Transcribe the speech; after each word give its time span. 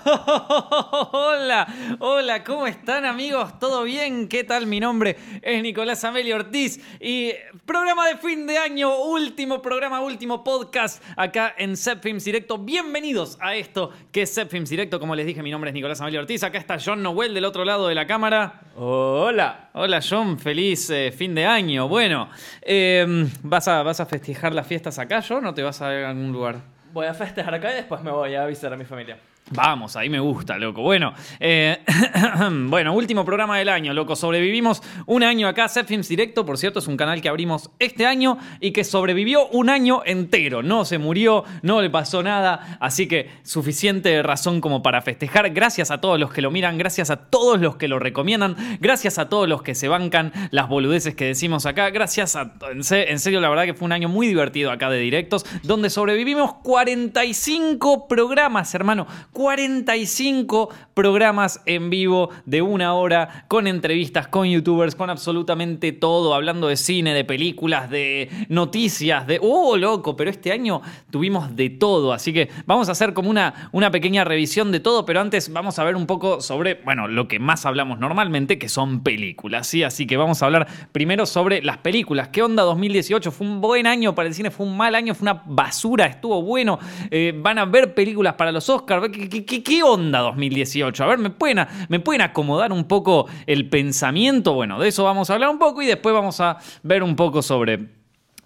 Hola, 1.12 1.66
hola, 1.98 2.44
¿cómo 2.44 2.66
están 2.66 3.04
amigos? 3.04 3.58
¿Todo 3.58 3.82
bien? 3.82 4.28
¿Qué 4.28 4.44
tal? 4.44 4.66
Mi 4.66 4.80
nombre 4.80 5.16
es 5.42 5.62
Nicolás 5.62 6.04
Amelio 6.04 6.36
Ortiz 6.36 6.80
y 7.00 7.32
programa 7.66 8.08
de 8.08 8.16
fin 8.16 8.46
de 8.46 8.56
año, 8.56 8.96
último 8.96 9.60
programa, 9.60 10.00
último 10.00 10.42
podcast 10.42 11.02
acá 11.16 11.54
en 11.58 11.76
Zepfilms 11.76 12.24
Directo. 12.24 12.56
Bienvenidos 12.56 13.36
a 13.40 13.54
esto 13.56 13.90
que 14.10 14.22
es 14.22 14.34
Zepfilms 14.34 14.70
Directo. 14.70 14.98
Como 15.00 15.14
les 15.14 15.26
dije, 15.26 15.42
mi 15.42 15.50
nombre 15.50 15.70
es 15.70 15.74
Nicolás 15.74 16.00
Amelio 16.00 16.20
Ortiz. 16.20 16.42
Acá 16.44 16.58
está 16.58 16.78
John 16.82 17.02
Noel 17.02 17.34
del 17.34 17.44
otro 17.44 17.64
lado 17.64 17.86
de 17.88 17.94
la 17.94 18.06
cámara. 18.06 18.62
Hola. 18.76 19.70
Hola 19.74 20.00
John, 20.08 20.38
feliz 20.38 20.88
eh, 20.90 21.12
fin 21.12 21.34
de 21.34 21.44
año. 21.44 21.88
Bueno, 21.88 22.30
eh, 22.62 23.26
¿vas, 23.42 23.68
a, 23.68 23.82
¿vas 23.82 24.00
a 24.00 24.06
festejar 24.06 24.54
las 24.54 24.66
fiestas 24.66 24.98
acá, 24.98 25.22
John, 25.26 25.44
o 25.46 25.52
te 25.52 25.62
vas 25.62 25.82
a 25.82 25.92
ir 25.92 26.04
a 26.04 26.10
algún 26.10 26.32
lugar? 26.32 26.56
Voy 26.92 27.06
a 27.06 27.14
festejar 27.14 27.54
acá 27.54 27.70
y 27.72 27.76
después 27.76 28.02
me 28.02 28.10
voy 28.10 28.34
a 28.34 28.46
visitar 28.46 28.72
a 28.72 28.76
mi 28.76 28.84
familia. 28.84 29.18
Vamos, 29.52 29.96
ahí 29.96 30.08
me 30.08 30.20
gusta, 30.20 30.58
loco. 30.58 30.82
Bueno, 30.82 31.12
eh, 31.40 31.78
bueno, 32.68 32.94
último 32.94 33.24
programa 33.24 33.58
del 33.58 33.68
año, 33.68 33.92
loco. 33.92 34.14
Sobrevivimos 34.14 34.80
un 35.06 35.24
año 35.24 35.48
acá. 35.48 35.68
Films 35.68 36.08
Directo, 36.08 36.46
por 36.46 36.56
cierto, 36.56 36.78
es 36.78 36.86
un 36.86 36.96
canal 36.96 37.20
que 37.20 37.28
abrimos 37.28 37.70
este 37.80 38.06
año 38.06 38.38
y 38.60 38.70
que 38.70 38.84
sobrevivió 38.84 39.48
un 39.48 39.68
año 39.68 40.02
entero. 40.04 40.62
No 40.62 40.84
se 40.84 40.98
murió, 40.98 41.44
no 41.62 41.82
le 41.82 41.90
pasó 41.90 42.22
nada. 42.22 42.78
Así 42.80 43.08
que 43.08 43.28
suficiente 43.42 44.22
razón 44.22 44.60
como 44.60 44.84
para 44.84 45.02
festejar. 45.02 45.50
Gracias 45.50 45.90
a 45.90 46.00
todos 46.00 46.20
los 46.20 46.32
que 46.32 46.42
lo 46.42 46.52
miran, 46.52 46.78
gracias 46.78 47.10
a 47.10 47.16
todos 47.16 47.60
los 47.60 47.76
que 47.76 47.88
lo 47.88 47.98
recomiendan, 47.98 48.56
gracias 48.80 49.18
a 49.18 49.28
todos 49.28 49.48
los 49.48 49.62
que 49.62 49.74
se 49.74 49.88
bancan 49.88 50.32
las 50.52 50.68
boludeces 50.68 51.16
que 51.16 51.24
decimos 51.24 51.66
acá. 51.66 51.90
Gracias 51.90 52.36
a. 52.36 52.54
En 52.70 53.18
serio, 53.18 53.40
la 53.40 53.48
verdad 53.48 53.64
que 53.64 53.74
fue 53.74 53.86
un 53.86 53.92
año 53.92 54.08
muy 54.08 54.28
divertido 54.28 54.70
acá 54.70 54.90
de 54.90 54.98
directos, 54.98 55.44
donde 55.64 55.90
sobrevivimos 55.90 56.54
45 56.62 58.06
programas, 58.06 58.72
hermano. 58.76 59.08
45 59.32 60.70
programas 60.94 61.62
en 61.66 61.90
vivo 61.90 62.30
de 62.46 62.62
una 62.62 62.94
hora 62.94 63.44
con 63.48 63.66
entrevistas, 63.66 64.28
con 64.28 64.48
youtubers, 64.48 64.94
con 64.94 65.10
absolutamente 65.10 65.92
todo, 65.92 66.34
hablando 66.34 66.68
de 66.68 66.76
cine, 66.76 67.14
de 67.14 67.24
películas, 67.24 67.90
de 67.90 68.28
noticias, 68.48 69.26
de... 69.26 69.38
¡Oh, 69.42 69.76
loco! 69.76 70.16
Pero 70.16 70.30
este 70.30 70.52
año 70.52 70.82
tuvimos 71.10 71.54
de 71.56 71.70
todo, 71.70 72.12
así 72.12 72.32
que 72.32 72.50
vamos 72.66 72.88
a 72.88 72.92
hacer 72.92 73.14
como 73.14 73.30
una, 73.30 73.70
una 73.72 73.90
pequeña 73.90 74.24
revisión 74.24 74.72
de 74.72 74.80
todo, 74.80 75.06
pero 75.06 75.20
antes 75.20 75.52
vamos 75.52 75.78
a 75.78 75.84
ver 75.84 75.96
un 75.96 76.06
poco 76.06 76.40
sobre, 76.40 76.74
bueno, 76.84 77.08
lo 77.08 77.28
que 77.28 77.38
más 77.38 77.66
hablamos 77.66 77.98
normalmente, 77.98 78.58
que 78.58 78.68
son 78.68 79.02
películas, 79.02 79.66
¿sí? 79.66 79.82
Así 79.82 80.06
que 80.06 80.16
vamos 80.16 80.42
a 80.42 80.46
hablar 80.46 80.66
primero 80.92 81.26
sobre 81.26 81.62
las 81.62 81.78
películas. 81.78 82.28
¿Qué 82.28 82.42
onda 82.42 82.62
2018? 82.64 83.30
¿Fue 83.30 83.46
un 83.46 83.60
buen 83.60 83.86
año 83.86 84.14
para 84.14 84.28
el 84.28 84.34
cine? 84.34 84.50
¿Fue 84.50 84.66
un 84.66 84.76
mal 84.76 84.94
año? 84.94 85.14
¿Fue 85.14 85.30
una 85.30 85.42
basura? 85.46 86.06
¿Estuvo 86.06 86.42
bueno? 86.42 86.78
Eh, 87.10 87.32
¿Van 87.36 87.58
a 87.58 87.64
ver 87.64 87.94
películas 87.94 88.34
para 88.34 88.52
los 88.52 88.68
Oscars? 88.68 89.02
¿Qué, 89.28 89.82
onda 89.82 90.20
2018? 90.20 91.04
A 91.04 91.06
ver, 91.06 91.18
¿me 91.18 91.30
pueden, 91.30 91.66
¿me 91.88 92.00
pueden 92.00 92.22
acomodar 92.22 92.72
un 92.72 92.84
poco 92.84 93.26
el 93.46 93.68
pensamiento? 93.68 94.54
Bueno, 94.54 94.78
de 94.80 94.88
eso 94.88 95.04
vamos 95.04 95.30
a 95.30 95.34
hablar 95.34 95.50
un 95.50 95.58
poco 95.58 95.82
y 95.82 95.86
después 95.86 96.14
vamos 96.14 96.40
a 96.40 96.58
ver 96.82 97.02
un 97.02 97.16
poco 97.16 97.42
sobre 97.42 97.88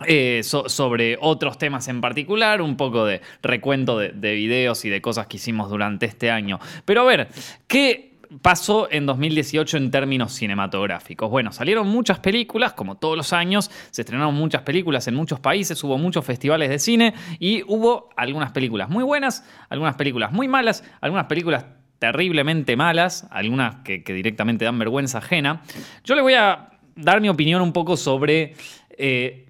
eh, 0.06 0.42
sobre 0.42 1.16
otros 1.20 1.56
temas 1.56 1.86
en 1.89 2.00
particular, 2.00 2.61
un 2.61 2.77
poco 2.77 3.05
de 3.05 3.20
recuento 3.42 3.98
de, 3.98 4.11
de, 4.11 4.34
videos 4.34 4.84
y 4.84 4.91
de 4.91 5.00
cosas 5.00 5.28
que 5.28 5.36
hicimos 5.36 5.70
durante 5.70 6.06
este 6.06 6.31
año. 6.31 6.58
Pero 6.84 7.03
a 7.03 7.05
ver, 7.05 7.28
¿qué 7.69 8.13
pasó 8.42 8.88
en 8.90 9.06
2018 9.06 9.77
en 9.77 9.90
términos 9.90 10.32
cinematográficos? 10.32 11.30
Bueno, 11.30 11.52
salieron 11.52 11.88
muchas 11.88 12.18
películas, 12.18 12.72
como 12.72 12.96
todos 12.96 13.16
los 13.16 13.32
años, 13.32 13.70
se 13.91 14.02
estrenaron 14.02 14.34
muchas 14.34 14.62
películas 14.62 15.06
en 15.08 15.14
muchos 15.14 15.41
países, 15.41 15.82
hubo 15.84 15.98
muchos 15.98 16.24
festivales 16.24 16.68
de 16.68 16.78
cine 16.78 17.14
y 17.38 17.62
hubo 17.66 18.10
algunas 18.16 18.52
películas 18.52 18.88
muy 18.88 19.04
buenas, 19.04 19.44
algunas 19.68 19.96
películas 19.96 20.32
muy 20.32 20.48
malas, 20.48 20.84
algunas 21.00 21.26
películas 21.26 21.66
terriblemente 21.98 22.76
malas, 22.76 23.26
algunas 23.30 23.76
que, 23.76 24.00
directamente 24.00 24.64
dan 24.64 24.78
vergüenza 24.78 25.19
ajena. 25.19 25.62
Yo 26.04 26.14
le 26.14 26.22
voy 26.22 26.34
a 26.34 26.70
dar 26.96 27.20
mi 27.20 27.28
opinión 27.28 27.62
un 27.62 27.72
poco 27.72 27.96
sobre... 27.96 28.54
Eh, 28.97 29.41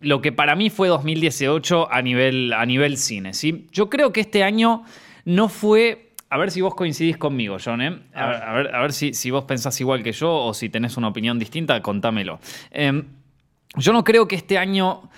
lo 0.00 0.22
que 0.22 0.32
para 0.32 0.56
mí 0.56 0.70
fue 0.70 0.88
2018 0.88 1.92
a 1.92 2.00
nivel, 2.00 2.54
a 2.54 2.64
nivel 2.64 2.96
cine. 2.96 3.34
¿sí? 3.34 3.66
Yo 3.70 3.90
creo 3.90 4.12
que 4.12 4.20
este 4.20 4.42
año 4.42 4.84
no 5.24 5.48
fue 5.48 6.09
a 6.30 6.38
ver 6.38 6.52
si 6.52 6.60
vos 6.60 6.76
coincidís 6.76 7.16
conmigo, 7.16 7.56
John. 7.62 7.82
¿eh? 7.82 7.98
A, 8.14 8.52
ver, 8.52 8.74
a 8.74 8.80
ver, 8.80 8.92
si, 8.92 9.30
vos 9.32 9.44
pensás 9.44 9.80
igual 9.80 10.04
que 10.04 10.12
yo 10.12 10.32
o 10.32 10.54
si 10.54 10.68
tenés 10.68 10.96
una 10.96 11.08
opinión 11.08 11.40
distinta, 11.40 11.82
contámelo. 11.82 12.38
Em, 12.70 13.04
yo 13.76 13.92
no 13.92 14.04
creo 14.04 14.28
que 14.28 14.36
este 14.36 14.56
año 14.56 15.10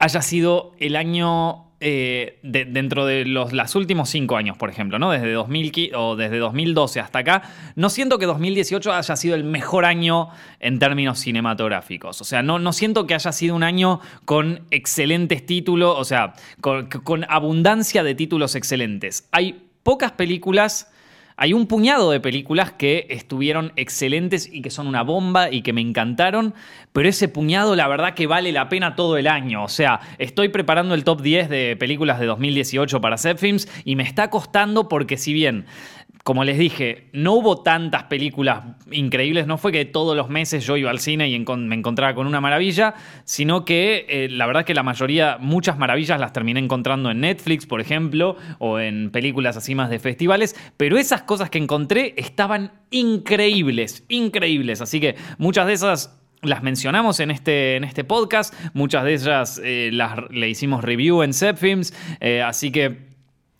haya 0.00 0.20
sido 0.22 0.74
el 0.80 0.96
año 0.96 1.66
eh, 1.78 2.40
dentro 2.42 3.06
de 3.06 3.26
los 3.26 3.52
las 3.52 3.76
últimos 3.76 4.10
cinco 4.10 4.36
años, 4.36 4.56
por 4.56 4.68
ejemplo, 4.68 4.98
¿no? 4.98 5.12
Desde, 5.12 5.32
2000, 5.32 5.92
o 5.94 6.16
desde 6.16 6.38
2012 6.38 6.98
hasta 6.98 7.20
acá, 7.20 7.42
no 7.76 7.88
siento 7.88 8.18
que 8.18 8.26
2018 8.26 8.92
haya 8.92 9.14
sido 9.14 9.36
el 9.36 9.44
mejor 9.44 9.84
año 9.84 10.30
en 10.58 10.80
términos 10.80 11.20
cinematográficos. 11.20 12.20
O 12.20 12.24
sea, 12.24 12.42
no, 12.42 12.58
no 12.58 12.72
siento 12.72 13.06
que 13.06 13.14
haya 13.14 13.30
sido 13.30 13.54
un 13.54 13.62
año 13.62 14.00
con 14.24 14.62
excelentes 14.72 15.46
títulos, 15.46 15.94
o 15.96 16.04
sea, 16.04 16.34
con 16.60 17.24
abundancia 17.28 18.02
de 18.02 18.16
títulos 18.16 18.56
excelentes. 18.56 19.28
Hay 19.30 19.65
pocas 19.86 20.10
películas. 20.10 20.90
Hay 21.36 21.52
un 21.52 21.68
puñado 21.68 22.10
de 22.10 22.18
películas 22.18 22.72
que 22.72 23.06
estuvieron 23.08 23.72
excelentes 23.76 24.52
y 24.52 24.60
que 24.60 24.70
son 24.70 24.88
una 24.88 25.02
bomba 25.02 25.52
y 25.52 25.62
que 25.62 25.72
me 25.72 25.80
encantaron, 25.80 26.54
pero 26.92 27.08
ese 27.08 27.28
puñado 27.28 27.76
la 27.76 27.86
verdad 27.86 28.14
que 28.14 28.26
vale 28.26 28.50
la 28.50 28.68
pena 28.68 28.96
todo 28.96 29.16
el 29.16 29.28
año. 29.28 29.62
O 29.62 29.68
sea, 29.68 30.00
estoy 30.18 30.48
preparando 30.48 30.92
el 30.96 31.04
top 31.04 31.22
10 31.22 31.48
de 31.48 31.76
películas 31.76 32.18
de 32.18 32.26
2018 32.26 33.00
para 33.00 33.16
Films 33.16 33.68
y 33.84 33.94
me 33.94 34.02
está 34.02 34.28
costando 34.28 34.88
porque 34.88 35.16
si 35.18 35.32
bien 35.32 35.66
como 36.26 36.42
les 36.42 36.58
dije, 36.58 37.06
no 37.12 37.34
hubo 37.34 37.62
tantas 37.62 38.02
películas 38.02 38.64
increíbles, 38.90 39.46
no 39.46 39.58
fue 39.58 39.70
que 39.70 39.84
todos 39.84 40.16
los 40.16 40.28
meses 40.28 40.66
yo 40.66 40.76
iba 40.76 40.90
al 40.90 40.98
cine 40.98 41.28
y 41.28 41.38
me 41.38 41.76
encontraba 41.76 42.16
con 42.16 42.26
una 42.26 42.40
maravilla, 42.40 42.94
sino 43.22 43.64
que 43.64 44.06
eh, 44.08 44.28
la 44.28 44.48
verdad 44.48 44.64
que 44.64 44.74
la 44.74 44.82
mayoría, 44.82 45.38
muchas 45.38 45.78
maravillas 45.78 46.18
las 46.18 46.32
terminé 46.32 46.58
encontrando 46.58 47.12
en 47.12 47.20
Netflix, 47.20 47.64
por 47.64 47.80
ejemplo, 47.80 48.36
o 48.58 48.80
en 48.80 49.12
películas 49.12 49.56
así 49.56 49.76
más 49.76 49.88
de 49.88 50.00
festivales, 50.00 50.56
pero 50.76 50.98
esas 50.98 51.22
cosas 51.22 51.48
que 51.48 51.58
encontré 51.58 52.12
estaban 52.16 52.72
increíbles, 52.90 54.02
increíbles, 54.08 54.80
así 54.80 54.98
que 54.98 55.14
muchas 55.38 55.68
de 55.68 55.74
esas 55.74 56.20
las 56.42 56.60
mencionamos 56.60 57.20
en 57.20 57.30
este, 57.30 57.76
en 57.76 57.84
este 57.84 58.02
podcast, 58.02 58.52
muchas 58.74 59.04
de 59.04 59.14
ellas 59.14 59.60
eh, 59.62 59.90
las, 59.92 60.28
le 60.30 60.48
hicimos 60.48 60.82
review 60.82 61.22
en 61.22 61.32
Zepfilms, 61.32 61.94
eh, 62.18 62.42
así 62.42 62.72
que 62.72 63.14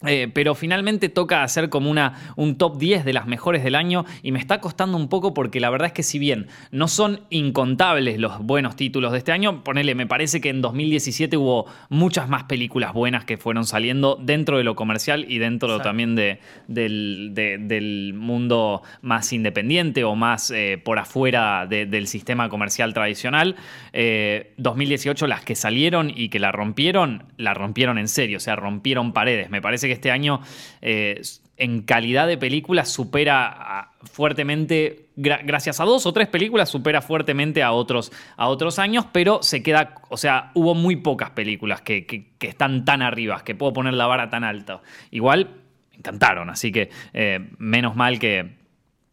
eh, 0.05 0.29
pero 0.33 0.55
finalmente 0.55 1.09
toca 1.09 1.43
hacer 1.43 1.71
como 1.71 1.91
una, 1.91 2.35
un 2.37 2.59
top 2.59 2.77
10 2.77 3.07
de 3.07 3.15
las 3.15 3.27
mejores 3.27 3.65
del 3.65 3.75
año 3.75 4.05
y 4.23 4.31
me 4.31 4.39
está 4.39 4.61
costando 4.61 4.99
un 4.99 5.09
poco 5.09 5.33
porque 5.33 5.59
la 5.59 5.71
verdad 5.71 5.87
es 5.87 5.95
que 5.95 6.03
si 6.03 6.19
bien 6.19 6.49
no 6.71 6.87
son 6.87 7.23
incontables 7.31 8.19
los 8.19 8.39
buenos 8.41 8.77
títulos 8.77 9.13
de 9.13 9.19
este 9.19 9.33
año, 9.33 9.65
ponele, 9.65 9.95
me 9.95 10.07
parece 10.07 10.43
que 10.43 10.51
en 10.51 10.61
2017 10.61 11.39
hubo 11.39 11.65
muchas 11.89 12.29
más 12.29 12.45
películas 12.45 12.93
buenas 12.93 13.25
que 13.25 13.39
fueron 13.39 13.65
saliendo 13.65 14.19
dentro 14.21 14.59
de 14.59 14.65
lo 14.65 14.77
comercial 14.77 15.25
y 15.29 15.39
dentro 15.39 15.81
también 15.81 16.15
de, 16.15 16.41
del, 16.69 18.13
mundo 18.15 18.83
más 19.01 19.33
independiente 19.33 20.05
o 20.05 20.15
más 20.15 20.51
eh, 20.51 20.81
por 20.83 20.99
afuera 20.99 21.67
del 21.67 22.07
sistema 22.07 22.51
comercial 22.51 22.93
tradicional. 22.93 23.57
2018 23.95 25.25
eh, 25.25 25.29
las 25.29 25.43
que 25.43 25.55
salieron 25.55 26.13
y 26.15 26.29
que 26.29 26.39
la 26.39 26.53
rompieron, 26.53 27.25
la 27.39 27.55
rompieron 27.55 27.97
en 27.97 28.09
serio, 28.09 28.37
o 28.37 28.41
sea, 28.41 28.57
rompieron 28.57 29.13
paredes. 29.13 29.49
Me 29.49 29.63
parece 29.63 29.86
que 29.87 29.95
este 29.95 30.11
año 30.11 30.41
eh, 30.83 31.21
en 31.57 31.83
calidad 31.83 32.27
de 32.27 32.37
películas 32.37 32.89
supera 32.89 33.91
fuertemente, 34.05 35.09
gracias 35.17 35.81
a 35.81 35.85
dos 35.85 36.05
o 36.07 36.13
tres 36.13 36.29
películas, 36.29 36.69
supera 36.69 37.01
fuertemente 37.01 37.63
a 37.63 37.73
otros, 37.73 38.13
a 38.37 38.49
otros 38.49 38.79
años, 38.79 39.07
pero 39.13 39.43
se 39.43 39.63
queda, 39.63 39.95
o 40.11 40.17
sea, 40.17 40.51
hubo 40.55 40.75
muy 40.75 40.97
pocas 40.97 41.31
películas 41.31 41.81
que, 41.81 42.35
están 42.41 42.85
tan 42.85 43.03
arriba, 43.03 43.43
que 43.45 43.55
puedo 43.55 43.73
poner 43.73 43.95
la 43.95 44.07
vara 44.07 44.29
tan 44.29 44.45
alta. 44.45 44.83
Igual, 45.11 45.49
encantaron, 45.93 46.51
así 46.51 46.71
que 46.73 46.91
eh, 47.13 47.51
menos 47.59 47.97
mal 47.97 48.19
que... 48.19 48.67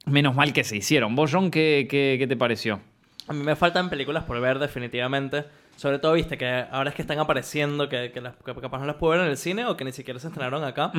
Menos 0.05 0.35
mal 0.35 0.51
que 0.51 0.65
se 0.65 0.75
hicieron. 0.75 1.15
¿Vos, 1.15 1.31
John, 1.31 1.49
qué, 1.49 1.87
qué 1.89 2.25
te 2.27 2.35
pareció? 2.35 2.81
A 3.29 3.31
mí 3.31 3.41
me 3.41 3.55
faltan 3.55 3.89
películas 3.89 4.25
por 4.25 4.41
ver 4.41 4.59
definitivamente. 4.59 5.45
Sobre 5.75 5.99
todo, 5.99 6.13
viste, 6.13 6.37
que 6.37 6.65
ahora 6.71 6.89
es 6.89 6.95
que 6.95 7.01
están 7.01 7.19
apareciendo, 7.19 7.89
que, 7.89 8.11
que, 8.11 8.21
capaz 8.21 8.79
no 8.79 8.85
las 8.85 8.95
puedo 8.95 9.11
ver 9.11 9.21
en 9.21 9.27
el 9.27 9.37
cine 9.37 9.65
o 9.65 9.75
que 9.75 9.83
ni 9.83 9.91
siquiera 9.91 10.19
se 10.19 10.27
estrenaron 10.27 10.63
acá. 10.63 10.91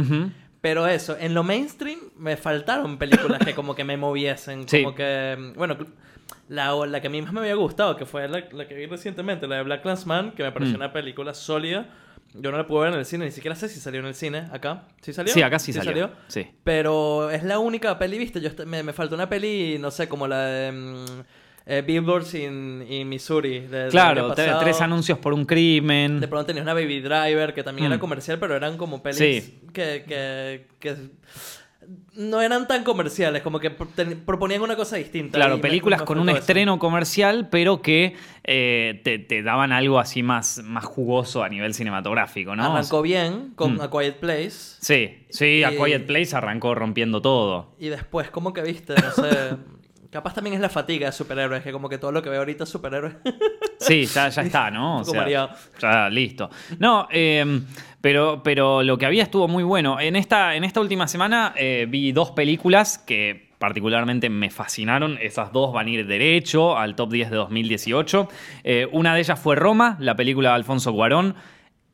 Pero 0.60 0.86
eso, 0.86 1.16
en 1.18 1.34
lo 1.34 1.42
mainstream 1.42 1.98
me 2.16 2.36
faltaron 2.36 2.96
películas 2.96 3.38
que 3.44 3.54
como 3.54 3.74
que 3.74 3.84
me 3.84 3.96
moviesen. 3.96 4.64
Como 4.66 4.94
que, 4.94 5.52
bueno, 5.56 5.76
la, 6.48 6.74
la 6.86 7.00
que 7.00 7.06
a 7.06 7.10
mí 7.10 7.20
más 7.22 7.32
me 7.32 7.40
había 7.40 7.54
gustado, 7.54 7.96
que 7.96 8.06
fue 8.06 8.28
la, 8.28 8.48
que 8.48 8.74
vi 8.74 8.86
recientemente, 8.86 9.46
la 9.46 9.56
de 9.56 9.62
Black 9.62 9.82
Clansman, 9.82 10.32
que 10.32 10.42
me 10.42 10.52
pareció 10.52 10.74
mm. 10.74 10.80
una 10.80 10.92
película 10.92 11.34
sólida. 11.34 11.86
Yo 12.32 12.50
no 12.50 12.56
la 12.56 12.66
pude 12.66 12.80
ver 12.84 12.92
en 12.94 12.98
el 12.98 13.04
cine, 13.04 13.26
ni 13.26 13.30
siquiera 13.30 13.54
sé 13.54 13.68
si 13.68 13.78
salió 13.78 14.00
en 14.00 14.06
el 14.06 14.14
cine 14.14 14.48
acá. 14.52 14.88
¿Sí 15.02 15.12
salió? 15.12 15.32
Sí, 15.32 15.42
acá 15.42 15.58
sí, 15.58 15.72
salió. 15.72 16.10
Sí. 16.26 16.48
Pero 16.64 17.30
es 17.30 17.44
la 17.44 17.58
única 17.58 17.96
peli, 17.98 18.18
viste, 18.18 18.40
yo 18.40 18.50
me, 18.66 18.82
me 18.82 18.92
faltó 18.92 19.14
una 19.14 19.28
peli, 19.28 19.78
no 19.78 19.90
sé, 19.90 20.08
como 20.08 20.26
la 20.26 20.46
de... 20.46 20.72
Mm, 20.72 21.04
eh, 21.66 21.82
billboards 21.86 22.34
in, 22.34 23.08
Missouri. 23.08 23.66
claro, 23.90 24.34
tres 24.34 24.80
anuncios 24.80 25.18
por 25.18 25.32
un 25.32 25.44
crimen. 25.44 26.20
De 26.20 26.28
pronto 26.28 26.46
tenías 26.46 26.64
una 26.64 26.74
Baby 26.74 27.00
Driver 27.00 27.54
que 27.54 27.62
también 27.62 27.86
era 27.86 27.96
mm. 27.96 28.00
comercial, 28.00 28.38
pero 28.38 28.54
eran 28.56 28.76
como 28.76 29.02
pelis 29.02 29.52
que, 29.72 30.04
que, 30.78 30.96
no 32.14 32.40
eran 32.40 32.66
tan 32.66 32.84
comerciales, 32.84 33.42
como 33.42 33.58
que 33.60 33.70
proponían 33.70 34.62
una 34.62 34.76
cosa 34.76 34.96
distinta. 34.96 35.36
Claro, 35.36 35.60
películas 35.60 36.02
con 36.02 36.18
un 36.18 36.28
eso. 36.28 36.38
estreno 36.38 36.78
comercial, 36.78 37.48
pero 37.50 37.82
que 37.82 38.14
eh, 38.44 39.00
te, 39.04 39.18
te 39.18 39.42
daban 39.42 39.72
algo 39.72 39.98
así 39.98 40.22
más, 40.22 40.62
más 40.64 40.84
jugoso 40.84 41.42
a 41.42 41.48
nivel 41.48 41.74
cinematográfico, 41.74 42.56
¿no? 42.56 42.64
Arrancó 42.64 43.02
bien 43.02 43.52
con 43.56 43.74
Mm. 43.76 43.80
A 43.80 43.90
Quiet 43.90 44.16
Place. 44.18 44.50
Sí, 44.50 45.24
sí, 45.28 45.64
A 45.64 45.72
Y- 45.72 45.76
Quiet 45.76 46.06
Place 46.06 46.36
arrancó 46.36 46.74
rompiendo 46.74 47.20
todo. 47.20 47.74
Y 47.78 47.88
después, 47.88 48.30
como 48.30 48.52
que 48.52 48.62
viste, 48.62 48.94
no 48.94 49.10
sé. 49.10 49.56
capaz 50.14 50.32
también 50.32 50.54
es 50.54 50.60
la 50.60 50.68
fatiga 50.68 51.06
de 51.06 51.12
superhéroes, 51.12 51.64
que 51.64 51.72
como 51.72 51.88
que 51.88 51.98
todo 51.98 52.12
lo 52.12 52.22
que 52.22 52.30
veo 52.30 52.38
ahorita 52.38 52.62
es 52.62 52.70
superhéroes. 52.70 53.16
Sí, 53.76 54.06
ya, 54.06 54.30
ya 54.30 54.42
está, 54.42 54.70
¿no? 54.70 55.02
Poco 55.04 55.14
mareado. 55.14 55.50
ya 55.78 56.08
listo. 56.08 56.48
No, 56.78 57.06
eh, 57.10 57.60
pero, 58.00 58.40
pero 58.42 58.82
lo 58.82 58.96
que 58.96 59.04
había 59.04 59.24
estuvo 59.24 59.46
muy 59.46 59.62
bueno. 59.62 60.00
En 60.00 60.16
esta, 60.16 60.54
en 60.54 60.64
esta 60.64 60.80
última 60.80 61.06
semana 61.06 61.52
eh, 61.54 61.84
vi 61.86 62.12
dos 62.12 62.30
películas 62.30 62.96
que 62.96 63.50
particularmente 63.58 64.30
me 64.30 64.48
fascinaron. 64.48 65.18
Esas 65.20 65.52
dos 65.52 65.74
van 65.74 65.88
a 65.88 65.90
ir 65.90 66.06
derecho 66.06 66.78
al 66.78 66.94
top 66.94 67.10
10 67.10 67.30
de 67.30 67.36
2018. 67.36 68.28
Eh, 68.62 68.88
una 68.92 69.14
de 69.14 69.20
ellas 69.20 69.38
fue 69.38 69.54
Roma, 69.54 69.96
la 69.98 70.16
película 70.16 70.50
de 70.50 70.54
Alfonso 70.54 70.94
Cuarón. 70.94 71.34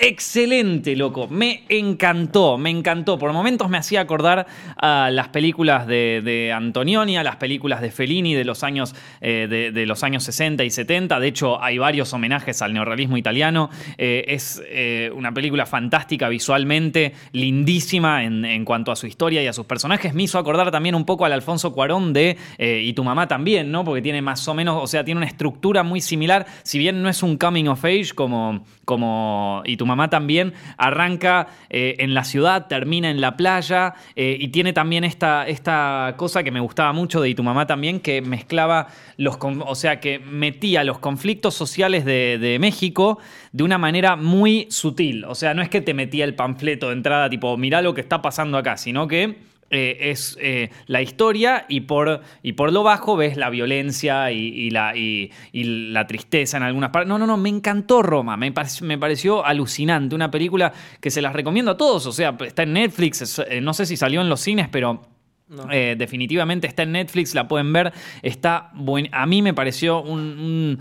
Excelente, 0.03 0.97
loco. 0.97 1.29
Me 1.29 1.65
encantó, 1.69 2.57
me 2.57 2.71
encantó. 2.71 3.19
Por 3.19 3.35
momentos 3.35 3.69
me 3.69 3.77
hacía 3.77 4.01
acordar 4.01 4.47
a 4.79 5.11
las 5.11 5.29
películas 5.29 5.87
de, 5.87 6.55
Antonioni, 6.57 7.19
a 7.19 7.23
las 7.23 7.37
películas 7.37 7.83
de 7.83 7.91
Fellini 7.91 8.33
de 8.33 8.47
los, 8.47 8.65
años, 8.65 8.95
eh, 9.21 9.71
de, 9.75 9.85
los 9.85 10.03
años 10.03 10.25
60 10.25 10.65
y 10.65 10.71
70. 10.71 11.21
De 11.21 11.29
hecho, 11.29 11.63
hay 11.63 11.77
varios 11.77 12.15
homenajes 12.15 12.63
al 12.63 12.73
neorrealismo 12.73 13.19
italiano. 13.19 13.69
Eh, 13.99 14.25
es 14.29 14.63
eh, 14.69 15.13
una 15.15 15.35
película 15.35 15.67
fantástica 15.67 16.31
visualmente, 16.31 17.13
lindísima 17.33 18.25
en, 18.25 18.65
cuanto 18.65 18.93
a 18.93 18.97
su 18.97 19.07
historia 19.07 19.43
y 19.43 19.49
a 19.49 19.53
sus 19.53 19.67
personajes. 19.67 20.15
Me 20.15 20.23
hizo 20.23 20.39
acordar 20.39 20.71
también 20.71 20.95
un 20.95 21.05
poco 21.05 21.27
al 21.27 21.35
Alfonso 21.35 21.75
Cuarón 21.75 22.15
de 22.15 22.39
Y 22.59 22.95
tu 22.95 23.05
mamá 23.05 23.29
también, 23.29 23.71
¿no? 23.71 23.85
Porque 23.85 24.01
tiene 24.01 24.23
más 24.23 24.49
o 24.49 24.55
menos, 24.55 24.83
o 24.83 24.87
sea, 24.87 25.05
tiene 25.05 25.19
una 25.19 25.27
estructura 25.27 25.83
muy 25.83 26.01
similar. 26.01 26.47
Si 26.63 26.79
bien 26.79 27.03
no 27.03 27.11
es 27.11 27.23
un 27.23 27.37
coming 27.37 27.67
of 27.67 27.85
age 27.85 28.15
como, 28.15 28.65
como 28.87 29.63
Y 29.67 29.77
tu 29.77 29.90
mamá 29.91 30.09
también, 30.09 30.55
arranca 30.77 31.49
eh, 31.69 31.97
en 31.99 32.15
la 32.15 32.25
ciudad, 32.25 32.67
termina 32.69 33.11
en 33.11 33.21
la 33.21 33.37
playa 33.37 33.95
eh, 34.17 34.37
y 34.41 34.49
tiene 34.49 34.73
también 34.73 35.05
esta, 35.05 35.47
esta 35.47 36.15
cosa 36.17 36.43
que 36.43 36.51
me 36.51 36.61
gustaba 36.61 36.93
mucho 36.93 37.21
de 37.21 37.29
Y 37.29 37.35
tu 37.35 37.43
mamá 37.43 37.67
también, 37.67 38.01
que 38.01 38.23
mezclaba 38.23 38.87
los, 39.17 39.37
o 39.41 39.75
sea, 39.75 40.01
que 40.01 40.19
metía 40.19 40.85
los 40.85 40.99
conflictos 40.99 41.55
sociales 41.55 42.05
de, 42.05 42.39
de 42.39 42.59
México 42.59 43.19
de 43.53 43.65
una 43.65 43.79
manera 43.79 44.17
muy 44.17 44.67
sutil. 44.71 45.25
O 45.25 45.35
sea, 45.35 45.55
no 45.55 45.63
es 45.63 45.69
que 45.69 45.81
te 45.81 45.95
metía 45.95 46.25
el 46.25 46.35
panfleto 46.35 46.89
de 46.89 46.95
entrada 46.95 47.29
tipo, 47.29 47.57
mirá 47.57 47.83
lo 47.83 47.95
que 47.95 48.01
está 48.01 48.23
pasando 48.23 48.57
acá, 48.57 48.77
sino 48.77 49.09
que 49.09 49.50
eh, 49.71 49.97
es 50.11 50.37
eh, 50.41 50.71
la 50.87 51.01
historia 51.01 51.65
y 51.69 51.83
por, 51.83 52.21
y 52.43 52.53
por 52.53 52.73
lo 52.73 52.83
bajo 52.83 53.17
ves 53.17 53.37
la 53.37 53.51
violencia 53.51 54.31
y, 54.33 54.39
y 54.49 54.71
la, 54.71 54.97
y, 54.97 55.31
y 55.53 55.65
la 55.93 56.07
tristeza 56.07 56.57
en 56.57 56.65
algunas 56.65 56.91
partes. 56.91 57.09
No, 57.09 57.19
no, 57.19 57.27
no, 57.27 57.37
me 57.37 57.49
encantó 57.49 58.03
Roma, 58.03 58.37
me, 58.37 58.53
pareció- 58.53 58.87
me 58.87 58.99
pareció 58.99 59.45
alucinante, 59.47 60.15
una 60.15 60.31
película 60.31 60.73
que 61.01 61.11
se 61.11 61.23
las 61.23 61.33
recomiendo 61.33 61.71
a 61.71 61.77
todos, 61.77 62.07
o 62.07 62.13
sea, 62.13 62.37
está 62.45 62.65
en 62.65 62.73
Netflix, 62.73 63.23
es- 63.23 63.39
eh, 63.49 63.61
no 63.61 63.73
sé 63.73 63.87
si 63.87 63.97
salió 63.97 64.21
en 64.21 64.29
los 64.29 64.41
cines, 64.41 64.69
pero... 64.69 65.03
No. 65.49 65.67
eh, 65.73 65.97
definitivamente 65.99 66.69
está 66.69 66.85
en 66.85 66.93
Netflix, 66.93 67.35
la 67.35 67.49
pueden 67.49 67.73
ver. 67.73 67.93
Está 68.23 68.71
buen, 68.73 69.09
a 69.11 69.27
mí 69.27 69.43
me 69.43 69.53
pareció 69.53 70.01
un- 70.01 70.21
un- 70.39 70.79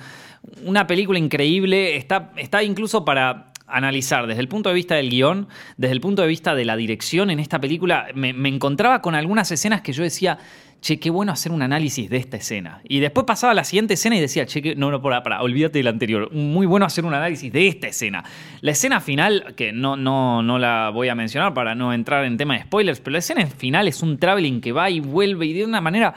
una 0.64 0.86
película 0.86 1.18
increíble. 1.18 1.96
Está, 1.96 2.32
está 2.38 2.62
incluso 2.62 3.04
para 3.04 3.49
analizar 3.72 4.28
desde 4.28 4.42
el 4.42 4.48
punto 4.48 4.70
de 4.70 4.76
vista 4.76 4.96
del 4.96 5.10
guion, 5.10 5.48
desde 5.78 5.94
el 5.94 6.02
punto 6.02 6.22
de 6.22 6.28
vista 6.28 6.56
de 6.56 6.66
la 6.66 6.76
dirección 6.76 7.30
en 7.30 7.40
esta 7.40 7.60
película. 7.60 8.08
Me, 8.16 8.30
encontraba 8.50 9.02
con 9.02 9.16
algunas 9.16 9.52
escenas 9.52 9.82
que 9.82 9.94
yo 9.94 10.04
decía, 10.04 10.38
che, 10.82 11.00
qué 11.00 11.10
bueno 11.10 11.32
hacer 11.32 11.52
un 11.52 11.62
análisis 11.62 12.10
de 12.10 12.18
esta 12.18 12.38
escena. 12.38 12.82
Y 12.88 13.00
después 13.00 13.26
pasaba 13.26 13.52
a 13.52 13.54
la 13.54 13.64
siguiente 13.64 13.96
escena 13.96 14.16
y 14.18 14.22
decía, 14.22 14.46
che, 14.46 14.76
no, 14.76 14.92
no, 14.92 15.02
para, 15.02 15.24
para, 15.24 15.42
olvídate 15.42 15.80
del 15.80 15.88
anterior. 15.88 16.32
Muy 16.34 16.66
bueno 16.66 16.86
hacer 16.86 17.06
un 17.06 17.14
análisis 17.14 17.52
de 17.52 17.68
esta 17.68 17.88
escena. 17.88 18.24
La 18.62 18.72
escena 18.72 19.02
final, 19.02 19.54
que 19.56 19.72
no, 19.72 19.96
no, 19.98 20.42
no 20.42 20.58
la 20.60 20.90
voy 20.94 21.10
a 21.10 21.16
mencionar 21.16 21.54
para 21.54 21.76
no 21.76 21.94
entrar 21.94 22.26
en 22.26 22.38
tema 22.38 22.56
de 22.56 22.64
spoilers, 22.64 23.00
pero 23.00 23.14
la 23.14 23.20
escena 23.20 23.46
final 23.46 23.88
es 23.88 24.02
un 24.02 24.18
traveling 24.18 24.62
que 24.62 24.72
va 24.72 24.90
y 24.90 25.00
vuelve 25.00 25.46
y 25.46 25.54
de 25.54 25.66
una 25.66 25.82
manera 25.82 26.14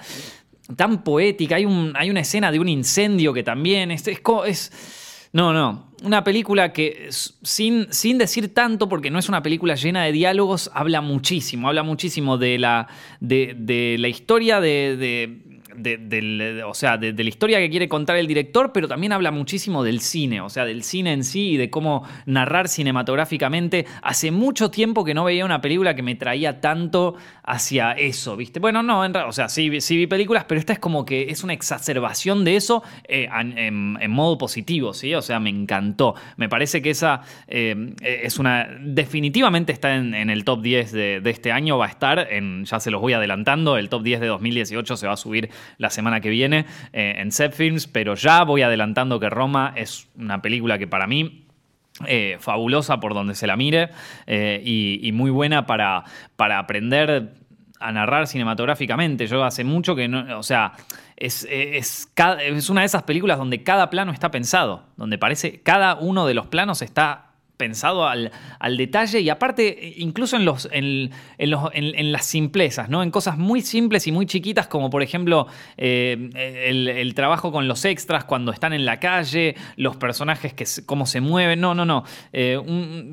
tan 0.77 1.03
poética. 1.03 1.57
Hay, 1.57 1.65
un, 1.65 1.93
hay 1.97 2.11
una 2.11 2.21
escena 2.21 2.51
de 2.53 2.59
un 2.61 2.69
incendio 2.69 3.33
que 3.33 3.43
también 3.43 3.91
es, 3.91 4.07
es- 4.07 5.29
no, 5.33 5.53
no. 5.53 5.92
Una 6.03 6.25
película 6.25 6.73
que, 6.73 7.09
sin, 7.11 7.87
sin 7.93 8.19
decir 8.19 8.53
tanto, 8.53 8.89
porque 8.89 9.11
no 9.11 9.19
es 9.19 9.29
una 9.29 9.43
película 9.43 9.75
llena 9.77 10.05
de 10.05 10.13
diálogos, 10.13 10.71
habla 10.75 11.01
muchísimo. 11.01 11.69
Habla 11.69 11.83
muchísimo 11.85 12.39
de 12.39 12.59
la, 12.59 12.89
de, 13.21 13.55
de 13.57 13.97
la 13.99 14.09
historia 14.09 14.61
de. 14.61 14.97
de- 14.97 15.52
de- 15.77 15.97
del- 15.99 16.63
o 16.67 16.75
sea, 16.75 16.97
de, 16.99 17.13
la 17.13 17.29
historia 17.29 17.59
que 17.59 17.71
quiere 17.71 17.89
contar 17.89 18.17
el 18.17 18.27
director, 18.27 18.73
pero 18.73 18.89
también 18.89 19.13
habla 19.13 19.31
muchísimo 19.31 19.85
del 19.85 20.01
cine, 20.01 20.41
o 20.41 20.49
sea, 20.49 20.65
del 20.65 20.83
cine 20.83 21.13
en 21.13 21.25
sí 21.25 21.51
y 21.53 21.57
de 21.57 21.71
cómo 21.71 22.07
narrar 22.27 22.69
cinematográficamente. 22.69 23.87
Hace 24.03 24.31
mucho 24.31 24.71
tiempo 24.71 25.05
que 25.05 25.15
no 25.15 25.25
veía 25.25 25.45
una 25.45 25.61
película 25.61 25.95
que 25.95 26.03
me 26.03 26.15
traía 26.15 26.61
tanto 26.61 27.15
hacia 27.45 27.93
eso, 27.93 28.37
¿viste? 28.37 28.61
Bueno, 28.61 28.83
no, 28.83 29.05
en, 29.05 29.15
o 29.17 29.33
sea, 29.33 29.49
sí, 29.49 29.81
sí 29.81 29.97
vi 29.97 30.07
películas, 30.07 30.45
pero 30.45 30.59
esta 30.59 30.73
es 30.73 30.79
como 30.79 31.05
que 31.05 31.31
es 31.31 31.43
una 31.45 31.53
exacerbación 31.53 32.45
de 32.45 32.57
eso 32.57 32.83
eh, 33.09 33.29
en, 33.33 34.11
modo 34.11 34.39
positivo, 34.39 34.93
¿sí? 34.95 35.15
O 35.15 35.23
sea, 35.23 35.41
me 35.41 35.51
encantó. 35.51 36.15
Me 36.37 36.49
parece 36.49 36.83
que 36.83 36.91
esa 36.91 37.23
eh, 37.49 37.95
es 38.03 38.39
una. 38.39 38.69
Definitivamente 38.81 39.73
está 39.73 39.95
en, 39.95 40.15
en 40.15 40.31
el 40.31 40.45
top 40.45 40.63
10 40.63 40.93
de, 40.93 41.21
de 41.21 41.31
este 41.31 41.53
año, 41.53 41.79
va 41.79 41.87
a 41.87 41.89
estar, 41.89 42.29
en, 42.31 42.65
ya 42.65 42.79
se 42.81 42.91
los 42.91 43.01
voy 43.01 43.13
adelantando, 43.13 43.77
el 43.77 43.89
top 43.89 44.03
10 44.03 44.21
de 44.21 44.27
2018 44.27 44.97
se 44.97 45.07
va 45.07 45.15
a 45.15 45.17
subir 45.17 45.51
la 45.79 45.91
semana 45.91 46.21
que 46.21 46.31
viene 46.31 46.67
eh, 46.93 47.15
en 47.19 47.33
Set 47.33 47.53
Films, 47.55 47.87
pero 47.87 48.15
ya 48.15 48.45
voy 48.45 48.63
adelantando 48.63 49.19
que 49.21 49.31
Roma 49.31 49.73
es 49.77 50.09
una 50.17 50.43
película 50.43 50.79
que 50.79 50.87
para 50.87 51.07
mí 51.07 51.47
eh, 52.07 52.37
fabulosa 52.41 53.01
por 53.01 53.15
donde 53.15 53.35
se 53.35 53.47
la 53.47 53.57
mire 53.57 53.91
eh, 54.27 54.61
y, 54.65 55.13
muy 55.13 55.31
buena 55.31 55.67
para, 55.67 56.05
para 56.37 56.59
aprender 56.59 57.35
a 57.79 57.93
narrar 57.93 58.27
cinematográficamente. 58.27 59.27
Yo 59.27 59.45
hace 59.45 59.65
mucho 59.65 59.95
que 59.95 60.09
no, 60.09 60.39
o 60.39 60.43
sea, 60.43 60.73
es, 61.17 61.47
es, 61.51 62.09
cada- 62.15 62.43
es 62.43 62.71
una 62.71 62.81
de 62.81 62.87
esas 62.87 63.03
películas 63.03 63.39
donde 63.39 63.63
cada 63.63 63.91
plano 63.91 64.13
está 64.13 64.31
pensado, 64.31 64.85
donde 64.97 65.19
parece 65.19 65.61
cada 65.61 65.97
uno 65.97 66.27
de 66.27 66.35
los 66.35 66.47
planos 66.47 66.81
está 66.81 67.32
pensado 67.57 68.07
al, 68.09 68.33
al 68.59 68.77
detalle 68.77 69.21
y 69.21 69.31
aparte 69.31 69.95
incluso 69.99 70.37
en, 70.37 70.45
los, 70.45 70.69
en, 70.73 71.11
en 71.39 71.51
los- 71.51 71.71
en- 71.75 72.13
las 72.13 72.25
simplezas, 72.27 72.89
¿no? 72.89 73.03
En 73.03 73.11
cosas 73.11 73.39
muy 73.39 73.61
simples 73.61 74.07
y 74.07 74.13
muy 74.13 74.27
chiquitas 74.27 74.67
como 74.67 74.91
por 74.91 75.03
ejemplo 75.03 75.47
eh, 75.77 76.31
el, 76.35 77.15
trabajo 77.15 77.53
con 77.53 77.69
los 77.69 77.85
extras 77.85 78.25
cuando 78.25 78.53
están 78.53 78.73
en 78.73 78.85
la 78.85 78.99
calle, 78.99 79.55
los 79.77 79.97
personajes 79.97 80.55
que 80.55 80.65
cómo 80.87 81.07
se 81.07 81.21
mueven, 81.21 81.61
no, 81.61 81.75
no, 81.75 81.85
no. 81.85 82.05
Eh, 82.33 82.59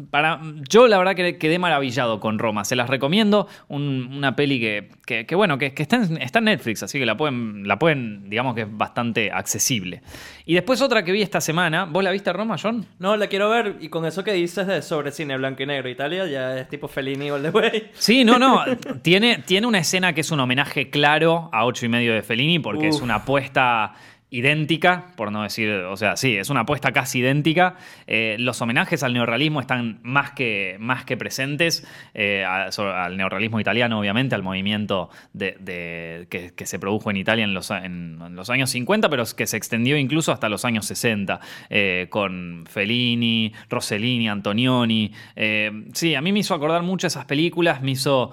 para, 0.10 0.42
yo 0.70 0.88
la 0.88 0.98
verdad 0.98 1.16
que 1.16 1.38
quedé 1.38 1.60
maravillado 1.60 2.20
con 2.20 2.40
Roma, 2.40 2.66
se 2.66 2.76
las 2.76 2.90
recomiendo, 2.90 3.48
un- 3.68 4.10
una 4.18 4.36
peli 4.36 4.60
que, 4.60 4.90
que- 5.06 5.26
que, 5.26 5.36
bueno, 5.36 5.58
que, 5.58 5.74
que 5.74 5.84
está, 5.84 6.02
está 6.20 6.40
en 6.40 6.46
Netflix, 6.46 6.82
así 6.84 6.98
que 7.00 7.06
la 7.06 7.18
pueden, 7.18 7.68
la 7.68 7.78
pueden, 7.78 8.30
digamos 8.30 8.56
que 8.56 8.62
es 8.62 8.68
bastante 8.78 9.32
accesible. 9.32 10.02
Y 10.46 10.54
después 10.56 10.82
otra 10.82 11.04
que 11.04 11.12
vi 11.12 11.22
esta 11.22 11.42
semana, 11.42 11.86
¿vos 11.86 12.04
la 12.04 12.12
viste 12.12 12.32
Roma, 12.34 12.56
John? 12.62 12.86
No, 13.00 13.16
la 13.18 13.28
quiero 13.28 13.50
ver 13.50 13.78
y 13.82 13.90
con 13.90 14.06
eso 14.06 14.24
que 14.24 14.34
dices 14.42 14.68
de 14.68 14.82
sobre 14.82 15.12
cine 15.12 15.38
blanco 15.38 15.64
y 15.64 15.66
negro 15.66 15.90
Italia 15.90 16.26
ya 16.26 16.58
es 16.58 16.70
tipo 16.70 16.88
Fellini 16.88 17.30
all 17.32 17.42
the 17.42 17.50
way. 17.50 17.90
Sí, 17.94 18.24
no, 18.24 18.40
no. 18.40 18.64
tiene, 19.02 19.44
tiene 19.46 19.68
una 19.68 19.80
escena 19.80 20.14
que 20.14 20.22
es 20.22 20.32
un 20.32 20.40
homenaje 20.40 20.90
claro 20.90 21.50
a 21.52 21.66
ocho 21.66 21.86
y 21.86 21.90
medio 21.90 22.14
de 22.14 22.22
Fellini, 22.22 22.60
porque 22.60 22.88
es 22.88 23.02
una 23.02 23.16
apuesta 23.16 23.94
idéntica, 24.32 25.08
por 25.16 25.32
no 25.32 25.42
decir, 25.42 25.70
o 25.70 25.98
sea, 25.98 26.16
sí, 26.16 26.36
es 26.36 26.50
una 26.50 26.62
apuesta 26.62 26.92
casi 26.92 27.20
idéntica. 27.20 27.78
Eh, 28.06 28.36
los 28.40 28.62
homenajes 28.62 29.02
al 29.02 29.14
neorrealismo 29.14 29.60
están 29.60 30.00
más 30.04 30.32
que, 30.32 30.78
más 30.80 31.04
que 31.04 31.18
presentes, 31.18 31.88
eh, 32.14 32.46
al 32.46 33.18
neorrealismo 33.18 33.60
italiano, 33.60 34.00
obviamente, 34.00 34.36
al 34.36 34.44
movimiento 34.44 35.10
que, 35.38 36.54
se 36.64 36.80
produjo 36.80 37.10
en 37.10 37.18
Italia 37.18 37.46
en 37.46 37.54
los, 37.54 37.72
años 38.50 38.70
50, 38.70 39.10
pero 39.10 39.24
que 39.36 39.48
se 39.48 39.58
extendió 39.58 39.98
incluso 39.98 40.32
hasta 40.32 40.48
los 40.48 40.64
años 40.64 40.86
60, 40.86 41.40
eh, 41.70 42.08
con 42.10 42.66
Fellini, 42.70 43.52
Rossellini, 43.70 44.30
Antonioni. 44.30 45.12
Sí, 45.94 46.16
a 46.16 46.22
mí 46.22 46.32
me 46.32 46.40
hizo 46.40 46.54
acordar 46.54 46.84
mucho 46.84 47.08
esas 47.08 47.26
películas, 47.26 47.82
me 47.82 47.92
hizo... 47.92 48.32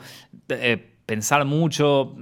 pensar 1.07 1.45
mucho. 1.45 2.15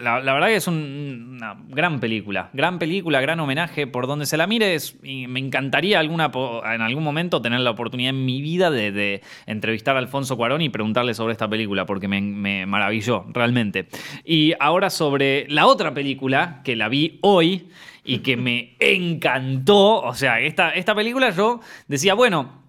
La, 0.00 0.20
la 0.20 0.32
verdad 0.34 0.48
que 0.48 0.56
es 0.56 0.66
un- 0.68 1.32
una 1.36 1.56
gran 1.68 1.98
película. 2.00 2.50
Gran 2.52 2.78
película, 2.78 3.20
gran 3.20 3.38
homenaje. 3.40 3.86
Por 3.86 4.06
donde 4.06 4.26
se 4.26 4.36
la 4.36 4.46
mire, 4.46 4.74
es- 4.74 4.96
y 5.02 5.26
me 5.26 5.40
encantaría 5.40 5.98
alguna, 6.00 6.30
en 6.72 6.80
algún 6.82 7.02
momento 7.04 7.40
tener 7.42 7.60
la 7.60 7.70
oportunidad 7.70 8.10
en 8.10 8.24
mi 8.24 8.40
vida 8.42 8.70
de, 8.70 8.92
de 8.92 9.22
entrevistar 9.46 9.96
a 9.96 9.98
Alfonso 10.00 10.36
Cuarón 10.36 10.62
y 10.62 10.68
preguntarle 10.68 11.14
sobre 11.14 11.32
esta 11.32 11.48
película, 11.48 11.86
porque 11.86 12.08
me, 12.08 12.20
me 12.20 12.66
maravilló, 12.66 13.24
realmente. 13.32 13.88
Y 14.24 14.54
ahora 14.60 14.90
sobre 14.90 15.46
la 15.48 15.66
otra 15.66 15.94
película, 15.94 16.60
que 16.64 16.76
la 16.76 16.88
vi 16.88 17.18
hoy 17.22 17.68
y 18.04 18.18
que 18.18 18.36
me 18.36 18.74
encantó. 18.80 20.00
O 20.02 20.14
sea, 20.14 20.40
esta, 20.40 20.70
esta 20.70 20.94
película 20.94 21.30
yo 21.30 21.60
decía, 21.88 22.14
bueno. 22.14 22.61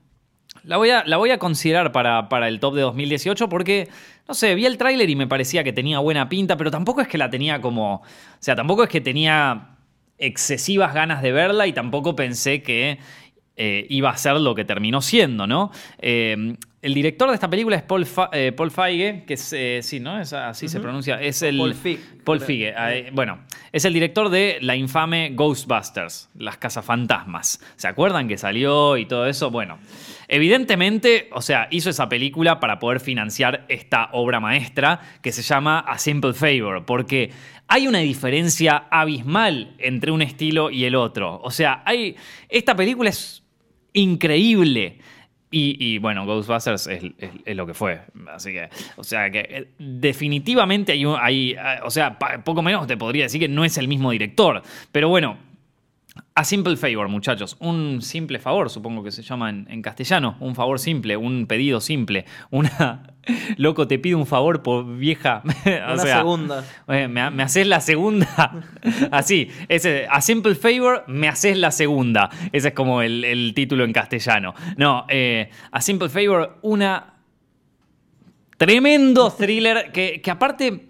La 0.64 0.78
voy 0.78 0.90
a, 0.90 1.04
la 1.06 1.18
voy 1.18 1.32
a 1.32 1.38
considerar 1.38 1.92
para, 1.92 2.30
para 2.30 2.48
el 2.48 2.60
top 2.60 2.76
de 2.76 2.82
2018 2.82 3.50
porque, 3.50 3.90
no 4.28 4.34
sé, 4.34 4.56
vi 4.56 4.66
el 4.66 4.78
tráiler 4.78 5.10
y 5.10 5.16
me 5.16 5.28
parecía 5.28 5.64
que 5.64 5.74
tenía 5.74 6.00
buena 6.00 6.30
pinta, 6.30 6.56
pero 6.56 6.72
tampoco 6.72 7.02
es 7.02 7.08
que 7.08 7.18
la 7.18 7.30
tenía 7.30 7.60
como... 7.60 7.96
O 7.96 8.02
sea, 8.40 8.56
tampoco 8.56 8.84
es 8.84 8.90
que 8.90 9.02
tenía 9.02 9.76
excesivas 10.18 10.94
ganas 10.94 11.22
de 11.22 11.32
verla 11.32 11.68
y 11.68 11.74
tampoco 11.74 12.16
pensé 12.16 12.64
que 12.64 13.00
eh, 13.58 13.86
iba 13.90 14.10
a 14.10 14.18
ser 14.18 14.36
lo 14.38 14.56
que 14.56 14.64
terminó 14.64 15.02
siendo, 15.02 15.48
¿no? 15.48 15.72
Eh, 16.00 16.56
el 16.84 16.94
director 16.94 17.30
de 17.30 17.36
esta 17.36 17.50
película 17.50 17.78
es 17.78 17.82
Paul, 17.84 18.06
eh, 18.34 18.52
Paul 18.52 18.70
Feige, 18.70 19.24
que 19.26 19.36
es, 19.36 19.56
sí, 19.86 20.02
¿no? 20.02 20.20
Es, 20.20 20.34
así 20.34 20.68
se 20.68 20.82
pronuncia. 20.82 21.22
Es 21.22 21.42
el, 21.42 21.58
Paul 21.58 21.74
Feig. 21.74 22.00
Paul 22.26 22.42
Feige. 22.42 22.74
bueno, 23.14 23.40
es 23.72 23.86
el 23.86 23.94
director 23.94 24.28
de 24.30 24.58
la 24.60 24.76
infame 24.76 25.32
Ghostbusters, 25.34 26.30
las 26.38 26.58
cazafantasmas. 26.58 27.62
¿Se 27.78 27.88
acuerdan 27.88 28.28
que 28.28 28.38
salió 28.38 28.98
y 28.98 29.06
todo 29.06 29.28
eso? 29.28 29.50
Bueno, 29.50 29.80
evidentemente, 30.28 31.30
o 31.32 31.42
sea, 31.42 31.70
hizo 31.72 31.90
esa 31.90 32.10
película 32.10 32.60
para 32.60 32.80
poder 32.80 33.00
financiar 33.00 33.66
esta 33.70 34.10
obra 34.12 34.42
maestra 34.42 35.00
que 35.22 35.32
se 35.32 35.42
llama 35.42 35.80
A 35.80 35.98
Simple 35.98 36.34
Favor, 36.34 36.86
porque 36.86 37.32
hay 37.70 37.88
una 37.88 38.00
diferencia 38.00 38.88
abismal 38.92 39.74
entre 39.80 40.12
un 40.12 40.22
estilo 40.22 40.70
y 40.70 40.84
el 40.84 40.96
otro. 40.96 41.40
O 41.42 41.50
sea, 41.50 41.82
hay, 41.86 42.18
esta 42.50 42.76
película 42.76 43.10
es 43.10 43.42
increíble. 43.94 45.00
Y, 45.56 46.00
bueno, 46.00 46.26
Ghostbusters 46.26 46.88
es, 46.88 47.56
lo 47.56 47.68
que 47.68 47.76
fue. 47.76 48.02
Así 48.34 48.52
que, 48.52 48.70
o 48.96 49.04
sea, 49.04 49.30
que 49.30 49.40
eh, 49.40 49.68
definitivamente 49.78 50.94
hay, 50.94 51.06
hay, 51.20 51.52
eh, 51.52 51.80
o 51.84 51.92
sea, 51.92 52.18
poco 52.18 52.64
menos 52.64 52.88
te 52.88 52.98
podría 52.98 53.26
decir 53.26 53.40
que 53.40 53.48
no 53.48 53.64
es 53.64 53.78
el 53.78 53.88
mismo 53.88 54.10
director. 54.10 54.64
Pero 54.92 55.10
bueno, 55.10 55.38
a 56.36 56.44
simple 56.46 56.76
favor, 56.78 57.10
muchachos. 57.10 57.56
Un 57.60 58.02
simple 58.02 58.40
favor, 58.40 58.70
supongo 58.70 59.04
que 59.04 59.12
se 59.12 59.22
llama 59.22 59.50
en, 59.52 59.82
castellano. 59.84 60.36
Un 60.40 60.56
favor 60.56 60.80
simple, 60.80 61.16
un 61.16 61.46
pedido 61.46 61.80
simple. 61.80 62.26
Una. 62.50 63.04
Loco, 63.58 63.88
te 63.88 64.00
pido 64.00 64.18
un 64.18 64.26
favor 64.26 64.64
por 64.64 64.98
vieja. 64.98 65.44
o 65.66 65.94
Una 65.94 65.98
segunda. 65.98 66.66
me, 66.88 67.08
me, 67.08 67.44
haces 67.44 67.68
la 67.68 67.82
segunda. 67.82 68.64
Así. 69.12 69.50
Ese, 69.70 70.08
a 70.10 70.22
simple 70.22 70.56
favor, 70.56 71.04
me 71.08 71.28
haces 71.28 71.58
la 71.58 71.70
segunda. 71.70 72.32
Ese 72.52 72.70
es 72.70 72.74
como 72.74 73.04
el, 73.04 73.54
título 73.56 73.84
en 73.84 73.94
castellano. 73.94 74.56
No, 74.76 75.06
eh, 75.10 75.52
a 75.72 75.82
simple 75.82 76.10
favor, 76.10 76.58
una. 76.64 77.14
Tremendo 78.58 79.30
thriller 79.32 79.92
que, 79.92 80.20
que 80.22 80.32
aparte. 80.32 80.88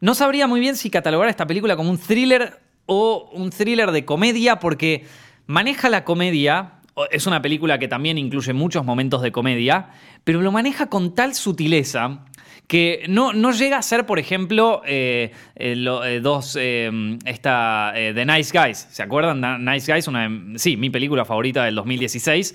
No 0.00 0.16
sabría 0.16 0.48
muy 0.48 0.58
bien 0.58 0.74
si 0.74 0.90
catalogar 0.90 1.28
esta 1.28 1.46
película 1.46 1.76
como 1.76 1.88
un 1.88 1.98
thriller 1.98 2.58
o 2.92 3.30
un 3.32 3.50
thriller 3.50 3.90
de 3.90 4.04
comedia 4.04 4.58
porque 4.58 5.04
maneja 5.46 5.88
la 5.88 6.04
comedia, 6.04 6.74
es 7.10 7.26
una 7.26 7.40
película 7.40 7.78
que 7.78 7.88
también 7.88 8.18
incluye 8.18 8.52
muchos 8.52 8.84
momentos 8.84 9.22
de 9.22 9.32
comedia, 9.32 9.90
pero 10.24 10.42
lo 10.42 10.52
maneja 10.52 10.88
con 10.88 11.14
tal 11.14 11.34
sutileza 11.34 12.26
que 12.66 13.04
no, 13.08 13.32
no 13.32 13.52
llega 13.52 13.76
a 13.76 13.82
ser, 13.82 14.06
por 14.06 14.18
ejemplo, 14.18 14.82
eh, 14.86 15.30
eh, 15.56 15.74
eh, 16.04 16.20
dos, 16.22 16.56
esta, 16.56 17.92
The 17.94 18.24
Nice 18.24 18.58
Guys, 18.58 18.88
¿se 18.90 19.02
acuerdan? 19.02 19.64
Nice 19.64 19.92
Guys, 19.92 20.08
una, 20.08 20.30
sí, 20.56 20.76
mi 20.76 20.88
película 20.88 21.24
favorita 21.24 21.64
del 21.64 21.74
2016, 21.74 22.54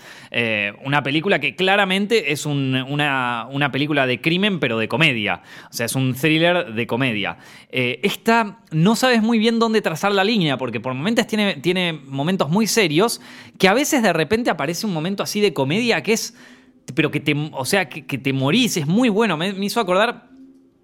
una 0.83 1.03
película 1.03 1.39
que 1.39 1.55
claramente 1.55 2.31
es 2.31 2.45
una, 2.45 3.45
una, 3.47 3.71
película 3.71 4.07
de 4.07 4.19
crimen, 4.19 4.59
pero 4.59 4.79
de 4.79 4.87
comedia, 4.87 5.41
o 5.69 5.73
sea, 5.73 5.85
es 5.85 5.95
un 5.95 6.15
thriller 6.15 6.73
de 6.73 6.87
comedia. 6.87 7.37
esta 7.69 8.59
no 8.71 8.95
sabes 8.95 9.21
muy 9.21 9.37
bien 9.37 9.59
dónde 9.59 9.81
trazar 9.81 10.13
la 10.13 10.23
línea, 10.23 10.57
porque 10.57 10.79
por 10.79 10.93
momentos 10.93 11.27
tiene, 11.27 11.57
tiene 11.57 11.93
momentos 11.93 12.49
muy 12.49 12.65
serios, 12.65 13.21
que 13.59 13.67
a 13.67 13.73
veces 13.73 14.01
de 14.01 14.13
repente 14.13 14.49
aparece 14.49 14.85
un 14.85 14.93
momento 14.93 15.21
así 15.21 15.41
de 15.41 15.53
comedia 15.53 16.01
que 16.01 16.13
es 16.13 16.35
pero 16.95 17.11
que 17.11 17.19
te, 17.19 17.35
o 17.51 17.65
sea, 17.65 17.89
que, 17.89 18.17
te 18.17 18.33
morís, 18.33 18.77
es 18.77 18.87
muy 18.87 19.09
bueno. 19.09 19.37
Me, 19.37 19.49
hizo 19.49 19.79
acordar 19.79 20.29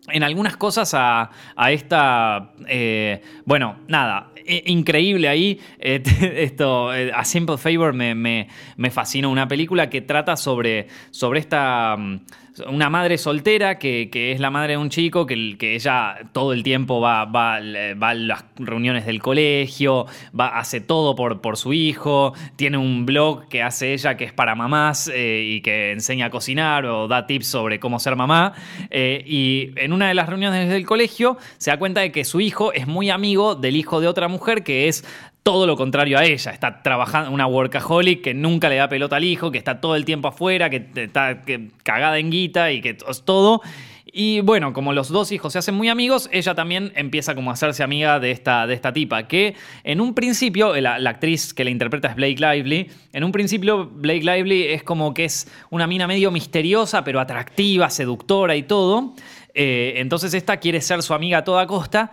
en 0.09 0.23
algunas 0.23 0.57
cosas 0.57 0.93
a, 0.93 1.29
esta, 1.69 2.53
eh, 2.67 3.21
bueno, 3.45 3.77
nada, 3.87 4.31
increíble 4.65 5.27
ahí. 5.27 5.59
Eh, 5.79 6.03
esto, 6.37 6.93
eh, 6.93 7.11
A 7.13 7.23
Simple 7.23 7.57
Favor 7.57 7.93
me, 7.93 8.15
me, 8.15 8.47
me, 8.77 8.91
fascinó. 8.91 9.29
Una 9.29 9.47
película 9.47 9.89
que 9.89 10.01
trata 10.01 10.35
sobre, 10.35 10.87
sobre 11.11 11.39
esta 11.39 11.95
mm, 11.97 12.19
una 12.67 12.89
madre 12.89 13.17
soltera 13.17 13.79
que, 13.79 14.09
es 14.13 14.39
la 14.39 14.51
madre 14.51 14.73
de 14.73 14.77
un 14.77 14.89
chico 14.89 15.25
que, 15.25 15.57
que 15.57 15.75
ella 15.75 16.15
todo 16.31 16.53
el 16.53 16.63
tiempo 16.63 17.01
va, 17.01 17.25
va, 17.25 17.59
va, 18.01 18.09
a 18.09 18.13
las 18.13 18.45
reuniones 18.55 19.05
del 19.05 19.21
colegio, 19.21 20.05
va, 20.39 20.59
hace 20.59 20.81
todo 20.81 21.15
por, 21.15 21.41
por 21.41 21.57
su 21.57 21.73
hijo, 21.73 22.33
tiene 22.55 22.77
un 22.77 23.05
blog 23.05 23.47
que 23.47 23.63
hace 23.63 23.93
ella 23.93 24.17
que 24.17 24.25
es 24.25 24.33
para 24.33 24.55
mamás 24.55 25.09
eh, 25.13 25.43
y 25.45 25.61
que 25.61 25.91
enseña 25.91 26.27
a 26.27 26.29
cocinar 26.29 26.85
o 26.85 27.07
da 27.07 27.25
tips 27.25 27.47
sobre 27.47 27.79
cómo 27.79 27.99
ser 27.99 28.15
mamá. 28.15 28.53
Eh, 28.89 29.23
y 29.25 29.71
en 29.77 29.93
una 29.93 30.07
de 30.07 30.13
las 30.13 30.29
reuniones 30.29 30.69
del 30.69 30.85
colegio 30.85 31.37
se 31.57 31.71
da 31.71 31.77
cuenta 31.77 32.01
de 32.01 32.11
que 32.11 32.25
su 32.25 32.39
hijo 32.41 32.73
es 32.73 32.87
muy 32.87 33.09
amigo 33.09 33.55
del 33.55 33.75
hijo 33.75 34.01
de 34.01 34.07
otra 34.07 34.27
mujer 34.27 34.63
que 34.63 34.87
es 34.87 35.03
todo 35.43 35.67
lo 35.67 35.75
contrario 35.75 36.17
a 36.17 36.25
ella. 36.25 36.51
Está 36.51 36.81
trabajando, 36.81 37.31
una 37.31 37.45
workaholic 37.45 38.21
que 38.21 38.33
nunca 38.33 38.69
le 38.69 38.77
da 38.77 38.87
pelota 38.87 39.17
al 39.17 39.23
hijo, 39.25 39.51
que 39.51 39.57
está 39.57 39.79
todo 39.81 39.95
el 39.95 40.05
tiempo 40.05 40.29
afuera, 40.29 40.69
que 40.69 40.87
está 40.95 41.41
cagada 41.83 42.17
en 42.17 42.31
guita 42.31 42.71
y 42.71 42.81
que 42.81 42.97
es 43.07 43.21
todo. 43.23 43.61
Y 44.15 44.41
bueno, 44.41 44.73
como 44.73 44.93
los 44.93 45.09
dos 45.09 45.31
hijos 45.31 45.53
se 45.53 45.59
hacen 45.59 45.73
muy 45.73 45.89
amigos, 45.89 46.29
ella 46.31 46.53
también 46.53 46.93
empieza 46.95 47.33
como 47.33 47.49
a 47.49 47.53
hacerse 47.53 47.81
amiga 47.81 48.19
de 48.19 48.29
esta, 48.29 48.67
de 48.67 48.75
esta 48.75 48.93
tipa, 48.93 49.27
que 49.27 49.55
en 49.83 49.99
un 49.99 50.13
principio, 50.13 50.79
la, 50.79 50.97
actriz 51.09 51.51
que 51.51 51.63
la 51.63 51.71
interpreta 51.71 52.09
es 52.09 52.15
Blake 52.15 52.35
Lively, 52.37 52.91
en 53.11 53.23
un 53.23 53.31
principio 53.31 53.87
Blake 53.87 54.21
Lively 54.21 54.67
es 54.67 54.83
como 54.83 55.15
que 55.15 55.25
es 55.25 55.51
una 55.71 55.87
mina 55.87 56.05
medio 56.05 56.29
misteriosa, 56.29 57.03
pero 57.03 57.19
atractiva, 57.19 57.89
seductora 57.89 58.55
y 58.55 58.61
todo. 58.61 59.15
Eh, 59.55 59.95
entonces 59.97 60.35
esta 60.35 60.57
quiere 60.57 60.79
ser 60.81 61.01
su 61.01 61.15
amiga 61.15 61.39
a 61.39 61.43
toda 61.43 61.65
costa. 61.65 62.11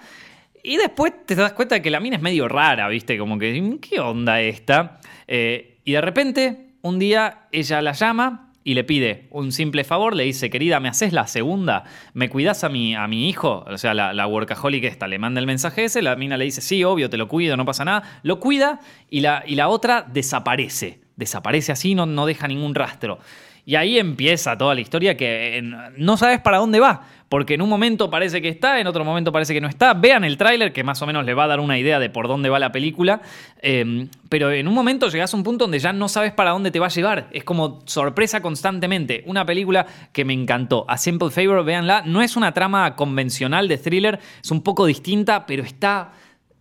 Y 0.62 0.76
después 0.76 1.12
te 1.26 1.34
das 1.34 1.52
cuenta 1.52 1.76
de 1.76 1.82
que 1.82 1.90
la 1.90 2.00
mina 2.00 2.16
es 2.16 2.22
medio 2.22 2.48
rara, 2.48 2.88
¿viste? 2.88 3.18
Como 3.18 3.38
que, 3.38 3.78
¿qué 3.80 4.00
onda 4.00 4.40
esta? 4.40 5.00
Eh, 5.26 5.78
y 5.84 5.92
de 5.92 6.00
repente, 6.00 6.74
un 6.82 6.98
día 6.98 7.46
ella 7.52 7.80
la 7.82 7.92
llama 7.92 8.52
y 8.62 8.74
le 8.74 8.84
pide 8.84 9.26
un 9.30 9.52
simple 9.52 9.84
favor, 9.84 10.14
le 10.14 10.24
dice, 10.24 10.50
querida, 10.50 10.80
¿me 10.80 10.88
haces 10.88 11.12
la 11.12 11.26
segunda? 11.26 11.84
¿Me 12.12 12.28
cuidas 12.28 12.62
a 12.62 12.68
mi, 12.68 12.94
a 12.94 13.08
mi 13.08 13.28
hijo? 13.28 13.64
O 13.66 13.78
sea, 13.78 13.94
la, 13.94 14.12
la 14.12 14.26
workaholic 14.26 14.84
esta 14.84 15.08
le 15.08 15.18
manda 15.18 15.40
el 15.40 15.46
mensaje 15.46 15.84
ese, 15.84 16.02
la 16.02 16.14
mina 16.16 16.36
le 16.36 16.44
dice, 16.44 16.60
sí, 16.60 16.84
obvio, 16.84 17.08
te 17.08 17.16
lo 17.16 17.26
cuido, 17.26 17.56
no 17.56 17.64
pasa 17.64 17.84
nada. 17.84 18.20
Lo 18.22 18.38
cuida 18.38 18.80
y 19.08 19.20
la, 19.20 19.42
y 19.46 19.54
la 19.54 19.68
otra 19.68 20.02
desaparece. 20.02 21.00
Desaparece 21.16 21.72
así, 21.72 21.94
no, 21.94 22.06
no 22.06 22.26
deja 22.26 22.48
ningún 22.48 22.74
rastro. 22.74 23.18
Y 23.64 23.76
ahí 23.76 23.98
empieza 23.98 24.56
toda 24.58 24.74
la 24.74 24.80
historia 24.80 25.16
que 25.16 25.62
no 25.96 26.16
sabes 26.16 26.40
para 26.40 26.58
dónde 26.58 26.80
va, 26.80 27.06
porque 27.30 27.54
en 27.54 27.62
un 27.62 27.68
momento 27.68 28.10
parece 28.10 28.42
que 28.42 28.48
está, 28.48 28.80
en 28.80 28.88
otro 28.88 29.04
momento 29.04 29.30
parece 29.30 29.54
que 29.54 29.60
no 29.60 29.68
está. 29.68 29.94
Vean 29.94 30.24
el 30.24 30.36
tráiler 30.36 30.72
que 30.72 30.82
más 30.82 31.00
o 31.00 31.06
menos 31.06 31.24
le 31.24 31.32
va 31.32 31.44
a 31.44 31.46
dar 31.46 31.60
una 31.60 31.78
idea 31.78 32.00
de 32.00 32.10
por 32.10 32.26
dónde 32.26 32.48
va 32.50 32.58
la 32.58 32.72
película, 32.72 33.22
em, 33.62 34.08
pero 34.28 34.50
en 34.50 34.66
un 34.66 34.74
momento 34.74 35.08
llegas 35.08 35.32
a 35.32 35.36
un 35.36 35.44
punto 35.44 35.62
donde 35.64 35.78
ya 35.78 35.92
no 35.92 36.08
sabes 36.08 36.32
para 36.32 36.50
dónde 36.50 36.72
te 36.72 36.80
va 36.80 36.86
a 36.86 36.90
llevar. 36.90 37.28
Es 37.30 37.44
como 37.44 37.82
sorpresa 37.86 38.42
constantemente. 38.42 39.22
Una 39.26 39.46
película 39.46 39.86
que 40.12 40.24
me 40.24 40.32
encantó. 40.32 40.84
A 40.88 40.98
Simple 40.98 41.30
Favor, 41.30 41.64
véanla. 41.64 42.02
No 42.04 42.20
es 42.20 42.36
una 42.36 42.50
trama 42.52 42.96
convencional 42.96 43.68
de 43.68 43.78
thriller, 43.78 44.18
es 44.42 44.50
un 44.50 44.62
poco 44.62 44.84
distinta, 44.84 45.46
pero 45.46 45.62
está 45.62 46.10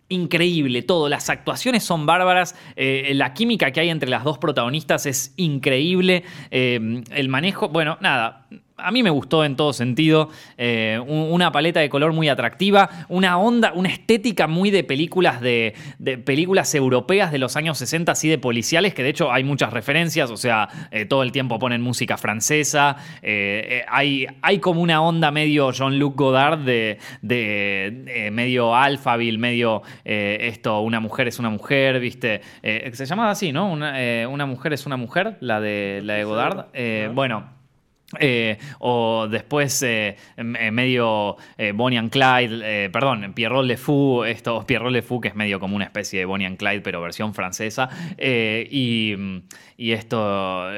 increíble 0.08 0.82
todo. 0.82 1.08
Las 1.08 1.30
actuaciones 1.30 1.82
son 1.82 2.06
bárbaras. 2.06 2.54
Eh, 2.76 3.10
la 3.14 3.34
química 3.34 3.72
que 3.72 3.80
hay 3.80 3.90
entre 3.90 4.08
las 4.08 4.22
dos 4.22 4.38
protagonistas 4.38 5.06
es 5.06 5.34
increíble. 5.36 6.22
Eh, 6.52 7.02
el 7.10 7.28
manejo, 7.28 7.70
bueno, 7.70 7.98
nada 8.00 8.46
a 8.82 8.90
mí 8.90 9.02
me 9.02 9.10
gustó 9.10 9.44
en 9.44 9.56
todo 9.56 9.72
sentido. 9.72 10.30
Eh, 10.56 11.00
una 11.06 11.52
paleta 11.52 11.80
de 11.80 11.88
color 11.88 12.12
muy 12.12 12.28
atractiva, 12.28 13.06
una 13.08 13.38
onda, 13.38 13.72
una 13.74 13.88
estética 13.88 14.46
muy 14.46 14.70
de 14.70 14.84
películas 14.84 15.40
de, 15.40 15.74
películas 16.24 16.74
europeas 16.74 17.32
de 17.32 17.38
los 17.38 17.56
años 17.56 17.78
60, 17.78 18.12
así 18.12 18.28
de 18.28 18.38
policiales, 18.38 18.94
que 18.94 19.02
de 19.02 19.10
hecho 19.10 19.32
hay 19.32 19.44
muchas 19.44 19.72
referencias, 19.72 20.30
o 20.30 20.36
sea, 20.36 20.68
eh, 20.90 21.04
todo 21.04 21.22
el 21.22 21.32
tiempo 21.32 21.58
ponen 21.58 21.82
música 21.82 22.16
francesa. 22.16 22.96
Eh, 23.22 23.84
hay, 23.88 24.26
hay 24.42 24.58
como 24.58 24.80
una 24.80 25.02
onda 25.02 25.30
medio 25.30 25.70
Jean-Luc 25.70 26.16
Godard 26.16 26.58
de, 26.58 26.98
de 27.22 28.30
medio 28.32 28.74
Alphaville, 28.74 29.38
medio 29.38 29.82
esto, 30.04 30.80
una 30.80 31.00
mujer 31.00 31.28
es 31.28 31.38
una 31.38 31.50
mujer, 31.50 32.00
¿viste? 32.00 32.40
se 32.62 33.06
llamaba 33.06 33.30
así, 33.30 33.52
¿no? 33.52 33.70
Una, 33.70 33.94
una, 34.28 34.46
mujer 34.46 34.72
es 34.72 34.86
una 34.86 34.96
mujer, 34.96 35.36
la 35.40 35.60
de, 35.60 36.00
la 36.02 36.14
de 36.14 36.24
Godard. 36.24 36.66
bueno. 37.14 37.59
Eh, 38.18 38.58
o 38.80 39.28
después 39.30 39.84
eh, 39.84 40.16
medio 40.36 41.36
eh, 41.56 41.70
Bonnie 41.72 41.96
and 41.96 42.10
Clyde, 42.10 42.90
perdón, 42.90 43.32
Pierrot 43.34 43.64
Le 43.64 43.76
Fou, 43.76 44.24
esto, 44.24 44.66
Pierrot 44.66 44.90
Le 44.90 45.02
Fou, 45.02 45.20
que 45.20 45.28
es 45.28 45.36
medio 45.36 45.60
como 45.60 45.76
una 45.76 45.84
especie 45.84 46.18
de 46.18 46.24
Bonnie 46.24 46.46
and 46.46 46.56
Clyde, 46.56 46.80
pero 46.80 47.00
versión 47.00 47.34
francesa. 47.34 47.88
Y, 48.18 49.14
esto 49.78 50.68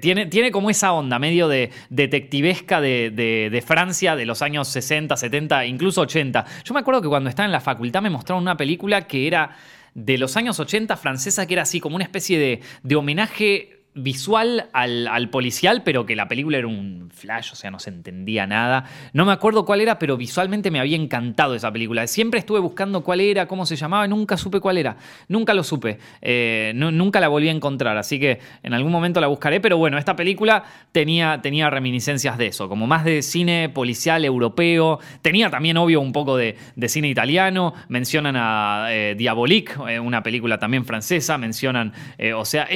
tiene, 0.00 0.26
tiene 0.26 0.50
como 0.50 0.70
esa 0.70 0.92
onda 0.92 1.18
medio 1.18 1.48
de 1.48 1.70
detectivesca 1.88 2.80
de, 2.80 3.10
de, 3.10 3.62
Francia 3.62 4.16
de 4.16 4.26
los 4.26 4.42
años 4.42 4.68
60, 4.68 5.16
70, 5.16 5.66
incluso 5.66 6.00
80. 6.00 6.44
Yo 6.64 6.74
me 6.74 6.80
acuerdo 6.80 7.00
que 7.02 7.08
cuando 7.08 7.30
estaba 7.30 7.46
en 7.46 7.52
la 7.52 7.60
facultad 7.60 8.02
me 8.02 8.10
mostraron 8.10 8.42
una 8.42 8.56
película 8.56 9.06
que 9.06 9.26
era 9.26 9.56
de 9.94 10.18
los 10.18 10.36
años 10.36 10.58
80 10.58 10.96
francesa, 10.96 11.46
que 11.46 11.54
era 11.54 11.62
así 11.62 11.80
como 11.80 11.96
una 11.96 12.04
especie 12.04 12.38
de, 12.38 12.60
de 12.82 12.96
homenaje 12.96 13.79
visual 13.94 14.68
al, 14.72 15.08
al, 15.08 15.30
policial, 15.30 15.82
pero 15.82 16.06
que 16.06 16.14
la 16.14 16.28
película 16.28 16.58
era 16.58 16.68
un 16.68 17.10
flash, 17.12 17.52
o 17.52 17.56
sea, 17.56 17.70
no 17.70 17.80
se 17.80 17.90
entendía 17.90 18.46
nada. 18.46 18.84
No 19.12 19.24
me 19.24 19.32
acuerdo 19.32 19.64
cuál 19.64 19.80
era, 19.80 19.98
pero 19.98 20.16
visualmente 20.16 20.70
me 20.70 20.78
había 20.78 20.96
encantado 20.96 21.54
esa 21.54 21.72
película. 21.72 22.06
Siempre 22.06 22.38
estuve 22.38 22.60
buscando 22.60 23.02
cuál 23.02 23.20
era, 23.20 23.46
cómo 23.46 23.66
se 23.66 23.76
llamaba, 23.76 24.06
nunca 24.06 24.36
supe 24.36 24.60
cuál 24.60 24.78
era. 24.78 24.96
Nunca 25.28 25.54
lo 25.54 25.64
supe. 25.64 25.98
Eh, 26.22 26.72
nunca 26.74 27.20
la 27.20 27.28
volví 27.28 27.48
a 27.48 27.52
encontrar, 27.52 27.96
así 27.96 28.20
que 28.20 28.38
en 28.62 28.74
algún 28.74 28.92
momento 28.92 29.20
la 29.20 29.26
buscaré. 29.26 29.60
Pero 29.60 29.76
bueno, 29.76 29.98
esta 29.98 30.14
película 30.14 30.64
tenía, 30.92 31.40
tenía 31.42 31.68
reminiscencias 31.68 32.38
de 32.38 32.46
eso, 32.46 32.68
como 32.68 32.86
más 32.86 33.04
de 33.04 33.22
cine 33.22 33.68
policial 33.68 34.24
europeo. 34.24 35.00
Tenía 35.20 35.50
también, 35.50 35.76
obvio, 35.76 36.00
un 36.00 36.12
poco 36.12 36.36
de, 36.36 36.56
cine 36.86 37.08
italiano. 37.08 37.74
Mencionan 37.88 38.36
a 38.36 38.86
eh, 38.90 39.14
Diabolique, 39.18 39.74
eh, 39.88 39.98
una 39.98 40.22
película 40.22 40.58
también 40.58 40.84
francesa. 40.84 41.38
Mencionan, 41.38 41.92
o 42.36 42.44
sea, 42.44 42.68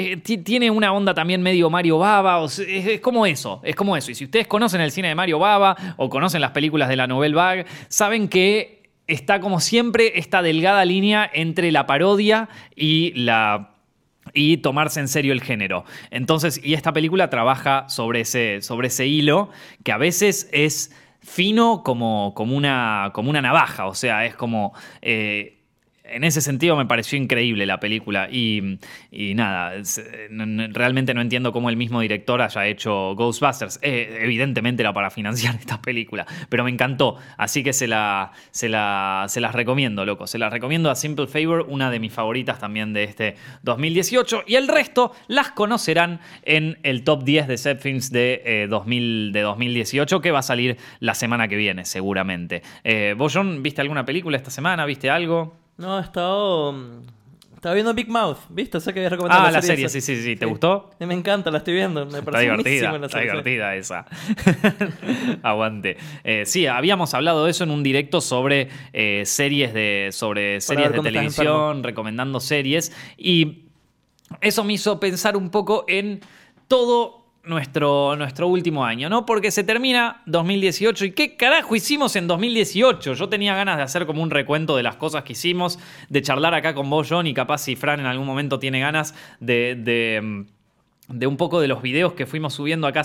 tiene 0.44 0.70
una 0.70 0.92
onda 0.92 1.03
también 1.12 1.42
medio 1.42 1.68
Mario 1.68 1.98
Baba, 1.98 2.44
es, 2.44 3.00
como 3.00 3.26
eso, 3.26 3.60
es 3.64 3.74
como 3.74 3.96
eso. 3.96 4.12
Y 4.12 4.14
si 4.14 4.24
ustedes 4.24 4.46
conocen 4.46 4.80
el 4.80 4.92
cine 4.92 5.08
de 5.08 5.14
Mario 5.14 5.40
Baba 5.40 5.76
o 5.96 6.08
conocen 6.08 6.40
las 6.40 6.52
películas 6.52 6.88
de 6.88 6.96
la 6.96 7.08
Nouvelle 7.08 7.34
Vague, 7.34 7.66
saben 7.88 8.28
que 8.28 8.84
está 9.06 9.40
como 9.40 9.60
siempre 9.60 10.18
esta 10.18 10.40
delgada 10.40 10.84
línea 10.84 11.28
entre 11.32 11.72
la 11.72 11.86
parodia 11.86 12.48
y 12.74 13.12
la 13.14 13.72
y 14.32 14.56
tomarse 14.58 15.00
en 15.00 15.08
serio 15.08 15.32
el 15.32 15.42
género. 15.42 15.84
Entonces, 16.10 16.60
y 16.62 16.74
esta 16.74 16.92
película 16.92 17.28
trabaja 17.28 17.88
sobre 17.88 18.20
ese, 18.20 18.62
sobre 18.62 18.88
ese 18.88 19.06
hilo 19.06 19.50
que 19.82 19.92
a 19.92 19.98
veces 19.98 20.48
es 20.52 20.92
fino 21.20 21.82
como, 21.82 22.32
como, 22.34 22.56
una, 22.56 23.10
como 23.12 23.30
una 23.30 23.42
navaja, 23.42 23.86
o 23.86 23.94
sea, 23.94 24.24
es 24.24 24.34
como... 24.34 24.72
Eh, 25.02 25.53
en 26.14 26.24
ese 26.24 26.40
sentido 26.40 26.76
me 26.76 26.86
pareció 26.86 27.18
increíble 27.18 27.66
la 27.66 27.80
película 27.80 28.28
y, 28.30 28.78
nada, 29.34 29.72
realmente 30.70 31.12
no 31.12 31.20
entiendo 31.20 31.52
cómo 31.52 31.70
el 31.70 31.76
mismo 31.76 32.00
director 32.00 32.40
haya 32.40 32.66
hecho 32.66 33.14
Ghostbusters. 33.16 33.80
Eh, 33.82 34.20
evidentemente 34.22 34.82
era 34.82 34.92
para 34.92 35.10
financiar 35.10 35.54
esta 35.60 35.82
película, 35.82 36.26
pero 36.48 36.64
me 36.64 36.70
encantó, 36.70 37.16
así 37.36 37.64
que 37.64 37.72
se, 37.72 37.88
la, 37.88 38.32
se, 38.52 38.68
la, 38.68 39.26
se 39.28 39.40
las 39.40 39.54
recomiendo, 39.54 40.04
loco. 40.04 40.26
Se 40.26 40.38
las 40.38 40.52
recomiendo 40.52 40.90
a 40.90 40.94
Simple 40.94 41.26
Favor, 41.26 41.66
una 41.68 41.90
de 41.90 41.98
mis 41.98 42.12
favoritas 42.12 42.58
también 42.58 42.92
de 42.92 43.04
este 43.04 43.36
2018 43.62 44.44
y 44.46 44.54
el 44.54 44.68
resto 44.68 45.12
las 45.26 45.50
conocerán 45.50 46.20
en 46.44 46.78
el 46.82 47.02
top 47.02 47.24
10 47.24 47.48
de 47.48 47.58
set 47.58 47.80
films 47.80 48.10
de, 48.10 48.66
2000, 48.70 49.28
eh, 49.28 49.32
de 49.32 49.40
2018 49.40 50.20
que 50.20 50.30
va 50.30 50.38
a 50.38 50.42
salir 50.42 50.76
la 51.00 51.14
semana 51.14 51.48
que 51.48 51.56
viene 51.56 51.84
seguramente. 51.84 52.62
Eh, 52.84 53.14
¿Vos, 53.16 53.32
John, 53.34 53.62
viste 53.62 53.80
alguna 53.80 54.04
película 54.04 54.36
esta 54.36 54.50
semana? 54.50 54.86
¿Viste 54.86 55.10
algo? 55.10 55.63
No, 55.76 55.98
he 55.98 56.02
estado. 56.02 56.72
Mm, 56.72 57.02
estaba 57.54 57.74
viendo 57.74 57.94
Big 57.94 58.08
Mouth, 58.08 58.38
¿viste? 58.50 58.78
Sé 58.78 58.92
que 58.92 59.00
habías 59.00 59.12
recomendado 59.12 59.46
ah, 59.46 59.50
la 59.50 59.62
serie. 59.62 59.88
sí, 59.88 60.02
sí, 60.02 60.22
sí. 60.22 60.36
¿Te 60.36 60.44
gustó? 60.44 60.90
Me 60.98 61.14
encanta, 61.14 61.50
la 61.50 61.58
estoy 61.58 61.74
viendo. 61.74 62.04
Me 62.04 62.18
está 62.18 62.38
divertida, 62.38 62.94
está 62.96 63.20
divertida 63.20 63.74
esa. 63.74 64.04
Aguante. 65.42 65.96
Eh, 66.24 66.44
sí, 66.44 66.66
habíamos 66.66 67.14
hablado 67.14 67.46
de 67.46 67.50
eso 67.50 67.64
en 67.64 67.70
un 67.70 67.82
directo 67.82 68.20
sobre 68.20 68.68
eh, 68.92 69.22
series 69.24 69.72
de, 69.72 70.10
sobre 70.12 70.60
series 70.60 70.92
de 70.92 71.00
televisión, 71.00 71.82
recomendando 71.82 72.38
series. 72.38 72.92
Y 73.16 73.64
eso 74.42 74.62
me 74.62 74.74
hizo 74.74 75.00
pensar 75.00 75.36
un 75.36 75.48
poco 75.48 75.86
en 75.88 76.20
todo 76.68 77.23
nuestro, 77.46 78.16
nuestro 78.16 78.48
último 78.48 78.84
año, 78.84 79.08
¿no? 79.08 79.26
Porque 79.26 79.50
se 79.50 79.64
termina 79.64 80.22
2018 80.26 81.04
y 81.06 81.12
qué 81.12 81.36
carajo 81.36 81.76
hicimos 81.76 82.16
en 82.16 82.26
2018. 82.26 83.14
Yo 83.14 83.28
tenía 83.28 83.54
ganas 83.54 83.76
de 83.76 83.82
hacer 83.82 84.06
como 84.06 84.22
un 84.22 84.30
recuento 84.30 84.76
de 84.76 84.82
las 84.82 84.96
cosas 84.96 85.24
que 85.24 85.32
hicimos, 85.32 85.78
de 86.08 86.22
charlar 86.22 86.54
acá 86.54 86.74
con 86.74 86.88
vos, 86.90 87.06
John, 87.08 87.26
y 87.26 87.34
capaz 87.34 87.58
si 87.58 87.76
Fran 87.76 88.00
en 88.00 88.06
algún 88.06 88.26
momento 88.26 88.58
tiene 88.58 88.80
ganas 88.80 89.14
de, 89.40 89.74
de 89.76 90.20
mm, 90.22 90.53
de 91.08 91.26
un 91.26 91.36
poco 91.36 91.60
de 91.60 91.68
los 91.68 91.82
videos 91.82 92.14
que 92.14 92.26
fuimos 92.26 92.54
subiendo 92.54 92.86
acá 92.86 93.00
a 93.00 93.04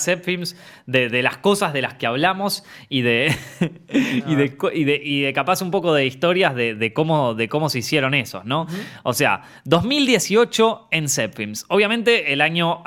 de, 0.85 1.09
de 1.09 1.21
las 1.21 1.37
cosas 1.37 1.73
de 1.73 1.81
las 1.81 1.95
que 1.95 2.07
hablamos 2.07 2.63
y 2.87 3.01
de, 3.01 3.35
y, 4.27 4.35
de, 4.35 5.01
y, 5.03 5.21
de, 5.21 5.33
capaz 5.33 5.61
un 5.61 5.71
poco 5.71 5.93
de 5.93 6.05
historias 6.05 6.55
de, 6.55 6.93
cómo, 6.93 7.33
de 7.33 7.49
cómo 7.49 7.69
se 7.69 7.79
hicieron 7.79 8.13
esos, 8.13 8.45
¿no? 8.45 8.67
O 9.03 9.13
sea, 9.13 9.43
2018 9.65 10.87
en 10.91 11.09
Zepfilms. 11.09 11.65
Obviamente 11.67 12.33
el 12.33 12.41
año, 12.41 12.83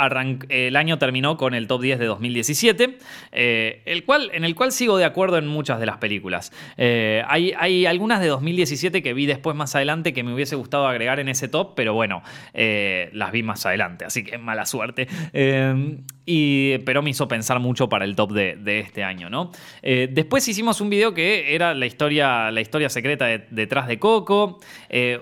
el 0.49 0.77
año 0.77 0.99
terminó 0.99 1.37
con 1.37 1.55
el 1.55 1.67
top 1.67 1.83
10 1.83 1.99
de 1.99 2.07
2017, 2.07 2.99
eh, 3.33 3.83
el 3.85 4.05
cual, 4.05 4.31
en 4.35 4.45
el 4.45 4.55
cual 4.55 4.73
sigo 4.73 4.97
de 4.97 5.05
acuerdo 5.05 5.39
en 5.39 5.47
muchas 5.47 5.79
de 5.79 5.87
las 5.87 5.99
películas. 5.99 6.53
Eh, 6.77 7.23
hay, 7.29 7.53
hay, 7.59 7.87
algunas 7.87 8.21
de 8.21 8.29
2017 8.29 9.03
que 9.03 9.15
vi 9.15 9.27
después 9.27 9.57
más 9.57 9.75
adelante 9.75 10.13
que 10.13 10.23
me 10.23 10.35
hubiese 10.35 10.57
gustado 10.57 10.87
agregar 10.87 11.21
en 11.21 11.29
ese 11.29 11.49
top, 11.49 11.75
pero 11.75 11.95
bueno, 11.95 12.23
eh, 12.55 13.11
las 13.13 13.33
vi 13.33 13.43
más 13.43 13.65
adelante, 13.67 14.05
así 14.05 14.25
que 14.25 14.39
mala 14.39 14.67
suerte. 14.67 15.02
Em, 15.33 16.05
y, 16.25 16.79
pero 16.79 17.03
me 17.03 17.11
hizo 17.11 17.27
pensar 17.29 17.59
mucho 17.59 17.89
para 17.89 18.05
el 18.05 18.15
top 18.15 18.33
de, 18.33 18.81
este 18.81 19.05
año, 19.05 19.29
¿no? 19.29 19.51
Eh, 19.83 20.09
después 20.11 20.47
hicimos 20.47 20.81
un 20.81 20.91
video 20.91 21.15
que 21.15 21.55
era 21.55 21.75
la 21.75 21.87
historia, 21.87 22.51
la 22.51 22.61
historia 22.61 22.89
secreta 22.89 23.27
detrás 23.51 23.87
de 23.87 23.99
Coco. 23.99 24.61
Eh, 24.89 25.21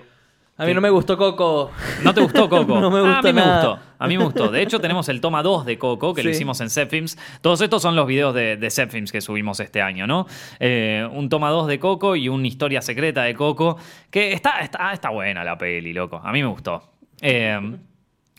a 0.61 0.65
mí 0.65 0.75
no 0.75 0.81
me 0.81 0.91
gustó 0.91 1.17
Coco. 1.17 1.71
¿No 2.03 2.13
te 2.13 2.21
gustó 2.21 2.47
Coco? 2.47 2.79
no 2.81 2.91
me 2.91 2.99
ah, 2.99 3.15
gustó. 3.15 3.27
a 3.27 3.31
mí 3.31 3.33
me 3.33 3.41
gustó. 3.41 3.79
A 3.97 4.07
mí 4.07 4.17
me 4.17 4.23
gustó. 4.25 4.47
De 4.49 4.61
hecho, 4.61 4.79
tenemos 4.79 5.09
el 5.09 5.19
toma 5.19 5.41
2 5.41 5.65
de 5.65 5.79
Coco, 5.79 6.13
que 6.13 6.21
lo 6.21 6.29
hicimos 6.29 6.61
en 6.61 6.69
Zepfilms. 6.69 7.17
Todos 7.41 7.61
estos 7.61 7.81
son 7.81 7.95
los 7.95 8.05
videos 8.05 8.35
de, 8.35 8.57
de 8.57 9.05
que 9.11 9.21
subimos 9.21 9.59
este 9.59 9.81
año, 9.81 10.05
¿no? 10.05 10.27
Eh, 10.59 11.07
un 11.11 11.29
toma 11.29 11.49
2 11.49 11.67
de 11.67 11.79
Coco 11.79 12.15
y 12.15 12.29
una 12.29 12.45
historia 12.45 12.83
secreta 12.83 13.23
de 13.23 13.33
Coco. 13.33 13.77
Que 14.11 14.33
está, 14.33 14.59
está, 14.59 14.93
está 14.93 15.09
buena 15.09 15.43
la 15.43 15.57
peli, 15.57 15.93
loco. 15.93 16.21
A 16.23 16.31
mí 16.31 16.41
me 16.43 16.49
gustó. 16.49 16.91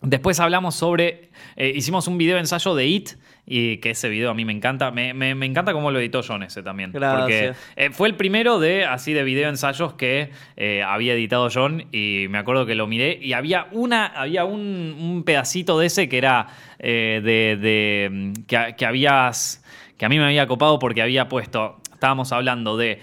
Después 0.02 0.40
hablamos 0.40 0.74
sobre. 0.74 1.30
Eh, 1.56 1.72
hicimos 1.74 2.08
un 2.08 2.18
video 2.18 2.38
ensayo 2.38 2.74
de 2.74 2.86
It. 2.86 3.10
Y 3.44 3.78
que 3.78 3.90
ese 3.90 4.08
video 4.08 4.30
a 4.30 4.34
mí 4.34 4.44
me 4.44 4.52
encanta. 4.52 4.90
Me, 4.92 5.10
encanta 5.30 5.72
cómo 5.72 5.90
lo 5.90 5.98
editó 5.98 6.22
John 6.26 6.42
ese 6.42 6.62
también. 6.62 6.92
Porque 6.92 7.54
eh, 7.76 7.90
fue 7.90 8.08
el 8.08 8.14
primero 8.14 8.60
de 8.60 8.84
así 8.84 9.12
de 9.12 9.24
video 9.24 9.48
ensayos 9.48 9.94
que 9.94 10.30
eh, 10.56 10.82
había 10.82 11.14
editado 11.14 11.48
John. 11.52 11.86
Y 11.92 12.26
me 12.30 12.38
acuerdo 12.38 12.66
que 12.66 12.74
lo 12.74 12.86
miré. 12.86 13.18
Y 13.20 13.32
había 13.32 13.66
una. 13.72 14.06
Había 14.06 14.44
un, 14.44 15.22
pedacito 15.26 15.78
de 15.78 15.86
ese 15.86 16.08
que 16.08 16.18
era 16.18 16.48
de. 16.78 18.08
Mm, 18.10 18.32
que, 18.46 18.74
que 18.76 18.86
habías. 18.86 19.64
Que 19.96 20.06
a 20.06 20.08
mí 20.08 20.18
me 20.18 20.24
había 20.24 20.46
copado 20.46 20.78
porque 20.78 21.02
había 21.02 21.28
puesto. 21.28 21.80
Estábamos 21.92 22.32
hablando 22.32 22.76
de 22.76 23.00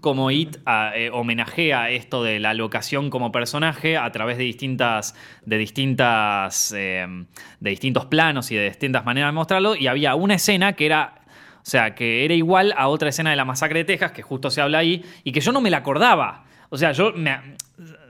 como 0.00 0.30
It 0.30 0.56
eh, 0.94 1.10
homenajea 1.12 1.90
esto 1.90 2.22
de 2.22 2.40
la 2.40 2.54
locación 2.54 3.10
como 3.10 3.32
personaje 3.32 3.96
a 3.96 4.10
través 4.12 4.38
de 4.38 4.44
distintas, 4.44 5.14
de 5.44 5.58
distintas, 5.58 6.72
eh, 6.76 7.06
de 7.60 7.70
distintos 7.70 8.06
planos 8.06 8.50
y 8.50 8.56
de 8.56 8.64
distintas 8.68 9.04
maneras 9.04 9.28
de 9.28 9.32
mostrarlo. 9.32 9.76
Y 9.76 9.86
había 9.86 10.14
una 10.14 10.34
escena 10.34 10.74
que 10.74 10.86
era, 10.86 11.20
o 11.56 11.64
sea, 11.64 11.94
que 11.94 12.24
era 12.24 12.34
igual 12.34 12.74
a 12.76 12.88
otra 12.88 13.08
escena 13.08 13.30
de 13.30 13.36
la 13.36 13.44
masacre 13.44 13.80
de 13.80 13.84
Texas 13.84 14.12
que 14.12 14.22
justo 14.22 14.50
se 14.50 14.60
habla 14.60 14.78
ahí 14.78 15.04
y 15.24 15.32
que 15.32 15.40
yo 15.40 15.52
no 15.52 15.60
me 15.60 15.70
la 15.70 15.78
acordaba. 15.78 16.43
O 16.70 16.76
sea, 16.76 16.92
yo 16.92 17.12
me, 17.12 17.38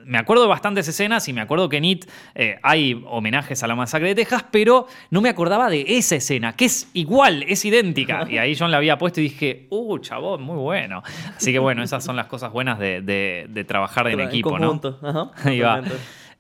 me 0.05 0.19
acuerdo 0.19 0.43
de 0.43 0.49
bastantes 0.49 0.87
escenas 0.89 1.29
y 1.29 1.33
me 1.33 1.41
acuerdo 1.41 1.69
que 1.69 1.79
en 1.79 1.85
It 1.85 2.05
eh, 2.35 2.59
hay 2.63 3.03
homenajes 3.09 3.63
a 3.63 3.67
la 3.67 3.75
masacre 3.75 4.09
de 4.09 4.15
Texas, 4.15 4.45
pero 4.51 4.87
no 5.11 5.21
me 5.21 5.29
acordaba 5.29 5.69
de 5.71 5.85
esa 5.89 6.17
escena, 6.17 6.55
que 6.55 6.67
es 6.67 6.91
igual, 6.95 7.45
es 7.49 7.65
idéntica. 7.65 8.27
Y 8.29 8.39
ahí 8.39 8.57
John 8.59 8.71
la 8.71 8.77
había 8.79 8.99
puesto 8.99 9.21
y 9.21 9.25
dije, 9.25 9.67
uh, 9.71 9.99
chabón, 9.99 10.43
muy 10.43 10.57
bueno. 10.57 11.03
Así 11.37 11.53
que 11.53 11.59
bueno, 11.59 11.83
esas 11.83 12.05
son 12.05 12.17
las 12.17 12.27
cosas 12.27 12.53
buenas 12.53 12.79
de, 12.79 13.65
trabajar 13.67 14.09
en 14.09 14.21
equipo, 14.21 14.59
¿no? 14.59 14.81
Ajá, 15.03 15.31
ahí 15.45 15.61
va. 15.61 15.83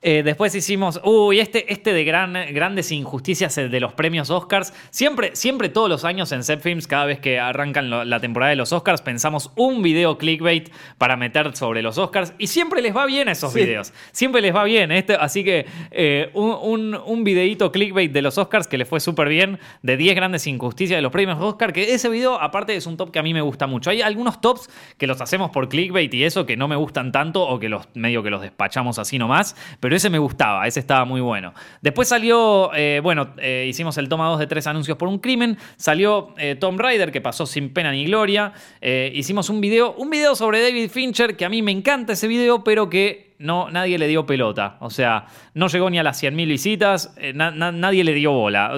Eh, 0.06 0.22
después 0.22 0.54
hicimos, 0.54 1.00
uy, 1.02 1.40
este, 1.40 1.72
este 1.72 1.94
de 1.94 2.04
gran, 2.04 2.34
grandes 2.52 2.92
injusticias 2.92 3.54
de 3.54 3.80
los 3.80 3.94
premios 3.94 4.28
Oscars. 4.28 4.74
Siempre, 4.90 5.34
siempre 5.34 5.70
todos 5.70 5.88
los 5.88 6.04
años 6.04 6.30
en 6.32 6.44
Set 6.44 6.60
Films, 6.60 6.86
cada 6.86 7.06
vez 7.06 7.20
que 7.20 7.40
arrancan 7.40 7.88
la 8.10 8.20
temporada 8.20 8.50
de 8.50 8.56
los 8.56 8.70
Oscars, 8.74 9.00
pensamos 9.00 9.50
un 9.56 9.82
video 9.82 10.18
clickbait 10.18 10.70
para 10.98 11.16
meter 11.16 11.56
sobre 11.56 11.80
los 11.80 11.96
Oscars. 11.96 12.34
Y 12.36 12.48
siempre 12.48 12.82
les 12.82 12.94
va 12.94 13.06
bien 13.06 13.28
esos 13.28 13.54
videos. 13.54 13.94
Siempre 14.12 14.42
les 14.42 14.54
va 14.54 14.64
bien. 14.64 14.92
Este, 14.92 15.14
así 15.14 15.42
que 15.42 15.64
eh, 15.90 16.28
un, 16.34 16.94
un, 16.94 17.24
videíto 17.24 17.72
clickbait 17.72 18.12
de 18.12 18.20
los 18.20 18.36
Oscars 18.36 18.68
que 18.68 18.76
le 18.76 18.84
fue 18.84 19.00
súper 19.00 19.30
bien, 19.30 19.58
de 19.80 19.96
10 19.96 20.16
grandes 20.16 20.46
injusticias 20.46 20.98
de 20.98 21.02
los 21.02 21.12
premios 21.12 21.40
Oscar, 21.40 21.72
que 21.72 21.94
ese 21.94 22.10
video 22.10 22.38
aparte 22.38 22.76
es 22.76 22.86
un 22.86 22.98
top 22.98 23.10
que 23.10 23.20
a 23.20 23.22
mí 23.22 23.32
me 23.32 23.40
gusta 23.40 23.66
mucho. 23.66 23.88
Hay 23.88 24.02
algunos 24.02 24.42
tops 24.42 24.68
que 24.98 25.06
los 25.06 25.22
hacemos 25.22 25.50
por 25.50 25.70
clickbait 25.70 26.12
y 26.12 26.24
eso 26.24 26.44
que 26.44 26.58
no 26.58 26.68
me 26.68 26.76
gustan 26.76 27.10
tanto 27.10 27.42
o 27.48 27.58
que 27.58 27.70
los 27.70 27.88
medio 27.94 28.22
que 28.22 28.28
los 28.28 28.42
despachamos 28.42 28.98
así 28.98 29.18
nomás, 29.18 29.56
pero 29.80 29.93
ese 29.96 30.10
me 30.10 30.18
gustaba, 30.18 30.66
ese 30.66 30.80
estaba 30.80 31.04
muy 31.04 31.20
bueno. 31.20 31.52
Después 31.80 32.08
salió, 32.08 32.70
eh, 32.74 33.00
bueno, 33.02 33.34
eh, 33.38 33.66
hicimos 33.68 33.96
el 33.98 34.08
toma 34.08 34.28
2 34.28 34.38
de 34.40 34.46
tres 34.46 34.66
anuncios 34.66 34.96
por 34.96 35.08
un 35.08 35.18
crimen, 35.18 35.58
salió 35.76 36.34
eh, 36.38 36.56
Tom 36.56 36.78
Rider 36.78 37.12
que 37.12 37.20
pasó 37.20 37.46
sin 37.46 37.72
pena 37.72 37.92
ni 37.92 38.04
gloria, 38.04 38.52
hicimos 38.80 39.50
un 39.50 39.60
video, 39.60 39.94
un 39.94 40.10
video 40.10 40.34
sobre 40.34 40.62
David 40.62 40.90
Fincher, 40.90 41.36
que 41.36 41.44
a 41.44 41.48
mí 41.48 41.62
me 41.62 41.72
encanta 41.72 42.12
ese 42.12 42.28
video, 42.28 42.64
pero 42.64 42.88
que 42.88 43.34
no, 43.38 43.70
nadie 43.70 43.98
le 43.98 44.06
dio 44.06 44.24
pelota. 44.26 44.76
O 44.80 44.90
sea, 44.90 45.26
no 45.54 45.68
llegó 45.68 45.90
ni 45.90 45.98
a 45.98 46.02
las 46.02 46.22
100.000 46.22 46.46
visitas, 46.46 47.14
nadie 47.34 48.04
le 48.04 48.14
dio 48.14 48.32
bola. 48.32 48.72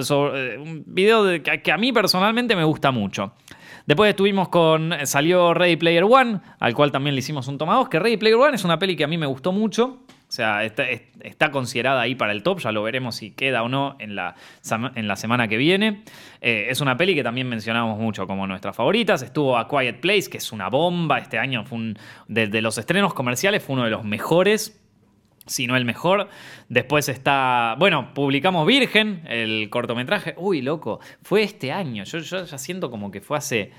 un 0.59 0.83
video 0.87 1.41
que, 1.41 1.61
que 1.61 1.71
a 1.71 1.77
mí 1.77 1.91
personalmente 1.91 2.55
me 2.55 2.63
gusta 2.63 2.91
mucho. 2.91 3.33
Después 3.87 4.09
estuvimos 4.09 4.49
con. 4.49 4.93
Salió 5.03 5.53
Ready 5.53 5.77
Player 5.77 6.03
One, 6.03 6.41
al 6.59 6.73
cual 6.73 6.91
también 6.91 7.15
le 7.15 7.19
hicimos 7.19 7.47
un 7.47 7.57
toma 7.57 7.75
2. 7.75 7.87
Que 7.87 7.99
Ready 7.99 8.17
Player 8.17 8.35
One 8.35 8.55
es 8.55 8.65
una 8.65 8.77
peli 8.77 8.97
que 8.97 9.05
a 9.05 9.07
mí 9.07 9.17
me 9.17 9.25
gustó 9.25 9.53
mucho 9.53 9.99
sea, 10.37 10.63
está, 10.63 10.85
está, 10.89 11.51
considerada 11.51 12.01
ahí 12.01 12.15
para 12.15 12.31
el 12.31 12.43
top, 12.43 12.59
ya 12.59 12.71
lo 12.71 12.83
veremos 12.83 13.15
si 13.15 13.31
queda 13.31 13.63
o 13.63 13.69
no 13.69 13.95
en 13.99 14.15
la, 14.15 14.35
en 14.95 15.07
la 15.07 15.15
semana 15.15 15.47
que 15.47 15.57
viene. 15.57 16.03
Eh, 16.41 16.67
es 16.69 16.79
una 16.79 16.95
peli 16.95 17.15
que 17.15 17.23
también 17.23 17.49
mencionamos 17.49 17.99
mucho 17.99 18.27
como 18.27 18.47
nuestras 18.47 18.75
favoritas. 18.75 19.21
Estuvo 19.21 19.57
A 19.57 19.67
Quiet 19.67 19.99
Place, 19.99 20.29
que 20.29 20.37
es 20.37 20.51
una 20.51 20.69
bomba. 20.69 21.19
Este 21.19 21.37
año 21.37 21.65
fue 21.65 21.77
un, 21.77 21.99
desde 22.27 22.61
los 22.61 22.77
estrenos 22.77 23.13
comerciales 23.13 23.63
fue 23.63 23.73
uno 23.73 23.83
de 23.83 23.91
los 23.91 24.03
mejores 24.03 24.81
si 25.47 25.65
no 25.65 25.75
el 25.75 25.85
mejor. 25.85 26.29
Después 26.69 27.09
está, 27.09 27.75
bueno, 27.79 28.13
publicamos 28.13 28.67
Virgen, 28.67 29.23
el 29.27 29.69
cortometraje. 29.69 30.35
Uy, 30.37 30.61
loco, 30.61 30.99
fue 31.21 31.43
este 31.43 31.71
año. 31.71 32.03
Yo, 32.03 32.19
yo 32.19 32.45
ya 32.45 32.57
siento 32.57 32.91
como 32.91 33.11
que 33.11 33.21
fue 33.21 33.37
hace 33.37 33.71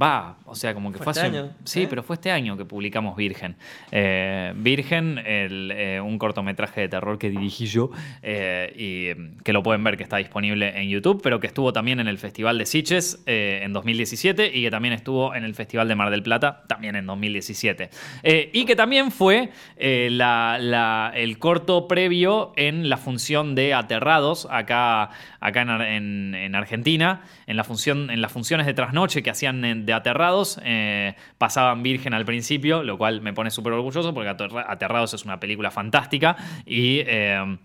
Va, 0.00 0.36
o 0.44 0.54
sea, 0.54 0.74
como 0.74 0.92
que 0.92 0.98
fue, 0.98 1.12
este 1.12 1.20
hace. 1.26 1.38
año? 1.38 1.50
Sí, 1.64 1.84
¿Eh? 1.84 1.86
pero 1.88 2.02
fue 2.02 2.14
este 2.16 2.30
año 2.30 2.54
que 2.58 2.66
publicamos 2.66 3.16
Virgen. 3.16 3.56
Eh, 3.90 4.52
Virgen, 4.54 5.16
el, 5.24 5.72
eh, 5.74 6.00
un 6.02 6.18
cortometraje 6.18 6.82
de 6.82 6.88
terror 6.88 7.18
que 7.18 7.30
dirigí 7.30 7.64
yo 7.64 7.90
y 8.76 9.08
mm, 9.16 9.38
que 9.42 9.52
lo 9.54 9.62
pueden 9.62 9.82
ver 9.82 9.96
que 9.96 10.02
está 10.02 10.18
disponible 10.18 10.78
en 10.78 10.90
YouTube, 10.90 11.20
pero 11.22 11.40
que 11.40 11.46
estuvo 11.46 11.72
también 11.72 11.98
en 12.00 12.08
el 12.08 12.18
Festival 12.18 12.58
de 12.58 12.66
Sitges 12.66 13.22
en 13.26 13.72
2017 13.72 14.50
y 14.54 14.62
que 14.64 14.70
también 14.70 14.92
estuvo 14.92 15.34
en 15.34 15.44
el 15.44 15.54
Festival 15.54 15.88
de 15.88 15.94
Mar 15.94 16.10
del 16.10 16.22
Plata 16.22 16.64
también 16.68 16.94
en 16.96 17.06
2017. 17.06 17.88
Eh, 18.22 18.50
y 18.52 18.66
que 18.66 18.76
también 18.76 19.10
fue 19.10 19.48
la- 19.78 20.58
la- 20.60 21.12
el 21.14 21.38
corto 21.38 21.88
previo 21.88 22.52
en 22.56 22.90
la 22.90 22.98
función 22.98 23.54
de 23.54 23.72
Aterrados 23.72 24.46
acá, 24.50 25.08
acá 25.40 25.62
en- 25.62 26.34
en 26.34 26.54
Argentina, 26.54 27.22
en, 27.46 27.56
la 27.56 27.64
función, 27.64 28.10
en 28.10 28.20
las 28.20 28.30
funciones 28.30 28.66
de 28.66 28.74
trasnoche 28.74 29.22
que 29.22 29.30
hacían 29.30 29.64
en- 29.64 29.85
de 29.86 29.92
Aterrados, 29.94 30.60
eh, 30.64 31.14
pasaban 31.38 31.82
Virgen 31.82 32.12
al 32.12 32.24
principio, 32.26 32.82
lo 32.82 32.98
cual 32.98 33.20
me 33.22 33.32
pone 33.32 33.50
súper 33.50 33.72
orgulloso 33.72 34.12
porque 34.12 34.28
Aterra- 34.28 34.66
Aterrados 34.68 35.14
es 35.14 35.24
una 35.24 35.40
película 35.40 35.70
fantástica 35.70 36.36
y... 36.66 36.98
eh, 37.06 37.56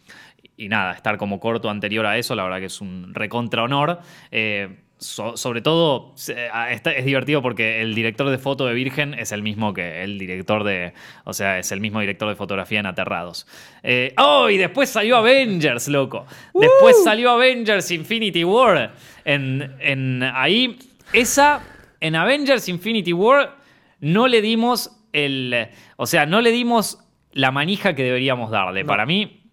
y 0.57 0.69
nada, 0.69 0.93
estar 0.93 1.17
como 1.17 1.39
corto 1.39 1.71
anterior 1.71 2.05
a 2.05 2.17
eso, 2.19 2.35
la 2.35 2.43
verdad 2.43 2.59
que 2.59 2.65
es 2.65 2.81
un 2.81 3.15
recontra 3.15 3.63
honor. 3.63 3.99
Eh, 4.31 4.69
so- 4.97 5.35
sobre 5.35 5.61
todo, 5.61 6.13
es 6.15 7.05
divertido 7.05 7.41
porque 7.41 7.81
el 7.81 7.95
director 7.95 8.29
de 8.29 8.37
foto 8.37 8.67
de 8.67 8.75
Virgen 8.75 9.15
es 9.15 9.31
el 9.31 9.41
mismo 9.41 9.73
que 9.73 10.03
el 10.03 10.19
director 10.19 10.63
de. 10.63 10.93
O 11.23 11.33
sea, 11.33 11.57
es 11.57 11.71
el 11.71 11.79
mismo 11.79 11.99
director 11.99 12.29
de 12.29 12.35
fotografía 12.35 12.79
en 12.79 12.85
Aterrados. 12.85 13.47
Eh, 13.81 14.13
¡Oh! 14.17 14.49
Y 14.51 14.57
después 14.59 14.89
salió 14.89 15.17
Avengers, 15.17 15.87
loco. 15.87 16.27
Después 16.53 17.03
salió 17.03 17.31
Avengers 17.31 17.89
Infinity 17.89 18.43
War. 18.43 18.91
En, 19.25 19.75
en 19.79 20.21
ahí, 20.21 20.77
esa. 21.11 21.61
En 22.01 22.15
Avengers 22.15 22.67
Infinity 22.67 23.13
War 23.13 23.57
no 23.99 24.27
le 24.27 24.41
dimos 24.41 24.91
el. 25.13 25.69
O 25.95 26.05
sea, 26.05 26.25
no 26.25 26.41
le 26.41 26.51
dimos 26.51 26.99
la 27.31 27.51
manija 27.51 27.95
que 27.95 28.03
deberíamos 28.03 28.51
darle. 28.51 28.83
No. 28.83 28.87
Para 28.87 29.05
mí, 29.05 29.43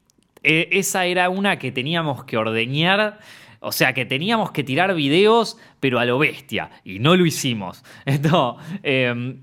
eh, 0.42 0.68
esa 0.72 1.04
era 1.06 1.28
una 1.30 1.58
que 1.58 1.70
teníamos 1.70 2.24
que 2.24 2.36
ordeñar. 2.36 3.20
O 3.60 3.72
sea, 3.72 3.92
que 3.92 4.06
teníamos 4.06 4.52
que 4.52 4.62
tirar 4.62 4.94
videos, 4.94 5.58
pero 5.80 5.98
a 5.98 6.04
lo 6.04 6.18
bestia. 6.18 6.70
Y 6.84 7.00
no 7.00 7.16
lo 7.16 7.26
hicimos. 7.26 7.84
Esto. 8.04 8.56
eh, 8.82 9.36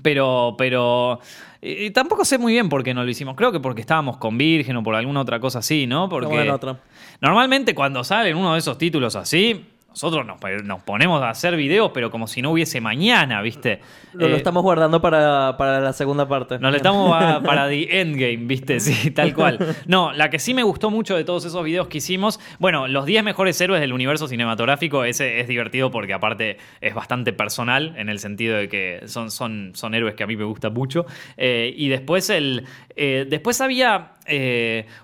pero, 0.00 0.54
pero. 0.56 1.20
eh, 1.60 1.90
tampoco 1.90 2.24
sé 2.24 2.38
muy 2.38 2.54
bien 2.54 2.70
por 2.70 2.82
qué 2.82 2.94
no 2.94 3.04
lo 3.04 3.10
hicimos. 3.10 3.36
Creo 3.36 3.52
que 3.52 3.60
porque 3.60 3.82
estábamos 3.82 4.16
con 4.16 4.38
Virgen 4.38 4.76
o 4.76 4.82
por 4.82 4.94
alguna 4.94 5.20
otra 5.20 5.38
cosa 5.38 5.58
así, 5.58 5.86
¿no? 5.86 6.08
Porque. 6.08 6.50
Otra. 6.50 6.80
Normalmente 7.20 7.74
cuando 7.74 8.02
salen 8.02 8.36
uno 8.36 8.54
de 8.54 8.58
esos 8.58 8.78
títulos 8.78 9.16
así, 9.16 9.66
nosotros 9.92 10.26
nos, 10.26 10.38
nos 10.64 10.82
ponemos 10.82 11.22
a 11.22 11.30
hacer 11.30 11.56
videos, 11.56 11.90
pero 11.94 12.10
como 12.10 12.26
si 12.26 12.42
no 12.42 12.50
hubiese 12.50 12.80
mañana, 12.80 13.40
¿viste? 13.42 13.80
Lo, 14.12 14.28
lo 14.28 14.34
Eh, 14.34 14.38
estamos 14.38 14.62
guardando 14.62 15.00
para, 15.00 15.56
para 15.56 15.80
la 15.80 15.92
segunda 15.92 16.26
parte. 16.28 16.58
nos 16.58 16.70
le 16.70 16.78
estamos 16.78 17.12
a- 17.14 17.40
para 17.42 17.68
The 17.68 18.00
Endgame, 18.00 18.36
¿viste? 18.46 18.80
Sí, 18.80 19.10
tal 19.12 19.34
cual. 19.34 19.58
No, 19.86 20.12
la 20.12 20.28
que 20.30 20.38
sí 20.38 20.52
me 20.54 20.62
gustó 20.62 20.90
mucho 20.90 21.16
de 21.16 21.24
todos 21.24 21.44
esos 21.44 21.62
videos 21.64 21.86
que 21.88 21.98
hicimos, 21.98 22.40
bueno, 22.58 22.88
los 22.88 23.06
10 23.06 23.22
mejores 23.24 23.60
héroes 23.60 23.80
del 23.80 23.92
universo 23.92 24.28
cinematográfico, 24.28 25.04
ese 25.04 25.40
es 25.40 25.48
divertido 25.48 25.90
porque 25.90 26.12
aparte 26.12 26.56
es 26.80 26.94
bastante 26.94 27.32
personal 27.32 27.94
en 27.96 28.08
el 28.08 28.18
sentido 28.18 28.56
de 28.56 28.68
que 28.68 29.00
son, 29.06 29.30
son, 29.30 29.72
son 29.74 29.94
héroes 29.94 30.14
que 30.14 30.24
a 30.24 30.26
mí 30.26 30.36
me 30.36 30.44
gustan 30.44 30.72
mucho. 30.74 31.06
Eh, 31.36 31.72
y 31.76 31.88
después 31.88 32.28
el. 32.30 32.64
eh, 32.96 33.26
después 33.28 33.60
había 33.60 34.12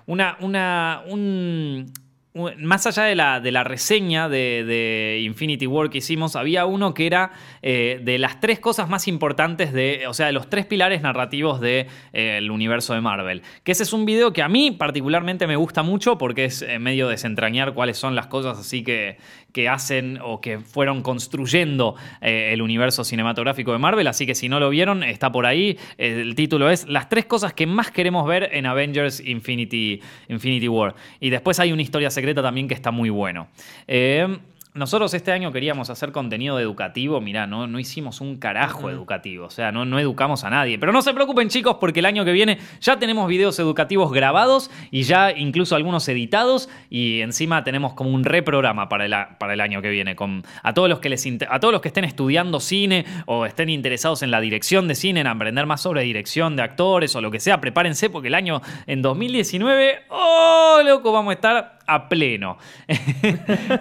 una. 0.05 0.37
una 0.39 1.01
un, 1.07 1.19
un- 1.19 2.08
más 2.33 2.85
allá 2.85 3.03
de 3.03 3.15
la, 3.15 3.39
de 3.39 3.51
la 3.51 3.63
reseña 3.63 4.29
de, 4.29 5.21
Infinity 5.23 5.65
War 5.65 5.89
que 5.89 5.97
hicimos, 5.97 6.35
había 6.35 6.65
uno 6.65 6.93
que 6.93 7.07
era 7.07 7.31
eh, 7.61 7.99
de 8.03 8.19
las 8.19 8.39
tres 8.39 8.59
cosas 8.59 8.87
más 8.87 9.07
importantes 9.07 9.73
de, 9.73 10.05
o 10.07 10.13
sea, 10.13 10.27
de 10.27 10.31
los 10.31 10.49
tres 10.49 10.65
pilares 10.65 11.01
narrativos 11.01 11.59
del 11.59 11.87
de, 12.13 12.37
eh, 12.37 12.49
universo 12.51 12.93
de 12.93 13.01
Marvel. 13.01 13.41
Que 13.63 13.71
ese 13.71 13.83
es 13.83 13.93
un 13.93 14.05
video 14.05 14.31
que 14.31 14.43
a 14.43 14.49
mí 14.49 14.71
particularmente 14.71 15.47
me 15.47 15.55
gusta 15.55 15.81
mucho 15.81 16.17
porque 16.17 16.45
es 16.45 16.61
eh, 16.61 16.77
medio 16.77 17.07
desentrañar 17.07 17.73
cuáles 17.73 17.97
son 17.97 18.15
las 18.15 18.27
cosas 18.27 18.59
así 18.59 18.83
que, 18.83 19.17
que 19.51 19.69
hacen 19.69 20.19
o 20.23 20.41
que 20.41 20.59
fueron 20.59 21.01
construyendo 21.01 21.95
eh, 22.21 22.51
el 22.53 22.61
universo 22.61 23.03
cinematográfico 23.03 23.71
de 23.71 23.77
Marvel. 23.77 24.07
Así 24.07 24.25
que 24.25 24.35
si 24.35 24.49
no 24.49 24.59
lo 24.59 24.69
vieron, 24.69 25.03
está 25.03 25.31
por 25.31 25.45
ahí. 25.45 25.77
El 25.97 26.35
título 26.35 26.69
es 26.69 26.87
Las 26.87 27.09
tres 27.09 27.25
cosas 27.25 27.53
que 27.53 27.67
más 27.67 27.91
queremos 27.91 28.27
ver 28.27 28.49
en 28.53 28.65
Avengers 28.65 29.19
Infinity, 29.19 30.01
Infinity 30.27 30.67
War. 30.67 30.95
Y 31.19 31.29
después 31.29 31.59
hay 31.59 31.71
una 31.71 31.81
historia 31.81 32.09
secreta 32.09 32.41
también 32.41 32.67
que 32.67 32.73
está 32.73 32.91
muy 32.91 33.09
bueno. 33.09 33.47
Eh, 33.87 34.37
nosotros 34.75 35.13
este 35.15 35.31
año 35.31 35.51
queríamos 35.51 35.89
hacer 35.89 36.11
contenido 36.11 36.59
educativo, 36.59 37.19
mirá, 37.19 37.47
no, 37.47 37.65
no 37.67 37.79
hicimos 37.79 38.21
un 38.21 38.37
carajo 38.37 38.89
educativo, 38.89 39.47
o 39.47 39.49
sea, 39.49 39.71
no, 39.71 39.83
no 39.83 39.99
educamos 39.99 40.43
a 40.43 40.49
nadie. 40.51 40.77
Pero 40.77 40.91
no 40.91 41.01
se 41.01 41.13
preocupen 41.13 41.49
chicos, 41.49 41.77
porque 41.79 41.99
el 42.01 42.05
año 42.05 42.23
que 42.23 42.31
viene 42.31 42.59
ya 42.79 42.99
tenemos 42.99 43.27
videos 43.27 43.57
educativos 43.59 44.11
grabados 44.13 44.69
y 44.91 45.01
ya 45.03 45.31
incluso 45.31 45.75
algunos 45.75 46.07
editados 46.07 46.69
y 46.89 47.21
encima 47.21 47.63
tenemos 47.63 47.93
como 47.93 48.11
un 48.11 48.23
reprograma 48.23 48.87
para 48.89 49.05
el, 49.05 49.13
a- 49.13 49.37
para 49.39 49.53
el 49.53 49.61
año 49.61 49.81
que 49.81 49.89
viene. 49.89 50.15
Con, 50.15 50.43
a, 50.63 50.73
todos 50.73 50.87
los 50.87 50.99
que 50.99 51.09
les, 51.09 51.25
a 51.49 51.59
todos 51.59 51.71
los 51.71 51.81
que 51.81 51.87
estén 51.87 52.05
estudiando 52.05 52.59
cine 52.59 53.05
o 53.25 53.45
estén 53.47 53.69
interesados 53.69 54.21
en 54.21 54.31
la 54.31 54.39
dirección 54.39 54.87
de 54.87 54.95
cine, 54.95 55.21
en 55.21 55.27
aprender 55.27 55.65
más 55.65 55.81
sobre 55.81 56.03
dirección 56.03 56.55
de 56.55 56.61
actores 56.61 57.15
o 57.15 57.21
lo 57.21 57.31
que 57.31 57.39
sea, 57.39 57.59
prepárense 57.59 58.09
porque 58.09 58.27
el 58.27 58.35
año 58.35 58.61
en 58.85 59.01
2019, 59.01 60.03
¡oh, 60.09 60.79
loco! 60.85 61.11
Vamos 61.11 61.31
a 61.31 61.33
estar 61.33 61.79
a 61.87 62.07
pleno. 62.07 62.57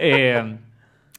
Eh, 0.01 0.57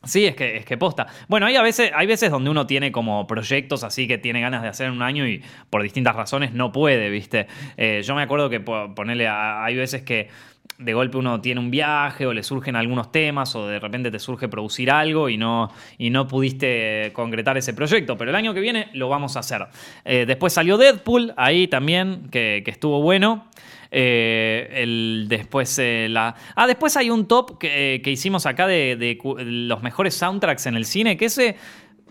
Sí, 0.03 0.25
es 0.25 0.35
que, 0.35 0.55
es 0.57 0.65
que 0.65 0.77
posta. 0.77 1.07
Bueno, 1.27 1.45
hay 1.45 1.57
a 1.57 1.61
veces, 1.61 1.91
hay 1.93 2.07
veces 2.07 2.31
donde 2.31 2.49
uno 2.49 2.65
tiene 2.65 2.89
como 2.91 3.27
proyectos 3.27 3.83
así 3.83 4.07
que 4.07 4.17
tiene 4.17 4.39
ganas 4.39 4.61
de 4.61 4.69
hacer 4.69 4.87
en 4.87 4.93
un 4.93 5.01
año 5.01 5.27
y 5.27 5.43
por 5.69 5.83
distintas 5.83 6.15
razones 6.15 6.53
no 6.53 6.71
puede, 6.71 7.09
¿viste? 7.09 7.47
Eh, 7.75 8.01
yo 8.05 8.15
me 8.15 8.21
acuerdo 8.21 8.49
que 8.49 8.61
po- 8.61 8.95
ponerle 8.95 9.27
hay 9.27 9.75
veces 9.75 10.03
que 10.03 10.29
de 10.77 10.93
golpe 10.93 11.17
uno 11.17 11.41
tiene 11.41 11.59
un 11.59 11.69
viaje 11.69 12.25
o 12.25 12.31
le 12.31 12.43
surgen 12.43 12.77
algunos 12.77 13.11
temas 13.11 13.53
o 13.57 13.67
de 13.67 13.77
repente 13.79 14.09
te 14.09 14.19
surge 14.19 14.47
producir 14.47 14.89
algo 14.89 15.27
y 15.27 15.35
no, 15.37 15.69
y 15.97 16.09
no 16.09 16.25
pudiste 16.29 17.11
concretar 17.11 17.57
ese 17.57 17.73
proyecto. 17.73 18.17
Pero 18.17 18.29
el 18.31 18.35
año 18.37 18.53
que 18.53 18.61
viene 18.61 18.87
lo 18.93 19.09
vamos 19.09 19.35
a 19.35 19.41
hacer. 19.41 19.67
Eh, 20.05 20.23
después 20.25 20.53
salió 20.53 20.77
Deadpool 20.77 21.33
ahí 21.35 21.67
también, 21.67 22.29
que 22.31 22.63
estuvo 22.67 23.01
bueno. 23.01 23.47
Eh, 23.91 24.69
el, 24.83 25.25
después 25.27 25.77
eh, 25.79 26.07
la. 26.09 26.35
Ah, 26.55 26.67
después 26.67 26.95
hay 26.97 27.09
un 27.09 27.27
top 27.27 27.57
que, 27.57 27.95
eh, 27.95 28.01
que 28.01 28.11
hicimos 28.11 28.45
acá 28.45 28.67
de, 28.67 28.95
de 28.95 29.17
cu- 29.17 29.37
los 29.39 29.81
mejores 29.81 30.13
soundtracks 30.13 30.67
en 30.67 30.75
el 30.75 30.85
cine, 30.85 31.17
que 31.17 31.25
ese 31.25 31.55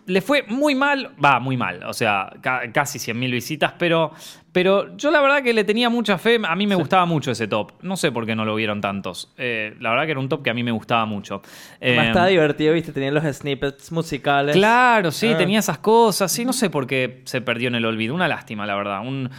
le 0.08 0.20
fue 0.22 0.42
muy 0.48 0.74
mal, 0.74 1.12
va, 1.24 1.38
muy 1.38 1.56
mal, 1.56 1.84
o 1.84 1.92
sea, 1.92 2.30
ca- 2.40 2.62
casi 2.72 2.98
100.000 2.98 3.30
visitas, 3.30 3.72
pero, 3.78 4.12
pero 4.52 4.96
yo 4.96 5.10
la 5.10 5.20
verdad 5.20 5.42
que 5.42 5.52
le 5.52 5.62
tenía 5.64 5.88
mucha 5.90 6.18
fe, 6.18 6.40
a 6.42 6.56
mí 6.56 6.66
me 6.66 6.74
gustaba 6.74 7.06
mucho 7.06 7.30
ese 7.30 7.46
top, 7.46 7.72
no 7.82 7.96
sé 7.96 8.10
por 8.10 8.24
qué 8.26 8.34
no 8.34 8.44
lo 8.44 8.54
vieron 8.54 8.80
tantos, 8.80 9.32
Eh, 9.38 9.74
la 9.80 9.90
verdad 9.90 10.04
que 10.06 10.10
era 10.12 10.20
un 10.20 10.28
top 10.28 10.42
que 10.42 10.50
a 10.50 10.54
mí 10.54 10.62
me 10.62 10.72
gustaba 10.72 11.04
mucho. 11.06 11.42
Eh, 11.80 11.96
estaba 12.06 12.26
divertido, 12.26 12.72
viste, 12.74 12.92
tenían 12.92 13.14
los 13.14 13.22
snippets 13.24 13.92
musicales. 13.92 14.56
Claro, 14.56 15.10
sí, 15.10 15.28
Ah. 15.32 15.36
tenía 15.36 15.58
esas 15.58 15.78
cosas. 15.78 16.32
Sí, 16.32 16.44
no 16.44 16.52
sé 16.52 16.70
por 16.70 16.86
qué 16.86 17.20
se 17.24 17.40
perdió 17.40 17.68
en 17.68 17.74
el 17.76 17.84
olvido. 17.84 18.14
Una 18.14 18.26
lástima, 18.28 18.66
la 18.66 18.74
verdad. 18.74 19.00
Un- 19.06 19.30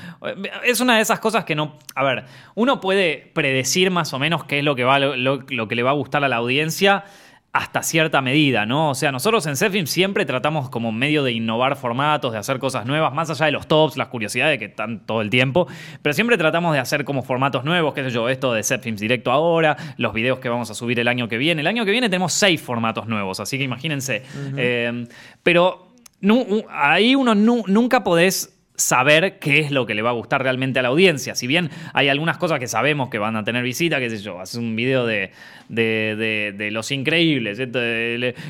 es 0.63 0.79
una 0.79 0.95
de 0.97 1.01
esas 1.01 1.19
cosas 1.19 1.43
que 1.45 1.55
no. 1.55 1.77
A 1.95 2.03
ver, 2.03 2.25
uno 2.55 2.79
puede 2.79 3.31
predecir 3.33 3.91
más 3.91 4.13
o 4.13 4.19
menos 4.19 4.43
qué 4.45 4.59
es 4.59 4.63
lo 4.63 4.75
que, 4.75 4.83
va, 4.83 4.99
lo, 4.99 5.15
lo 5.49 5.67
que 5.67 5.75
le 5.75 5.83
va 5.83 5.89
a 5.89 5.93
gustar 5.93 6.23
a 6.23 6.27
la 6.29 6.37
audiencia 6.37 7.03
hasta 7.51 7.81
cierta 7.81 8.21
medida, 8.21 8.67
¿no? 8.67 8.91
O 8.91 8.95
sea, 8.95 9.11
nosotros 9.11 9.45
en 9.47 9.55
Zephyr 9.55 9.87
siempre 9.87 10.23
tratamos 10.25 10.69
como 10.69 10.91
medio 10.91 11.23
de 11.23 11.31
innovar 11.31 11.75
formatos, 11.75 12.31
de 12.31 12.37
hacer 12.37 12.59
cosas 12.59 12.85
nuevas, 12.85 13.11
más 13.11 13.29
allá 13.31 13.47
de 13.47 13.51
los 13.51 13.65
tops, 13.67 13.97
las 13.97 14.09
curiosidades 14.09 14.59
que 14.59 14.65
están 14.65 15.05
todo 15.07 15.21
el 15.21 15.31
tiempo, 15.31 15.67
pero 16.03 16.13
siempre 16.13 16.37
tratamos 16.37 16.73
de 16.73 16.79
hacer 16.79 17.03
como 17.05 17.23
formatos 17.23 17.63
nuevos, 17.65 17.93
qué 17.95 18.03
sé 18.03 18.11
yo, 18.11 18.29
esto 18.29 18.53
de 18.53 18.61
Zepfilms 18.63 19.01
directo 19.01 19.31
ahora, 19.31 19.75
los 19.97 20.13
videos 20.13 20.37
que 20.37 20.47
vamos 20.49 20.69
a 20.69 20.75
subir 20.75 20.99
el 20.99 21.07
año 21.07 21.27
que 21.27 21.39
viene. 21.39 21.61
El 21.61 21.67
año 21.67 21.85
que 21.85 21.91
viene 21.91 22.07
tenemos 22.07 22.33
seis 22.33 22.61
formatos 22.61 23.07
nuevos, 23.07 23.39
así 23.39 23.57
que 23.57 23.63
imagínense. 23.63 24.21
Eh, 24.55 25.07
pero 25.41 25.87
u- 26.21 26.65
ahí 26.69 27.15
uno 27.15 27.33
nu- 27.33 27.63
nunca 27.65 28.03
podés 28.03 28.58
saber 28.79 29.39
qué 29.39 29.59
es 29.59 29.71
lo 29.71 29.85
que 29.85 29.93
le 29.93 30.01
va 30.01 30.11
a 30.11 30.13
gustar 30.13 30.41
realmente 30.41 30.79
a 30.79 30.81
la 30.81 30.87
audiencia. 30.87 31.35
Si 31.35 31.47
bien 31.47 31.69
hay 31.93 32.07
algunas 32.07 32.37
cosas 32.37 32.59
que 32.59 32.67
sabemos 32.67 33.09
que 33.09 33.17
van 33.19 33.35
a 33.35 33.43
tener 33.43 33.61
visita, 33.61 33.99
qué 33.99 34.09
sé 34.09 34.17
yo, 34.19 34.39
haces 34.39 34.55
un 34.55 34.75
video 34.75 35.05
de, 35.05 35.31
de, 35.67 36.69
Los 36.71 36.91
Increíbles, 36.91 37.59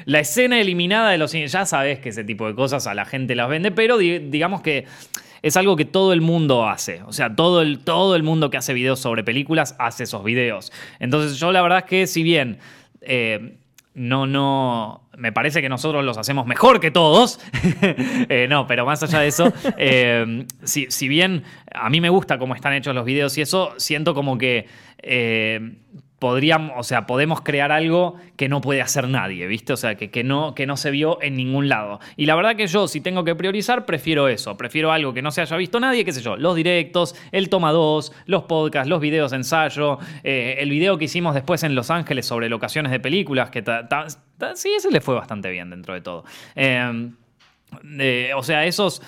la 0.06 0.20
escena 0.20 0.60
eliminada 0.60 1.10
de 1.10 1.18
Los 1.18 1.34
In- 1.34 1.48
ya 1.48 1.66
sabes 1.66 2.00
que 2.00 2.10
ese 2.10 2.24
tipo 2.24 2.48
de 2.48 2.54
cosas 2.54 2.86
a 2.86 2.94
la 2.94 3.06
gente 3.06 3.36
las 3.36 3.50
vende, 3.50 3.72
pero 3.72 3.98
di- 3.98 4.20
digamos 4.20 4.62
que 4.62 4.86
es 5.42 5.58
algo 5.58 5.76
que 5.76 5.86
todo 5.86 6.14
el 6.14 6.22
mundo 6.22 6.68
hace. 6.70 7.02
O 7.04 7.12
sea, 7.12 7.36
todo 7.36 7.62
el, 7.62 7.80
todo 7.80 8.16
el 8.16 8.24
mundo 8.24 8.50
que 8.50 8.58
hace 8.58 8.74
videos 8.74 9.00
sobre 9.00 9.24
películas 9.24 9.76
hace 9.80 10.04
esos 10.04 10.24
videos. 10.24 10.72
Entonces 11.00 11.40
yo 11.40 11.52
la 11.52 11.62
verdad 11.62 11.80
es 11.80 11.86
que 11.86 12.08
si 12.08 12.24
bien... 12.24 12.60
Eh, 13.02 13.56
no, 13.96 14.28
no, 14.28 15.09
me 15.20 15.32
parece 15.32 15.62
que 15.62 15.70
nosotros 15.70 16.04
los 16.04 16.18
hacemos 16.18 16.46
mejor 16.46 16.80
que 16.80 16.92
todos. 16.92 17.40
Eh, 18.32 18.48
no, 18.50 18.68
pero 18.68 18.86
más 18.86 19.02
allá 19.02 19.20
de 19.20 19.28
eso, 19.28 19.52
eh, 19.78 20.46
si, 20.64 21.08
bien 21.08 21.44
a 21.74 21.90
mí 21.90 22.02
me 22.02 22.10
gusta 22.10 22.38
cómo 22.38 22.54
están 22.54 22.74
hechos 22.74 22.94
los 22.94 23.06
videos 23.06 23.38
y 23.38 23.42
eso, 23.42 23.74
siento 23.78 24.14
como 24.14 24.38
que 24.38 24.68
podríamos, 26.20 26.74
o 26.78 26.84
sea, 26.84 27.08
podemos 27.08 27.42
crear 27.42 27.72
algo 27.72 28.16
que 28.36 28.50
no 28.50 28.62
puede 28.62 28.82
hacer 28.82 29.08
nadie, 29.08 29.48
¿viste? 29.48 29.74
O 29.74 29.78
sea, 29.78 29.96
que, 29.96 30.12
que, 30.12 30.24
no, 30.24 30.54
que 30.54 30.68
no 30.68 30.78
se 30.78 30.92
vio 30.92 31.22
en 31.22 31.36
ningún 31.36 31.70
lado. 31.70 32.00
Y 32.18 32.26
la 32.26 32.36
verdad 32.36 32.56
que 32.56 32.68
yo, 32.68 32.88
si 32.88 33.02
tengo 33.02 33.24
que 33.24 33.36
priorizar, 33.36 33.86
prefiero 33.86 34.28
eso. 34.28 34.58
Prefiero 34.58 34.92
algo 34.92 35.14
que 35.14 35.22
no 35.22 35.32
se 35.32 35.42
haya 35.42 35.58
visto 35.58 35.80
nadie, 35.80 36.06
qué 36.06 36.12
sé 36.12 36.22
yo, 36.22 36.36
los 36.38 36.56
directos, 36.56 37.16
el 37.32 37.50
toma 37.50 37.72
2, 37.72 38.12
los 38.26 38.44
podcasts, 38.44 38.90
los 38.90 39.00
videos 39.00 39.32
de 39.32 39.38
ensayo, 39.38 39.98
eh, 40.24 40.58
el 40.60 40.70
video 40.70 40.98
que 40.98 41.06
hicimos 41.06 41.34
después 41.34 41.64
en 41.64 41.74
Los 41.76 41.90
Ángeles 41.90 42.26
sobre 42.26 42.50
locaciones 42.50 42.92
de 42.92 43.00
películas, 43.00 43.50
que 43.50 43.64
sí, 44.56 44.70
ese 44.76 44.92
le 44.92 45.02
fue 45.02 45.16
bastante 45.16 45.50
bien 45.50 45.70
dentro 45.70 45.94
de 45.94 46.02
todo. 46.02 46.26
Eh, 46.56 48.32
o 48.36 48.44
sea, 48.44 48.66
esos 48.66 49.02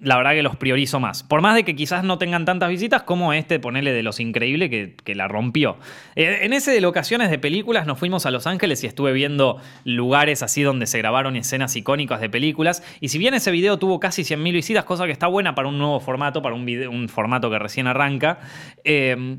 la 0.00 0.16
verdad 0.16 0.32
que 0.32 0.42
los 0.42 0.56
priorizo 0.56 1.00
más. 1.00 1.22
Por 1.24 1.40
más 1.40 1.56
de 1.56 1.64
que 1.64 1.74
quizás 1.74 2.04
no 2.04 2.18
tengan 2.18 2.44
tantas 2.44 2.68
visitas 2.68 3.02
como 3.02 3.32
este, 3.32 3.58
ponerle 3.58 3.92
de 3.92 4.02
los 4.02 4.20
increíble 4.20 4.70
que, 4.70 5.14
la 5.14 5.26
rompió. 5.26 5.76
Eh, 6.14 6.40
en 6.42 6.52
ese 6.52 6.70
de 6.70 6.80
locaciones 6.80 7.30
de 7.30 7.38
películas 7.38 7.86
nos 7.86 7.98
fuimos 7.98 8.24
a 8.24 8.30
Los 8.30 8.46
Ángeles 8.46 8.84
y 8.84 8.86
estuve 8.86 9.12
viendo 9.12 9.60
lugares 9.84 10.42
así 10.42 10.62
donde 10.62 10.86
se 10.86 10.98
grabaron 10.98 11.34
escenas 11.34 11.74
icónicas 11.74 12.20
de 12.20 12.30
películas. 12.30 12.84
Y 13.00 13.08
si 13.08 13.18
bien 13.18 13.34
ese 13.34 13.50
video 13.50 13.78
tuvo 13.78 13.98
casi 13.98 14.22
100.000 14.22 14.52
visitas, 14.52 14.84
cosa 14.84 15.06
que 15.06 15.12
está 15.12 15.26
buena 15.26 15.54
para 15.56 15.68
un 15.68 15.78
nuevo 15.78 15.98
formato, 15.98 16.42
para 16.42 16.54
un, 16.54 16.68
un 16.88 17.08
formato 17.08 17.50
que 17.50 17.58
recién 17.58 17.88
arranca, 17.88 18.38
eh, 18.84 19.38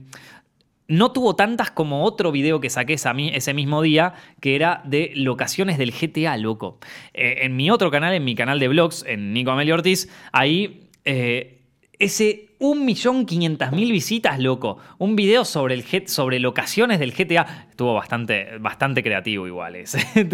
no 0.90 1.12
tuvo 1.12 1.36
tantas 1.36 1.72
como 1.72 2.04
otro 2.04 2.32
video 2.32 2.60
que 2.60 2.70
saqué 2.70 2.96
ese 2.96 3.54
mismo 3.54 3.82
día, 3.82 4.14
que 4.42 4.56
era 4.56 4.82
de 4.86 5.12
locaciones 5.16 5.78
del 5.78 5.92
GTA, 5.92 6.36
loco. 6.36 6.80
Eh, 7.14 7.42
en 7.44 7.56
mi 7.56 7.70
otro 7.70 7.92
canal, 7.92 8.14
en 8.16 8.26
mi 8.26 8.36
canal 8.36 8.60
de 8.60 8.68
vlogs, 8.68 9.06
en 9.08 9.32
Nico 9.32 9.52
Amelio 9.52 9.76
Ortiz, 9.76 10.10
ahí 10.32 10.90
eh, 11.06 11.62
ese 12.00 12.56
1.500.000 12.60 13.92
visitas, 13.92 14.40
loco. 14.40 14.80
Un 14.98 15.16
video 15.16 15.46
sobre, 15.46 15.76
el 15.76 16.08
sobre 16.08 16.40
locaciones 16.40 17.00
del 17.00 17.14
GTA. 17.14 17.68
Estuvo 17.70 17.94
bastante, 17.94 18.58
bastante 18.60 19.04
creativo 19.04 19.48
igual 19.48 19.76
ese. 19.76 20.00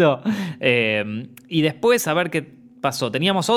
Eh, 0.58 1.28
y 1.48 1.60
después, 1.60 2.08
a 2.08 2.14
ver 2.14 2.30
qué 2.30 2.42
pasó. 2.80 3.10
Teníamos 3.10 3.50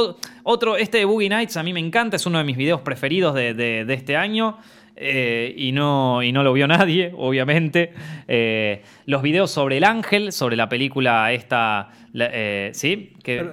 otro, 0.43 0.75
este 0.75 0.97
de 0.97 1.05
Boogie 1.05 1.29
Nights, 1.29 1.55
a 1.55 1.63
mí 1.63 1.71
me 1.71 1.79
encanta, 1.79 2.17
es 2.17 2.25
uno 2.25 2.39
de 2.39 2.43
mis 2.43 2.57
videos 2.57 2.81
preferidos 2.81 3.35
de 3.35 3.85
este 3.87 4.17
año. 4.17 4.57
Eh, 5.01 5.53
y, 5.55 5.71
no, 5.71 6.21
y 6.21 6.33
no 6.33 6.43
lo 6.43 6.51
vio 6.51 6.67
nadie, 6.67 7.13
obviamente. 7.15 7.93
Eh, 8.27 8.83
los 9.05 9.21
videos 9.21 9.49
sobre 9.49 9.77
el 9.77 9.85
ángel, 9.85 10.33
sobre 10.33 10.57
la 10.57 10.67
película 10.67 11.31
esta, 11.31 11.89
eh, 12.13 12.71
¿sí? 12.73 13.13
Que... 13.23 13.43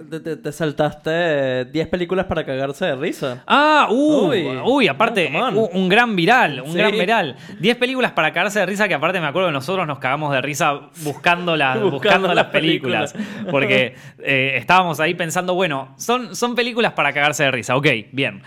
Te, 0.43 0.53
saltaste 0.53 1.67
10 1.67 1.89
películas 1.89 2.27
para 2.27 2.45
cagarse 2.45 2.87
de 2.87 2.97
risa. 2.97 3.45
Ah, 3.47 3.87
uy, 3.91 4.45
uy, 4.65 4.89
aparte, 4.89 5.31
un, 5.73 5.89
gran 5.89 6.17
viral, 6.17 6.63
un 6.63 6.75
gran 6.75 6.91
viral. 6.91 7.37
10 7.61 7.77
películas 7.77 8.11
para 8.11 8.33
cagarse 8.33 8.59
de 8.59 8.67
risa 8.67 8.89
que 8.89 8.95
aparte 8.95 9.21
me 9.21 9.29
acuerdo 9.29 9.49
que 9.49 9.55
nosotros 9.55 9.87
nos 9.87 10.01
cagamos 10.01 10.33
de 10.33 10.43
risa 10.43 10.91
buscando, 11.05 11.57
buscando, 11.91 12.35
las 12.35 12.47
películas. 12.47 13.15
porque 13.53 13.95
estábamos 14.19 14.99
ahí 14.99 15.15
pensando, 15.15 15.55
bueno, 15.55 15.95
son, 15.97 16.35
son 16.35 16.57
películas 16.57 16.93
para 16.95 17.13
cagarse 17.13 17.45
de 17.45 17.53
risa, 17.53 17.77
ok, 17.77 17.87
bien. 18.11 18.43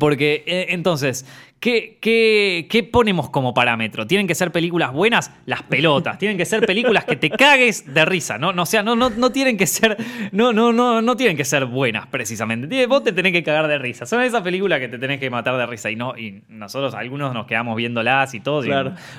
Porque 0.00 0.42
eh, 0.46 0.66
entonces, 0.70 1.24
¿qué, 1.60 1.98
¿qué, 2.00 2.82
ponemos 2.82 3.30
como 3.30 3.54
parámetro? 3.54 4.04
¿Tienen 4.04 4.26
que 4.26 4.34
ser 4.34 4.50
películas 4.50 4.92
buenas? 4.92 5.30
Las 5.46 5.62
pelotas. 5.62 6.18
Tienen 6.18 6.36
que 6.36 6.44
ser 6.44 6.66
películas 6.66 7.04
que 7.04 7.14
te 7.14 7.30
cagues 7.30 7.94
de 7.94 8.04
risa, 8.04 8.36
¿no? 8.36 8.50
O 8.50 8.66
sea, 8.66 8.82
no, 8.82 8.96
no, 8.96 9.10
no 9.10 9.30
tienen 9.30 9.56
que 9.56 9.68
ser. 9.68 9.96
No, 10.32 10.52
no, 10.52 10.72
no, 10.72 11.00
no 11.02 11.16
tienen 11.16 11.36
que 11.36 11.44
ser 11.44 11.66
buenas, 11.66 12.08
precisamente. 12.08 12.84
Vos 12.86 13.04
te 13.04 13.12
tenés 13.12 13.30
que 13.30 13.44
cagar 13.44 13.68
de 13.68 13.78
risa. 13.78 14.06
Son 14.06 14.22
esas 14.22 14.42
películas 14.42 14.80
que 14.80 14.88
te 14.88 14.98
tenés 14.98 15.20
que 15.20 15.30
matar 15.30 15.56
de 15.56 15.66
risa. 15.66 15.88
Y 15.88 15.94
no, 15.94 16.18
y 16.18 16.42
nosotros, 16.48 16.94
algunos 16.94 17.32
nos 17.32 17.46
quedamos 17.46 17.76
viéndolas 17.76 18.34
y 18.34 18.40
todos 18.40 18.66
y 18.66 18.70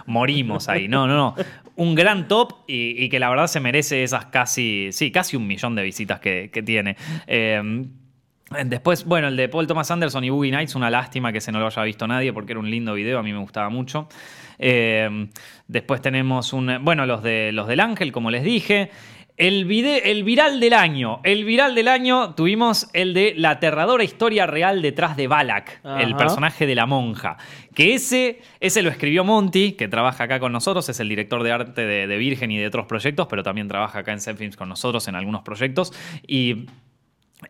morimos 0.05 0.67
ahí. 0.67 0.89
No, 0.89 1.07
no, 1.07 1.15
no. 1.15 1.35
Un 1.77 1.95
gran 1.95 2.27
top 2.27 2.65
y, 2.67 3.07
que 3.07 3.19
la 3.19 3.29
verdad 3.29 3.47
se 3.47 3.61
merece 3.61 4.03
esas 4.03 4.25
casi. 4.25 4.89
Sí, 4.91 5.11
casi 5.11 5.37
un 5.37 5.47
millón 5.47 5.75
de 5.75 5.83
visitas 5.83 6.19
que, 6.19 6.63
tiene. 6.65 6.97
Eh, 7.25 7.87
Después, 8.65 9.03
bueno, 9.03 9.27
el 9.27 9.35
de 9.35 9.49
Paul 9.49 9.67
Thomas 9.67 9.91
Anderson 9.91 10.23
y 10.23 10.29
Boogie 10.29 10.51
Nights, 10.51 10.75
una 10.75 10.89
lástima 10.89 11.33
que 11.33 11.41
se 11.41 11.51
no 11.51 11.59
lo 11.59 11.67
haya 11.67 11.83
visto 11.83 12.07
nadie 12.07 12.31
porque 12.31 12.53
era 12.53 12.59
un 12.59 12.71
lindo 12.71 12.93
video, 12.93 13.19
a 13.19 13.23
mí 13.23 13.33
me 13.33 13.39
gustaba 13.39 13.69
mucho. 13.69 14.07
Eh, 14.57 15.27
después 15.67 16.01
tenemos 16.01 16.53
un, 16.53 16.77
bueno, 16.81 17.05
los, 17.05 17.21
de, 17.23 17.51
los 17.51 17.67
del 17.67 17.81
Ángel, 17.81 18.11
como 18.11 18.31
les 18.31 18.43
dije. 18.43 18.89
El, 19.35 19.71
el 19.71 20.23
viral 20.23 20.59
del 20.59 20.73
año. 20.73 21.19
El 21.23 21.45
viral 21.45 21.75
del 21.75 21.89
año 21.89 22.33
tuvimos 22.33 22.89
el 22.93 23.13
de 23.13 23.35
la 23.37 23.51
aterradora 23.51 24.03
historia 24.03 24.47
real 24.47 24.81
detrás 24.81 25.15
de 25.15 25.27
Balak, 25.27 25.79
el 25.99 26.15
personaje 26.15 26.65
de 26.65 26.73
la 26.73 26.87
monja. 26.87 27.37
Que 27.75 27.93
ese, 27.93 28.41
ese 28.59 28.81
lo 28.81 28.89
escribió 28.89 29.23
Monty, 29.23 29.73
que 29.73 29.87
trabaja 29.87 30.23
acá 30.23 30.39
con 30.39 30.51
nosotros, 30.53 30.89
es 30.89 30.99
el 30.99 31.09
director 31.09 31.43
de 31.43 31.51
arte 31.51 31.85
de, 31.85 32.17
Virgen 32.17 32.49
y 32.49 32.57
de 32.57 32.65
otros 32.65 32.87
proyectos, 32.87 33.27
pero 33.27 33.43
también 33.43 33.67
trabaja 33.67 33.99
acá 33.99 34.11
en 34.11 34.19
Films 34.19 34.57
con 34.57 34.69
nosotros 34.69 35.07
en 35.07 35.13
algunos 35.13 35.43
proyectos. 35.43 35.93
Y 36.25 36.65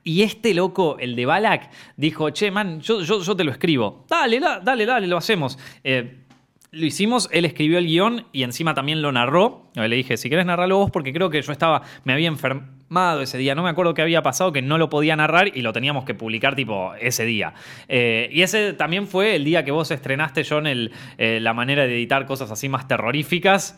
y 0.04 0.23
este 0.23 0.54
loco, 0.54 0.97
el 1.00 1.15
de 1.15 1.26
Balak, 1.26 1.69
dijo, 1.95 2.30
che, 2.32 2.52
man, 2.52 2.82
yo, 2.82 3.02
yo, 3.02 3.36
te 3.36 3.43
lo 3.43 3.52
escribo. 3.52 4.06
Dale, 4.10 4.39
dale, 4.39 4.86
dale, 4.86 5.08
lo 5.08 5.17
hacemos. 5.17 5.58
Eh, 5.84 6.23
lo 6.71 6.86
hicimos, 6.86 7.30
él 7.32 7.45
escribió 7.45 7.78
el 7.78 7.88
guion 7.88 8.26
y 8.34 8.43
encima 8.43 8.73
también 8.73 9.02
lo 9.02 9.12
narró. 9.12 9.71
Le 9.76 9.95
dije, 9.95 10.17
si 10.17 10.30
querés 10.30 10.45
narrarlo 10.45 10.78
vos, 10.78 10.91
porque 10.91 11.13
creo 11.13 11.30
que 11.30 11.41
yo 11.41 11.52
estaba, 11.52 11.84
me 12.04 12.13
había 12.13 12.28
enfermado 12.28 12.77
ese 13.21 13.38
día. 13.38 13.56
No 13.56 13.63
me 13.63 13.69
acuerdo 13.69 13.93
qué 13.93 14.02
había 14.02 14.21
pasado, 14.21 14.52
que 14.52 14.62
no 14.62 14.78
lo 14.78 14.89
podía 14.89 15.15
narrar 15.15 15.56
y 15.56 15.62
lo 15.62 15.73
teníamos 15.73 16.06
que 16.06 16.13
publicar 16.13 16.56
tipo 16.56 16.93
ese 16.95 17.26
día. 17.26 17.54
Eh, 17.88 18.30
y 18.32 18.41
ese 18.41 18.73
también 18.73 19.08
fue 19.08 19.36
el 19.36 19.43
día 19.43 19.63
que 19.65 19.71
vos 19.71 19.91
estrenaste, 19.91 20.43
John, 20.47 20.67
el, 20.67 20.91
eh, 21.17 21.39
la 21.41 21.54
manera 21.54 21.86
de 21.86 21.93
editar 21.95 22.26
cosas 22.26 22.52
así 22.52 22.69
más 22.69 22.88
terroríficas. 22.88 23.78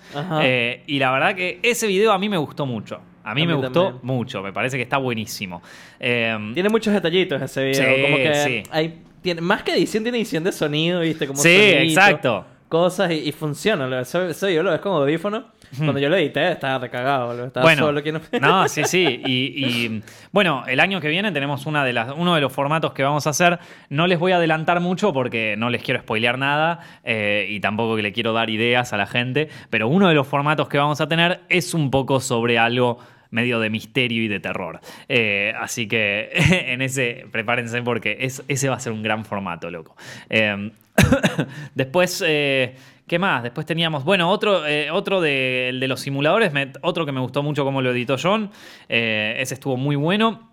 y 0.87 0.99
la 0.99 1.11
verdad 1.11 1.35
que 1.35 1.59
ese 1.63 1.87
video 1.87 2.11
a 2.11 2.19
mí 2.19 2.29
me 2.29 2.37
gustó 2.37 2.65
mucho. 2.65 3.01
A 3.23 3.35
mí, 3.35 3.45
me 3.45 3.53
gustó 3.53 3.99
mucho, 4.01 4.41
me 4.41 4.51
parece 4.51 4.77
que 4.77 4.83
está 4.83 4.97
buenísimo. 4.97 5.61
Em, 5.99 6.53
tiene 6.53 6.69
muchos 6.69 6.91
detallitos 6.91 7.39
ese 7.39 7.63
video. 7.65 8.01
como 8.01 8.17
que 8.17 8.63
hay, 8.71 9.01
tiene, 9.21 9.41
más 9.41 9.61
que 9.63 9.73
edición, 9.73 10.03
tiene 10.03 10.17
edición 10.17 10.43
de 10.43 10.51
sonido, 10.51 11.01
¿viste? 11.01 11.27
Como 11.27 11.39
sí, 11.39 11.49
exacto. 11.49 12.45
Cosas 12.69 13.11
y, 13.11 13.31
funciona. 13.31 14.01
Eso, 14.01 14.49
yo 14.49 14.63
lo 14.63 14.71
ves 14.71 14.79
como 14.79 14.97
audífono. 14.97 15.45
Cuando 15.77 15.99
yo 15.99 16.09
lo 16.09 16.15
edité 16.15 16.51
estaba 16.51 16.79
recagado, 16.79 17.45
estaba 17.45 17.63
bueno, 17.63 17.85
solo. 17.85 18.01
no... 18.41 18.67
sí, 18.67 18.83
sí. 18.85 19.21
Y, 19.25 20.01
bueno, 20.31 20.63
el 20.67 20.79
año 20.79 20.99
que 20.99 21.07
viene 21.07 21.31
tenemos 21.31 21.65
una 21.65 21.83
de 21.83 21.93
las, 21.93 22.13
uno 22.15 22.35
de 22.35 22.41
los 22.41 22.51
formatos 22.51 22.93
que 22.93 23.03
vamos 23.03 23.27
a 23.27 23.31
hacer. 23.31 23.59
No 23.89 24.07
les 24.07 24.19
voy 24.19 24.31
a 24.31 24.37
adelantar 24.37 24.79
mucho 24.79 25.13
porque 25.13 25.55
no 25.57 25.69
les 25.69 25.83
quiero 25.83 25.99
spoilear 26.01 26.37
nada 26.37 26.79
eh, 27.03 27.47
y 27.49 27.59
tampoco 27.59 27.95
que 27.95 28.01
le 28.01 28.11
quiero 28.11 28.33
dar 28.33 28.49
ideas 28.49 28.93
a 28.93 28.97
la 28.97 29.05
gente. 29.05 29.49
Pero 29.69 29.87
uno 29.87 30.07
de 30.07 30.15
los 30.15 30.27
formatos 30.27 30.69
que 30.69 30.77
vamos 30.77 31.01
a 31.01 31.07
tener 31.07 31.41
es 31.49 31.73
un 31.73 31.91
poco 31.91 32.19
sobre 32.19 32.57
algo 32.57 32.99
medio 33.31 33.59
de 33.59 33.69
misterio 33.69 34.23
y 34.23 34.27
de 34.27 34.39
terror. 34.39 34.79
Eh, 35.07 35.53
así 35.59 35.87
que 35.87 36.29
en 36.67 36.81
ese, 36.81 37.25
prepárense 37.31 37.81
porque 37.81 38.17
ese 38.19 38.69
va 38.69 38.75
a 38.75 38.79
ser 38.79 38.93
un 38.93 39.03
gran 39.03 39.25
formato, 39.25 39.69
loco. 39.69 39.95
Eh, 40.29 40.71
después, 41.75 42.23
eh, 42.25 42.75
¿qué 43.09 43.19
más? 43.19 43.43
Después 43.43 43.65
teníamos, 43.65 44.05
bueno, 44.05 44.29
otro, 44.29 44.61
otro 44.93 45.19
de, 45.19 45.75
de, 45.77 45.87
los 45.89 45.99
simuladores, 45.99 46.53
otro 46.81 47.05
que 47.05 47.11
me 47.11 47.19
gustó 47.19 47.43
mucho 47.43 47.65
cómo 47.65 47.81
lo 47.81 47.91
editó 47.91 48.15
John. 48.21 48.51
ese 48.87 49.53
estuvo 49.53 49.75
muy 49.75 49.97
bueno. 49.97 50.51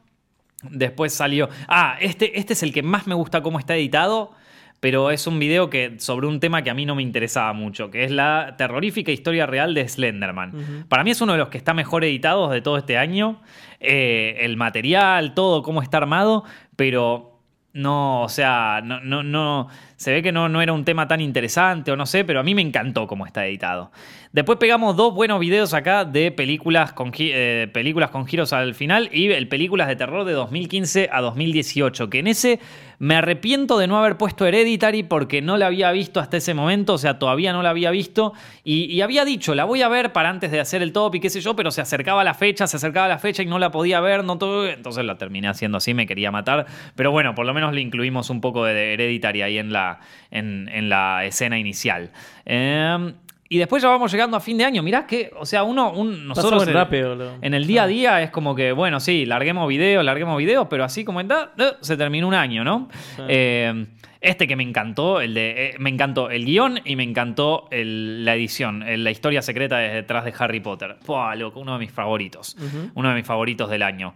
Después 0.68 1.12
salió. 1.12 1.48
Ah, 1.68 1.96
este, 2.00 2.36
este 2.40 2.54
es 2.54 2.64
el 2.64 2.72
que 2.72 2.82
más 2.82 3.06
me 3.06 3.14
gusta 3.14 3.42
cómo 3.42 3.60
está 3.60 3.76
editado 3.76 4.32
pero 4.80 5.10
es 5.10 5.26
un 5.26 5.38
video 5.38 5.70
que, 5.70 5.94
sobre 5.98 6.26
un 6.26 6.38
tema 6.38 6.62
que 6.62 6.70
a 6.70 6.74
mí 6.74 6.84
no 6.84 6.94
me 6.94 7.02
interesaba 7.02 7.52
mucho, 7.52 7.90
que 7.90 8.04
es 8.04 8.10
la 8.10 8.54
terrorífica 8.58 9.10
historia 9.10 9.46
real 9.46 9.74
de 9.74 9.88
Slenderman. 9.88 10.84
Para 10.88 11.02
mí 11.02 11.10
es 11.10 11.20
uno 11.20 11.32
de 11.32 11.38
los 11.38 11.48
que 11.48 11.58
está 11.58 11.74
mejor 11.74 12.04
editados 12.04 12.50
de 12.52 12.60
todo 12.60 12.76
este 12.76 12.98
año. 12.98 13.40
Eh, 13.80 14.36
el 14.40 14.56
material, 14.56 15.34
todo, 15.34 15.62
cómo 15.62 15.82
está 15.82 15.96
armado, 15.96 16.44
pero 16.76 17.40
no, 17.72 18.22
o 18.22 18.28
sea, 18.28 18.80
no, 18.84 19.00
no, 19.00 19.22
no 19.22 19.68
se 19.96 20.12
ve 20.12 20.22
que 20.22 20.30
no, 20.30 20.48
no 20.48 20.60
era 20.60 20.72
un 20.72 20.84
tema 20.84 21.08
tan 21.08 21.20
interesante 21.20 21.90
o 21.90 21.96
no 21.96 22.06
sé, 22.06 22.24
pero 22.24 22.40
a 22.40 22.42
mí 22.42 22.54
me 22.54 22.62
encantó 22.62 23.06
cómo 23.06 23.26
está 23.26 23.46
editado. 23.46 23.90
Después 24.32 24.58
pegamos 24.58 24.96
dos 24.96 25.14
buenos 25.14 25.40
videos 25.40 25.72
acá 25.72 26.04
de 26.04 26.30
películas 26.30 26.92
con, 26.92 27.12
eh, 27.18 27.68
películas 27.72 28.10
con 28.10 28.26
giros 28.26 28.52
al 28.52 28.74
final 28.74 29.08
y 29.12 29.32
el 29.32 29.48
películas 29.48 29.88
de 29.88 29.96
terror 29.96 30.24
de 30.26 30.32
2015 30.32 31.08
a 31.10 31.20
2018, 31.22 32.10
que 32.10 32.18
en 32.18 32.26
ese 32.26 32.60
me 32.98 33.14
arrepiento 33.16 33.78
de 33.78 33.86
no 33.86 33.98
haber 33.98 34.16
puesto 34.16 34.46
Hereditary 34.46 35.02
porque 35.02 35.42
no 35.42 35.56
la 35.56 35.66
había 35.66 35.90
visto 35.92 36.20
hasta 36.20 36.36
ese 36.36 36.54
momento, 36.54 36.94
o 36.94 36.98
sea, 36.98 37.18
todavía 37.18 37.52
no 37.52 37.62
la 37.62 37.70
había 37.70 37.90
visto 37.90 38.32
y, 38.64 39.00
había 39.00 39.24
dicho, 39.24 39.54
la 39.54 39.64
voy 39.64 39.82
a 39.82 39.88
ver 39.88 40.12
para 40.12 40.30
antes 40.30 40.50
de 40.50 40.60
hacer 40.60 40.82
el 40.82 40.92
top 40.92 41.16
y 41.16 41.20
qué 41.20 41.30
sé 41.30 41.40
yo, 41.40 41.54
pero 41.54 41.70
se 41.70 41.80
acercaba 41.80 42.24
la 42.24 42.34
fecha, 42.34 42.66
se 42.66 42.76
acercaba 42.76 43.08
la 43.08 43.18
fecha 43.18 43.42
y 43.42 43.46
no 43.46 43.58
la 43.58 43.70
podía 43.70 44.00
ver, 44.00 44.24
no 44.24 44.38
todo, 44.38 44.66
entonces 44.68 45.04
la 45.04 45.16
terminé 45.16 45.48
haciendo 45.48 45.78
así, 45.78 45.94
me 45.94 46.06
quería 46.06 46.30
matar, 46.30 46.66
pero 46.94 47.10
bueno, 47.10 47.34
por 47.34 47.46
lo 47.46 47.54
menos 47.54 47.72
le 47.72 47.80
incluimos 47.80 48.30
un 48.30 48.40
poco 48.40 48.64
de 48.64 48.94
Hereditary 48.94 49.42
ahí 49.42 49.58
en 49.58 49.72
la, 49.72 50.00
en, 50.30 50.88
la 50.88 51.24
escena 51.24 51.58
inicial. 51.58 52.10
Eh, 52.44 53.12
y 53.48 53.58
después 53.58 53.82
ya 53.82 53.88
vamos 53.88 54.10
llegando 54.10 54.36
a 54.36 54.40
fin 54.40 54.58
de 54.58 54.64
año. 54.64 54.82
Mirá 54.82 55.06
que, 55.06 55.30
o 55.38 55.46
sea, 55.46 55.62
uno, 55.62 55.92
un, 55.92 56.26
nosotros 56.26 56.66
en, 56.66 57.54
el 57.54 57.66
día 57.66 57.84
a 57.84 57.86
día 57.86 58.22
es 58.22 58.30
como 58.30 58.54
que, 58.54 58.72
bueno, 58.72 58.98
sí, 58.98 59.24
larguemos 59.24 59.68
videos, 59.68 60.04
larguemos 60.04 60.36
videos, 60.36 60.66
pero 60.68 60.84
así 60.84 61.04
como 61.04 61.20
está, 61.20 61.52
eh, 61.56 61.72
se 61.80 61.96
terminó 61.96 62.26
un 62.26 62.34
año, 62.34 62.64
¿no? 62.64 62.88
Eh, 63.28 63.86
este 64.20 64.48
que 64.48 64.56
me 64.56 64.64
encantó, 64.64 65.20
el 65.20 65.34
de, 65.34 65.66
eh, 65.68 65.74
me 65.78 65.90
encantó 65.90 66.30
el 66.30 66.44
guion 66.44 66.80
y 66.84 66.96
me 66.96 67.04
encantó 67.04 67.68
la 67.70 68.34
edición, 68.34 68.84
la 68.84 69.10
historia 69.10 69.42
secreta 69.42 69.78
detrás 69.78 70.24
de 70.24 70.34
Harry 70.36 70.58
Potter. 70.58 70.96
Pua, 71.04 71.36
loco, 71.36 71.60
uno 71.60 71.74
de 71.74 71.78
mis 71.78 71.92
favoritos, 71.92 72.56
uno 72.94 73.08
de 73.10 73.14
mis 73.14 73.26
favoritos 73.26 73.70
del 73.70 73.82
año. 73.82 74.14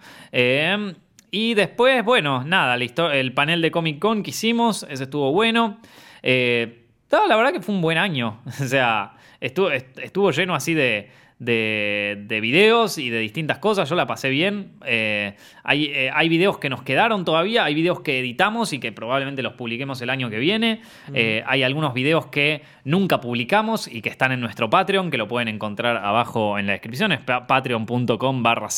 y 1.31 1.55
después, 1.55 2.05
bueno, 2.05 2.43
nada, 2.43 2.75
el 2.75 3.33
panel 3.33 3.63
de 3.63 3.71
Comic 3.71 4.01
Con 4.01 4.25
que 4.25 4.31
hicimos, 4.31 4.85
ese 4.91 5.05
estuvo 5.05 5.31
bueno. 5.31 5.79
la 6.25 7.37
verdad 7.37 7.53
que 7.53 7.61
fue 7.61 7.73
un 7.73 7.81
buen 7.81 7.99
año, 7.99 8.41
o 8.47 8.65
sea 8.65 9.13
estuvo, 9.41 9.71
estuvo 9.71 10.31
lleno 10.31 10.55
así 10.55 10.75
de, 10.75 11.11
de, 11.41 12.23
de, 12.27 12.41
videos 12.41 12.99
y 12.99 13.09
de 13.09 13.19
distintas 13.19 13.59
cosas. 13.59 13.89
Yo 13.89 13.97
la 13.97 14.07
pasé 14.07 14.29
bien. 14.29 14.73
Eh, 14.85 15.35
hay, 15.65 15.87
eh, 15.87 16.11
hay, 16.13 16.29
videos 16.29 16.59
que 16.59 16.69
nos 16.69 16.83
quedaron 16.83 17.25
todavía, 17.25 17.65
hay 17.65 17.75
videos 17.75 18.01
que 18.01 18.21
editamos 18.21 18.75
y 18.75 18.79
que 18.79 18.93
probablemente 18.93 19.43
los 19.43 19.55
publiquemos 19.55 20.01
el 20.03 20.11
año 20.11 20.29
que 20.29 20.39
viene. 20.39 20.83
Eh, 21.15 21.43
hay 21.47 21.63
algunos 21.63 21.95
videos 21.95 22.27
que 22.27 22.63
nunca 22.85 23.23
publicamos 23.23 23.89
y 23.89 24.03
que 24.03 24.11
están 24.11 24.33
en 24.33 24.41
nuestro 24.41 24.69
Patreon, 24.69 25.11
que 25.11 25.17
lo 25.17 25.29
pueden 25.29 25.49
encontrar 25.49 25.97
abajo 25.97 26.59
en 26.59 26.67
la 26.67 26.73
descripción. 26.73 27.11
Es 27.11 27.21
patreon.com 27.21 28.43
barra 28.43 28.69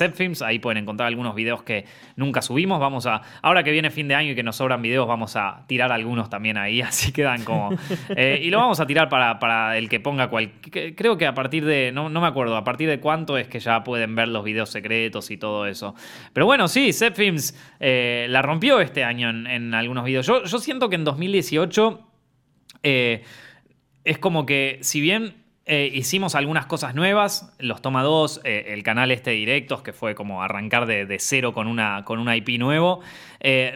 Ahí 0.44 0.61
pueden 0.61 0.79
encontrar 0.79 1.09
algunos 1.09 1.35
videos 1.35 1.64
que 1.64 1.85
nunca 2.14 2.42
subimos. 2.42 2.79
Vamos 2.79 3.07
a. 3.07 3.22
Ahora 3.42 3.64
que 3.64 3.72
viene 3.72 3.90
fin 3.90 4.07
de 4.07 4.14
año 4.14 4.33
y 4.33 4.35
que 4.37 4.44
nos 4.44 4.57
sobran 4.57 4.81
videos, 4.83 5.09
vamos 5.09 5.35
a 5.35 5.64
tirar 5.66 5.90
algunos 5.90 6.31
también 6.31 6.57
ahí. 6.57 6.81
Así 6.83 7.11
quedan 7.11 7.42
como. 7.42 7.70
y 8.16 8.51
lo 8.51 8.59
vamos 8.59 8.79
a 8.79 8.87
tirar 8.87 9.09
para, 9.09 9.40
para 9.40 9.77
el 9.77 9.88
que 9.88 9.98
ponga 9.98 10.29
cual. 10.29 10.53
Creo 10.70 11.18
que 11.18 11.27
a 11.27 11.35
partir 11.35 11.64
de. 11.64 11.90
No, 11.92 12.09
no 12.09 12.20
me 12.20 12.29
acuerdo 12.29 12.52
a 12.57 12.65
partir 12.65 12.88
de 12.88 13.01
cuánto 13.01 13.37
es 13.38 13.49
que 13.49 13.61
ya 13.61 13.85
pueden 13.85 14.15
ver 14.15 14.29
los 14.29 14.45
videos 14.45 14.71
secretos 14.71 15.31
y 15.31 15.37
todo 15.37 15.67
eso. 15.67 15.95
Pero 16.33 16.47
bueno, 16.47 16.69
sí, 16.69 16.93
Set 16.93 17.15
Films 17.15 17.59
eh, 17.81 18.27
la 18.29 18.43
rompió 18.43 18.81
este 18.81 19.05
año 19.05 19.31
en, 19.31 19.75
algunos 19.75 20.05
videos. 20.05 20.27
Yo, 20.27 20.47
siento 20.47 20.88
que 20.88 20.97
en 20.97 21.05
2018 21.05 22.09
eh, 22.83 23.23
es 24.05 24.19
como 24.19 24.47
que, 24.47 24.79
si 24.83 25.01
bien 25.01 25.45
eh, 25.67 25.91
hicimos 25.93 26.35
algunas 26.35 26.67
cosas 26.67 26.95
nuevas, 26.95 27.55
los 27.59 27.83
Toma 27.83 28.03
2, 28.03 28.41
el 28.45 28.83
canal 28.83 29.11
este 29.11 29.31
directos, 29.31 29.83
que 29.83 29.93
fue 29.93 30.15
como 30.15 30.43
arrancar 30.43 30.87
de, 30.87 31.17
cero 31.21 31.53
con 31.53 31.67
una, 31.69 32.05
con 32.05 32.19
una 32.19 32.37
IP 32.37 32.59
nuevo, 32.59 33.01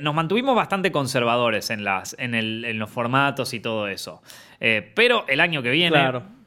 nos 0.00 0.14
mantuvimos 0.14 0.56
bastante 0.56 0.90
conservadores 0.92 1.70
en, 1.70 1.84
las, 1.84 2.16
en, 2.18 2.34
en, 2.34 2.78
los 2.78 2.90
formatos 2.90 3.54
y 3.54 3.60
todo 3.60 3.88
eso. 3.88 4.22
pero 4.94 5.24
el 5.28 5.40
año 5.40 5.62
que 5.62 5.70
viene, 5.70 5.96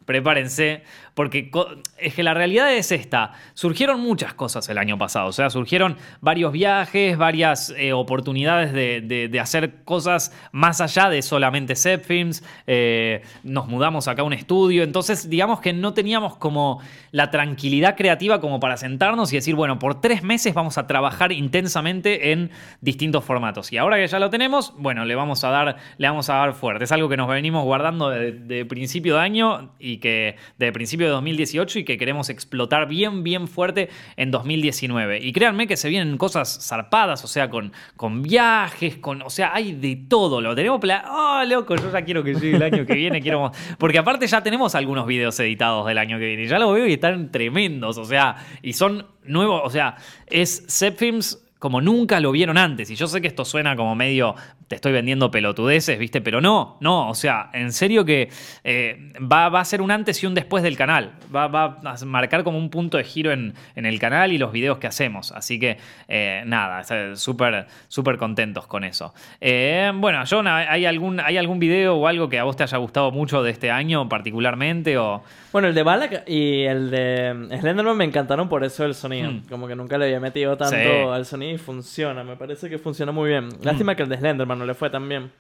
prepárense, 0.10 0.82
porque 1.20 1.52
es 1.98 2.14
que 2.14 2.24
la 2.24 2.34
realidad 2.34 2.74
es 2.74 2.94
esta. 2.94 3.34
Surgieron 3.54 4.00
muchas 4.00 4.34
cosas 4.34 4.70
el 4.70 4.78
año 4.78 4.98
pasado, 4.98 5.28
o 5.28 5.34
sea, 5.34 5.50
surgieron 5.50 5.98
varios 6.22 6.54
viajes, 6.54 7.18
varias 7.18 7.74
eh, 7.78 7.92
oportunidades 7.92 8.72
de, 8.72 9.40
hacer 9.42 9.84
cosas 9.84 10.34
más 10.54 10.80
allá 10.80 11.10
de 11.10 11.22
solamente 11.22 11.76
set 11.76 12.06
films. 12.06 12.42
Eh, 12.68 13.22
nos 13.44 13.68
mudamos 13.68 14.08
acá 14.08 14.22
a 14.22 14.24
un 14.24 14.32
estudio, 14.32 14.82
entonces 14.82 15.30
digamos 15.30 15.60
que 15.60 15.74
no 15.74 15.94
teníamos 15.94 16.38
como 16.38 16.80
la 17.12 17.32
tranquilidad 17.32 17.98
creativa 17.98 18.40
como 18.40 18.62
para 18.62 18.78
sentarnos 18.78 19.34
y 19.34 19.36
decir, 19.36 19.56
bueno, 19.56 19.78
por 19.78 20.00
tres 20.00 20.24
meses 20.24 20.54
vamos 20.54 20.78
a 20.78 20.88
trabajar 20.88 21.34
intensamente 21.34 22.32
en 22.32 22.50
distintos 22.80 23.26
formatos. 23.26 23.74
Y 23.74 23.78
ahora 23.78 23.98
que 23.98 24.08
ya 24.08 24.20
lo 24.20 24.30
tenemos, 24.30 24.74
bueno, 24.78 25.04
le 25.04 25.16
vamos 25.16 25.44
a 25.44 25.50
dar, 25.50 25.76
le 25.98 26.08
vamos 26.08 26.30
a 26.30 26.36
dar 26.36 26.54
fuerte. 26.54 26.86
Es 26.86 26.94
algo 26.94 27.10
que 27.10 27.18
nos 27.18 27.28
venimos 27.28 27.66
guardando 27.66 28.10
de, 28.10 28.32
de 28.32 28.64
principio 28.64 29.16
de 29.16 29.22
año 29.22 29.72
y 29.80 29.98
que 29.98 30.38
de 30.58 30.72
principio 30.72 31.09
2018 31.10 31.80
y 31.80 31.84
que 31.84 31.98
queremos 31.98 32.30
explotar 32.30 32.88
bien, 32.88 33.24
bien 33.24 33.48
fuerte 33.48 33.90
en 34.18 34.32
2019. 34.32 35.20
Y 35.22 35.32
créanme 35.34 35.68
que 35.68 35.78
se 35.78 35.90
vienen 35.90 36.18
cosas 36.18 36.68
zarpadas, 36.68 37.24
o 37.24 37.28
sea, 37.28 37.50
con, 37.50 37.74
con 37.96 38.22
viajes, 38.22 38.98
con, 38.98 39.22
o 39.22 39.30
sea, 39.30 39.54
hay 39.54 39.74
de 39.74 39.96
todo. 40.08 40.42
Lo 40.42 40.56
tenemos 40.56 40.80
Oh, 41.10 41.44
loco, 41.48 41.76
yo 41.76 41.92
ya 41.92 42.02
quiero 42.04 42.24
que 42.24 42.34
llegue 42.34 42.56
el 42.56 42.64
año 42.64 42.86
que 42.86 42.94
viene. 42.94 43.22
quiero... 43.22 43.52
Porque 43.78 43.98
aparte 43.98 44.28
ya 44.28 44.42
tenemos 44.42 44.76
algunos 44.76 45.06
videos 45.06 45.40
editados 45.40 45.86
del 45.88 45.98
año 45.98 46.18
que 46.20 46.26
viene. 46.26 46.48
Ya 46.48 46.60
lo 46.60 46.72
veo 46.72 46.88
y 46.88 46.94
están 46.94 47.32
tremendos, 47.32 47.98
o 47.98 48.06
sea, 48.06 48.36
y 48.62 48.74
son 48.74 49.06
nuevos, 49.24 49.62
o 49.64 49.70
sea, 49.70 49.96
es 50.28 50.66
Zepfilms 50.70 51.44
como 51.60 51.82
nunca 51.82 52.20
lo 52.20 52.32
vieron 52.32 52.58
antes. 52.58 52.90
Y 52.90 52.96
yo 52.96 53.08
sé 53.08 53.22
que 53.22 53.28
esto 53.28 53.44
suena 53.44 53.76
como 53.76 53.94
medio, 53.94 54.36
te 54.70 54.76
estoy 54.76 54.92
vendiendo 54.92 55.32
pelotudeces, 55.32 55.98
¿viste? 55.98 56.22
Pero 56.22 56.42
no, 56.42 56.78
no, 56.80 57.10
o 57.10 57.16
sea, 57.16 57.50
en 57.54 57.74
serio 57.74 58.06
que 58.06 58.30
eh, 58.64 59.14
va, 59.20 59.48
a 59.48 59.66
ser 59.66 59.82
un 59.82 59.90
antes 59.90 60.22
y 60.22 60.28
un 60.28 60.36
después 60.36 60.62
del 60.62 60.78
canal. 60.78 61.14
Va, 61.36 61.46
a 61.84 62.06
marcar 62.06 62.44
como 62.44 62.60
un 62.60 62.70
punto 62.70 62.98
de 62.98 63.04
giro 63.04 63.32
en, 63.32 63.56
el 63.76 64.00
canal 64.00 64.32
y 64.32 64.38
los 64.38 64.52
videos 64.52 64.78
que 64.78 64.86
hacemos. 64.86 65.32
Así 65.32 65.60
que, 65.60 65.78
eh, 66.08 66.44
nada, 66.46 66.84
súper, 67.16 67.66
súper 67.88 68.18
contentos 68.18 68.68
con 68.68 68.84
eso. 68.84 69.12
Eh, 69.42 69.92
bueno, 69.96 70.22
John, 70.30 70.46
¿hay 70.48 70.86
algún, 70.86 71.20
¿hay 71.20 71.38
algún 71.38 71.58
video 71.58 71.96
o 71.96 72.06
algo 72.06 72.30
que 72.30 72.38
a 72.38 72.44
vos 72.44 72.56
te 72.56 72.62
haya 72.62 72.78
gustado 72.78 73.10
mucho 73.10 73.42
de 73.42 73.50
este 73.50 73.72
año 73.72 74.08
particularmente? 74.08 75.00
O... 75.00 75.24
Bueno, 75.52 75.68
el 75.70 75.74
de 75.74 75.82
Balak 75.82 76.30
y 76.30 76.66
el 76.66 76.92
de 76.92 77.58
Slenderman 77.60 77.98
me 77.98 78.06
encantaron 78.06 78.48
por 78.48 78.64
eso 78.64 78.86
el 78.86 78.94
sonido. 78.94 79.32
Hmm. 79.32 79.42
Como 79.50 79.68
que 79.68 79.76
nunca 79.76 79.98
le 79.98 80.06
había 80.06 80.20
metido 80.20 80.56
tanto 80.58 81.12
al 81.12 81.26
sonido 81.26 81.56
y 81.56 81.58
funciona. 81.58 82.24
Me 82.24 82.36
parece 82.36 82.70
que 82.70 82.78
funciona 82.78 83.12
muy 83.12 83.30
bien. 83.30 83.50
Lástima 83.64 83.96
que 83.96 84.04
el 84.04 84.10
de 84.10 84.18
Slenderman 84.18 84.59
no 84.60 84.66
le 84.66 84.74
fue 84.74 84.90
tan 84.90 85.08
bien. 85.10 85.32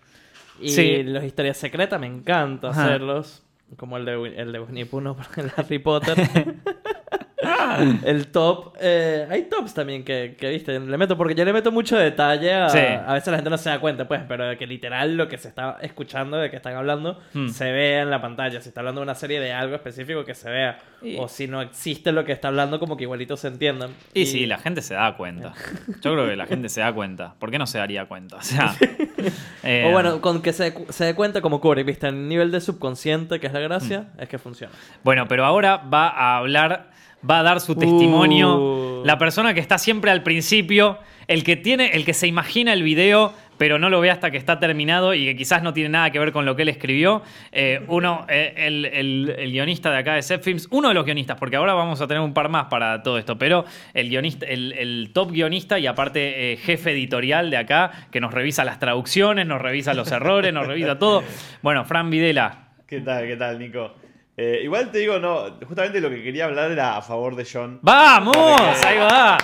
Y 0.60 1.03
los 1.03 1.23
historias 1.23 1.58
secretas 1.58 1.99
me 1.99 2.08
encanta 2.08 2.69
hacerlos. 2.69 3.43
Como 3.77 3.97
el 3.97 4.05
de, 4.05 4.13
el 4.38 4.51
de 4.51 4.60
Winnie 4.60 4.86
Pooh, 4.86 4.99
el 5.38 5.51
Harry 5.55 5.79
Potter. 5.79 6.17
el 8.05 8.27
top. 8.27 8.75
Eh, 8.79 9.27
hay 9.29 9.43
tops 9.43 9.73
también 9.73 10.03
que, 10.03 10.36
que, 10.38 10.49
viste. 10.49 10.79
Le 10.79 10.97
meto, 10.97 11.17
porque 11.17 11.36
yo 11.36 11.45
le 11.45 11.53
meto 11.53 11.71
mucho 11.71 11.97
detalle. 11.97 12.53
A, 12.53 12.65
a 12.65 13.13
veces 13.13 13.27
la 13.27 13.38
gente 13.38 13.49
no 13.49 13.58
se 13.58 13.69
da 13.69 13.79
cuenta, 13.79 14.08
pues, 14.08 14.21
pero 14.27 14.47
de 14.47 14.58
que 14.58 14.67
literal 14.67 15.15
lo 15.15 15.27
que 15.27 15.38
se 15.38 15.47
está 15.49 15.77
escuchando, 15.82 16.38
de 16.38 16.49
que 16.49 16.58
están 16.58 16.75
hablando, 16.75 17.19
hmm. 17.34 17.49
se 17.49 17.71
ve 17.71 17.99
en 17.99 18.10
la 18.10 18.21
pantalla. 18.21 18.62
Si 18.62 18.69
está 18.69 18.82
hablando 18.82 19.01
de 19.01 19.03
una 19.03 19.15
serie 19.15 19.39
de 19.39 19.53
algo 19.53 19.75
específico, 19.75 20.25
que 20.25 20.36
se 20.36 20.49
vea. 20.49 20.79
O 21.17 21.27
si 21.27 21.47
no 21.47 21.62
existe 21.62 22.12
lo 22.12 22.25
que 22.25 22.34
está 22.34 22.49
hablando, 22.49 22.79
como 22.79 22.97
que 22.97 23.03
igualito 23.03 23.38
se 23.38 23.47
entiendan. 23.47 23.91
Y, 24.13 24.25
sí, 24.25 24.45
la 24.45 24.58
gente 24.58 24.82
se 24.82 24.95
da 24.95 25.15
cuenta. 25.15 25.53
Yo 26.01 26.13
creo 26.13 26.27
que 26.27 26.36
la 26.36 26.45
gente 26.45 26.69
se 26.69 26.82
da 26.82 26.93
cuenta. 26.93 27.36
¿Por 27.39 27.51
qué 27.51 27.58
no 27.58 27.67
se 27.67 27.77
daría 27.77 28.05
cuenta? 28.05 28.38
O 28.38 28.41
sea. 28.41 28.75
Eh, 29.62 29.88
o 29.89 29.91
bueno, 29.91 30.21
con 30.21 30.41
que 30.41 30.53
se, 30.53 30.73
se 30.88 31.03
dé 31.03 31.13
cuenta 31.13 31.41
como 31.41 31.60
Corey, 31.60 31.84
viste, 31.84 32.08
el 32.08 32.29
nivel 32.29 32.49
de 32.49 32.62
subconsciente, 32.62 33.41
que 33.41 33.47
es 33.47 33.53
la 33.53 33.60
gracia, 33.60 34.08
hmm. 34.15 34.21
es 34.21 34.29
que 34.29 34.38
funciona. 34.38 34.71
Bueno, 35.03 35.27
pero 35.27 35.45
ahora 35.45 35.75
va 35.77 36.08
a 36.08 36.38
hablar 36.38 36.91
va 37.29 37.39
a 37.39 37.43
dar 37.43 37.60
su 37.60 37.75
testimonio. 37.75 39.01
Uh. 39.01 39.05
La 39.05 39.17
persona 39.17 39.53
que 39.53 39.60
está 39.60 39.77
siempre 39.77 40.12
al 40.12 40.23
principio, 40.23 40.99
el 41.27 41.43
que 41.43 41.55
tiene, 41.55 41.91
el 41.93 42.05
que 42.05 42.13
se 42.13 42.27
imagina 42.27 42.73
el 42.73 42.84
video, 42.84 43.34
pero 43.59 43.77
no 43.77 43.89
lo 43.89 43.99
ve 43.99 44.09
hasta 44.09 44.31
que 44.31 44.37
está 44.37 44.57
terminado 44.57 45.13
y 45.13 45.25
que 45.25 45.35
quizás 45.35 45.61
no 45.61 45.73
tiene 45.73 45.89
nada 45.89 46.09
que 46.11 46.17
ver 46.17 46.31
con 46.31 46.45
lo 46.45 46.55
que 46.55 46.61
él 46.61 46.69
escribió. 46.69 47.21
Eh, 47.51 47.83
uno, 47.89 48.25
eh, 48.29 48.53
el, 48.55 49.51
guionista 49.51 49.91
de 49.91 49.97
acá 49.97 50.13
de 50.13 50.21
Set 50.21 50.41
Films, 50.41 50.69
uno 50.71 50.87
de 50.87 50.93
los 50.93 51.03
guionistas, 51.03 51.37
porque 51.37 51.57
ahora 51.57 51.73
vamos 51.73 51.99
a 51.99 52.07
tener 52.07 52.23
un 52.23 52.33
par 52.33 52.47
más 52.47 52.67
para 52.67 53.03
todo 53.03 53.17
esto, 53.17 53.37
pero 53.37 53.65
el 53.93 54.07
guionista, 54.09 54.45
el, 54.45 55.11
top 55.13 55.31
guionista 55.31 55.77
y 55.77 55.87
aparte 55.87 56.53
eh, 56.53 56.57
jefe 56.57 56.91
editorial 56.93 57.49
de 57.51 57.57
acá, 57.57 58.07
que 58.09 58.21
nos 58.21 58.33
revisa 58.33 58.63
las 58.63 58.79
traducciones, 58.79 59.45
nos 59.45 59.61
revisa 59.61 59.93
los 59.93 60.09
errores, 60.09 60.53
nos 60.53 60.65
revisa 60.65 60.97
todo. 60.97 61.21
Bueno, 61.61 61.83
Fran 61.83 62.09
Videla. 62.09 62.69
¿Qué 62.87 63.01
tal, 63.01 63.27
qué 63.27 63.35
tal, 63.35 63.59
Nico? 63.59 63.93
Igual 64.37 64.89
te 64.89 64.99
digo, 64.99 65.19
no, 65.19 65.57
justamente 65.67 65.99
lo 65.99 66.09
que 66.09 66.23
quería 66.23 66.45
hablar 66.45 66.71
era 66.71 66.95
a 66.95 67.01
favor 67.01 67.35
de 67.35 67.45
John. 67.51 67.79
¡Vamos! 67.81 68.37
ahí 68.85 68.97
va. 68.97 69.37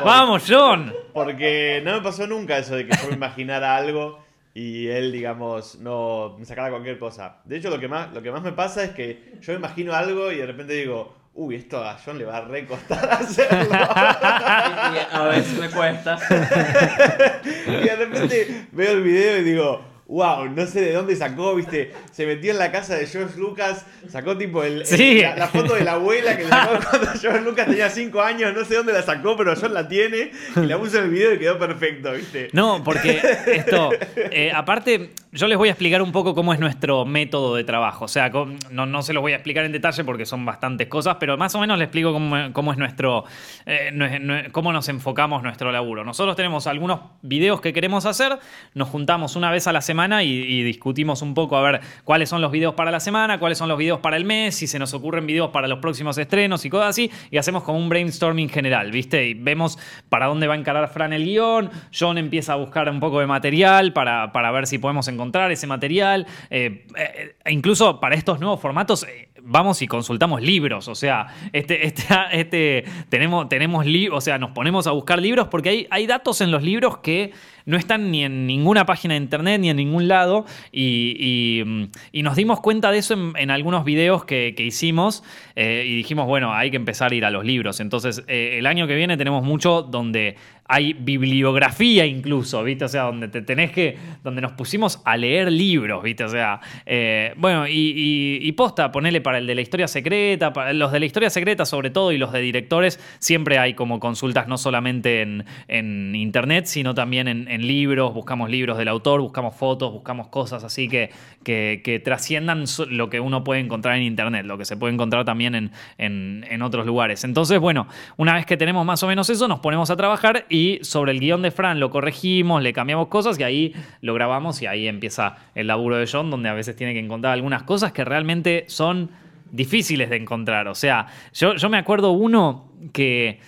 ¡Vamos, 0.00 0.44
John! 0.48 0.92
Porque 1.12 1.82
no 1.84 1.92
me 1.92 2.00
pasó 2.00 2.26
nunca 2.26 2.58
eso 2.58 2.76
de 2.76 2.86
que 2.86 2.96
yo 2.96 3.08
me 3.08 3.14
imaginara 3.14 3.76
algo 3.76 4.18
y 4.54 4.88
él, 4.88 5.12
digamos, 5.12 5.76
no 5.76 6.36
me 6.38 6.44
sacara 6.44 6.70
cualquier 6.70 6.98
cosa. 6.98 7.40
De 7.44 7.56
hecho, 7.56 7.70
lo 7.70 7.78
que 7.78 7.88
más, 7.88 8.12
lo 8.12 8.22
que 8.22 8.30
más 8.30 8.42
me 8.42 8.52
pasa 8.52 8.84
es 8.84 8.90
que 8.90 9.34
yo 9.40 9.52
me 9.52 9.58
imagino 9.58 9.94
algo 9.94 10.32
y 10.32 10.36
de 10.36 10.46
repente 10.46 10.74
digo, 10.74 11.14
uy, 11.34 11.56
esto 11.56 11.82
a 11.82 11.98
John 12.04 12.18
le 12.18 12.24
va 12.24 12.38
a 12.38 12.40
recostar 12.42 13.10
hacerlo. 13.12 13.68
y 13.70 15.16
a 15.16 15.22
veces 15.24 15.58
me 15.58 15.70
cuesta. 15.70 16.18
y 17.66 17.70
de 17.70 17.96
repente 17.96 18.66
veo 18.72 18.92
el 18.92 19.02
video 19.02 19.38
y 19.38 19.44
digo, 19.44 19.91
wow, 20.12 20.46
no 20.46 20.66
sé 20.66 20.82
de 20.82 20.92
dónde 20.92 21.16
sacó, 21.16 21.54
viste, 21.54 21.90
se 22.10 22.26
metió 22.26 22.52
en 22.52 22.58
la 22.58 22.70
casa 22.70 22.96
de 22.96 23.06
George 23.06 23.40
Lucas, 23.40 23.86
sacó 24.08 24.36
tipo 24.36 24.62
el, 24.62 24.80
la, 25.22 25.36
la 25.36 25.48
foto 25.48 25.74
de 25.74 25.84
la 25.84 25.92
abuela 25.92 26.36
que 26.36 26.44
sacó 26.44 26.78
cuando 26.90 27.18
George 27.18 27.40
Lucas 27.40 27.66
tenía 27.66 27.88
5 27.88 28.20
años, 28.20 28.54
no 28.54 28.62
sé 28.66 28.74
dónde 28.74 28.92
la 28.92 29.00
sacó, 29.00 29.38
pero 29.38 29.54
John 29.58 29.72
la 29.72 29.88
tiene 29.88 30.30
y 30.54 30.66
la 30.66 30.78
puso 30.78 30.98
en 30.98 31.04
el 31.04 31.10
video 31.10 31.32
y 31.32 31.38
quedó 31.38 31.58
perfecto, 31.58 32.12
viste. 32.12 32.50
No, 32.52 32.84
porque 32.84 33.22
esto, 33.46 33.88
eh, 34.16 34.52
aparte, 34.54 35.12
yo 35.32 35.46
les 35.46 35.56
voy 35.56 35.68
a 35.68 35.72
explicar 35.72 36.02
un 36.02 36.12
poco 36.12 36.34
cómo 36.34 36.52
es 36.52 36.60
nuestro 36.60 37.06
método 37.06 37.56
de 37.56 37.64
trabajo. 37.64 38.04
O 38.04 38.08
sea, 38.08 38.30
no, 38.70 38.84
no 38.84 39.02
se 39.02 39.14
los 39.14 39.22
voy 39.22 39.32
a 39.32 39.36
explicar 39.36 39.64
en 39.64 39.72
detalle 39.72 40.04
porque 40.04 40.26
son 40.26 40.44
bastantes 40.44 40.88
cosas, 40.88 41.16
pero 41.18 41.38
más 41.38 41.54
o 41.54 41.60
menos 41.60 41.78
les 41.78 41.86
explico 41.86 42.12
cómo, 42.12 42.52
cómo 42.52 42.70
es 42.70 42.76
nuestro, 42.76 43.24
eh, 43.64 44.48
cómo 44.52 44.74
nos 44.74 44.90
enfocamos 44.90 45.42
nuestro 45.42 45.72
laburo. 45.72 46.04
Nosotros 46.04 46.36
tenemos 46.36 46.66
algunos 46.66 47.00
videos 47.22 47.62
que 47.62 47.72
queremos 47.72 48.04
hacer, 48.04 48.38
nos 48.74 48.90
juntamos 48.90 49.36
una 49.36 49.50
vez 49.50 49.66
a 49.66 49.72
la 49.72 49.80
semana 49.80 50.01
y, 50.22 50.62
discutimos 50.62 51.22
un 51.22 51.34
poco 51.34 51.56
a 51.56 51.62
ver 51.62 51.80
cuáles 52.04 52.28
son 52.28 52.40
los 52.40 52.50
videos 52.50 52.74
para 52.74 52.90
la 52.90 53.00
semana, 53.00 53.38
cuáles 53.38 53.58
son 53.58 53.68
los 53.68 53.78
videos 53.78 54.00
para 54.00 54.16
el 54.16 54.24
mes, 54.24 54.56
si 54.56 54.66
se 54.66 54.78
nos 54.78 54.94
ocurren 54.94 55.26
videos 55.26 55.50
para 55.50 55.68
los 55.68 55.78
próximos 55.78 56.18
estrenos 56.18 56.64
y 56.64 56.70
cosas 56.70 56.88
así, 56.88 57.10
y 57.30 57.36
hacemos 57.36 57.62
como 57.62 57.78
un 57.78 57.88
brainstorming 57.88 58.48
general, 58.48 58.90
¿viste? 58.90 59.28
Y 59.28 59.34
vemos 59.34 59.78
para 60.08 60.26
dónde 60.26 60.46
va 60.46 60.54
a 60.54 60.56
encarar 60.56 60.88
Fran 60.88 61.12
el 61.12 61.24
guion, 61.24 61.70
John 61.96 62.18
empieza 62.18 62.54
a 62.54 62.56
buscar 62.56 62.88
un 62.88 63.00
poco 63.00 63.20
de 63.20 63.26
material 63.26 63.92
para, 63.92 64.32
para 64.32 64.50
ver 64.50 64.66
si 64.66 64.78
podemos 64.78 65.06
encontrar 65.08 65.50
ese 65.52 65.66
material, 65.66 66.26
eh, 66.50 66.86
eh, 66.96 67.36
e 67.44 67.52
incluso 67.52 68.00
para 68.00 68.14
estos 68.14 68.40
nuevos 68.40 68.60
formatos... 68.60 69.04
eh, 69.04 69.28
Vamos 69.44 69.82
y 69.82 69.88
consultamos 69.88 70.40
libros, 70.40 70.88
o 70.88 70.94
sea, 70.94 71.26
este, 71.52 71.86
este, 71.86 72.04
este, 72.32 72.84
tenemos, 73.08 73.48
tenemos 73.48 73.86
o 74.12 74.20
sea, 74.20 74.38
nos 74.38 74.52
ponemos 74.52 74.86
a 74.86 74.92
buscar 74.92 75.20
libros 75.20 75.48
porque 75.48 75.68
hay, 75.68 75.86
hay 75.90 76.06
datos 76.06 76.40
en 76.40 76.50
los 76.50 76.62
libros 76.62 76.98
que 76.98 77.32
no 77.64 77.76
están 77.76 78.10
ni 78.10 78.24
en 78.24 78.46
ninguna 78.46 78.86
página 78.86 79.14
de 79.14 79.18
internet 79.18 79.60
ni 79.60 79.70
en 79.70 79.76
ningún 79.76 80.08
lado 80.08 80.46
y, 80.70 81.16
y, 81.18 81.64
mm, 81.64 82.22
nos 82.22 82.36
dimos 82.36 82.60
cuenta 82.60 82.90
de 82.90 82.98
eso 82.98 83.14
en, 83.14 83.32
en 83.36 83.50
algunos 83.50 83.84
videos 83.84 84.24
que, 84.24 84.54
que 84.56 84.64
hicimos 84.64 85.22
eh, 85.56 85.84
y 85.86 85.96
dijimos, 85.96 86.26
bueno, 86.26 86.52
hay 86.52 86.70
que 86.70 86.76
empezar 86.76 87.12
a 87.12 87.14
ir 87.14 87.24
a 87.24 87.30
los 87.30 87.44
libros. 87.44 87.80
Entonces, 87.80 88.24
eh, 88.28 88.56
el 88.58 88.66
año 88.66 88.86
que 88.86 88.94
viene 88.94 89.16
tenemos 89.16 89.44
mucho 89.44 89.82
donde 89.82 90.36
hay 90.74 90.94
bibliografía 90.94 92.06
incluso, 92.06 92.64
¿viste? 92.64 92.86
O 92.86 92.88
sea, 92.88 93.02
donde 93.02 93.28
te 93.28 93.42
tenés 93.42 93.72
que, 93.72 93.98
donde 94.24 94.40
nos 94.40 94.52
pusimos 94.52 95.02
a 95.04 95.18
leer 95.18 95.52
libros, 95.52 96.02
¿viste? 96.02 96.24
O 96.24 96.30
sea, 96.30 96.60
eh, 96.86 97.34
bueno, 97.36 97.66
y, 97.68 98.50
posta, 98.52 98.90
ponele 98.90 99.20
para 99.20 99.36
el 99.36 99.46
de 99.46 99.54
la 99.54 99.60
historia 99.60 99.86
secreta, 99.86 100.50
los 100.72 100.90
de 100.90 101.00
la 101.00 101.04
historia 101.04 101.28
secreta 101.28 101.66
sobre 101.66 101.90
todo 101.90 102.10
y 102.10 102.16
los 102.16 102.32
de 102.32 102.40
directores, 102.40 102.98
siempre 103.18 103.58
hay 103.58 103.74
como 103.74 104.00
consultas 104.00 104.48
no 104.48 104.56
solamente 104.56 105.20
en, 105.20 105.44
en 105.68 106.14
internet, 106.14 106.64
sino 106.64 106.94
también 106.94 107.28
en, 107.28 107.66
libros, 107.66 108.14
buscamos 108.14 108.48
libros 108.48 108.78
del 108.78 108.88
autor, 108.88 109.20
buscamos 109.20 109.54
fotos, 109.54 109.92
buscamos 109.92 110.28
cosas 110.28 110.64
así 110.64 110.88
que, 110.88 111.10
que, 111.44 111.82
que 111.84 112.00
trasciendan 112.00 112.64
lo 112.88 113.10
que 113.10 113.20
uno 113.20 113.44
puede 113.44 113.60
encontrar 113.60 113.96
en 113.96 114.04
internet, 114.04 114.46
lo 114.46 114.56
que 114.56 114.64
se 114.64 114.78
puede 114.78 114.94
encontrar 114.94 115.26
también 115.26 115.54
en- 115.54 115.70
en 115.98 116.62
otros 116.62 116.86
lugares. 116.86 117.24
Entonces, 117.24 117.60
bueno, 117.60 117.88
una 118.16 118.34
vez 118.34 118.46
que 118.46 118.56
tenemos 118.56 118.86
más 118.86 119.02
o 119.02 119.06
menos 119.06 119.28
eso, 119.28 119.48
nos 119.48 119.60
ponemos 119.60 119.90
a 119.90 119.96
trabajar 119.96 120.46
y 120.48 120.61
sobre 120.82 121.12
el 121.12 121.20
guion 121.20 121.42
de 121.42 121.50
Fran 121.50 121.80
lo 121.80 121.90
corregimos, 121.90 122.62
le 122.62 122.72
cambiamos 122.72 123.08
cosas 123.08 123.38
y 123.38 123.42
ahí 123.42 123.74
lo 124.00 124.14
grabamos 124.14 124.60
y 124.62 124.66
ahí 124.66 124.88
empieza 124.88 125.36
el 125.54 125.66
laburo 125.66 125.96
de 125.96 126.08
John, 126.10 126.30
donde 126.30 126.48
a 126.48 126.54
veces 126.54 126.76
tiene 126.76 126.92
que 126.92 127.00
encontrar 127.00 127.32
algunas 127.32 127.62
cosas 127.62 127.92
que 127.92 128.04
realmente 128.04 128.64
son 128.68 129.10
difíciles 129.50 130.10
de 130.10 130.16
encontrar. 130.16 130.68
O 130.68 130.74
sea, 130.74 131.06
yo, 131.34 131.54
yo 131.56 131.68
me 131.68 131.78
acuerdo 131.78 132.12
uno 132.12 132.72
que, 132.92 133.40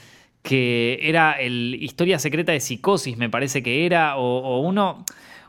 que 0.42 0.98
era 1.02 1.32
el 1.32 1.76
Historia 1.80 2.18
Secreta 2.18 2.52
de 2.52 2.60
Psicosis, 2.60 3.16
me 3.16 3.30
parece 3.30 3.62
que 3.62 3.86
era, 3.86 4.16
o, 4.16 4.38
o 4.38 4.60
uno... 4.60 5.04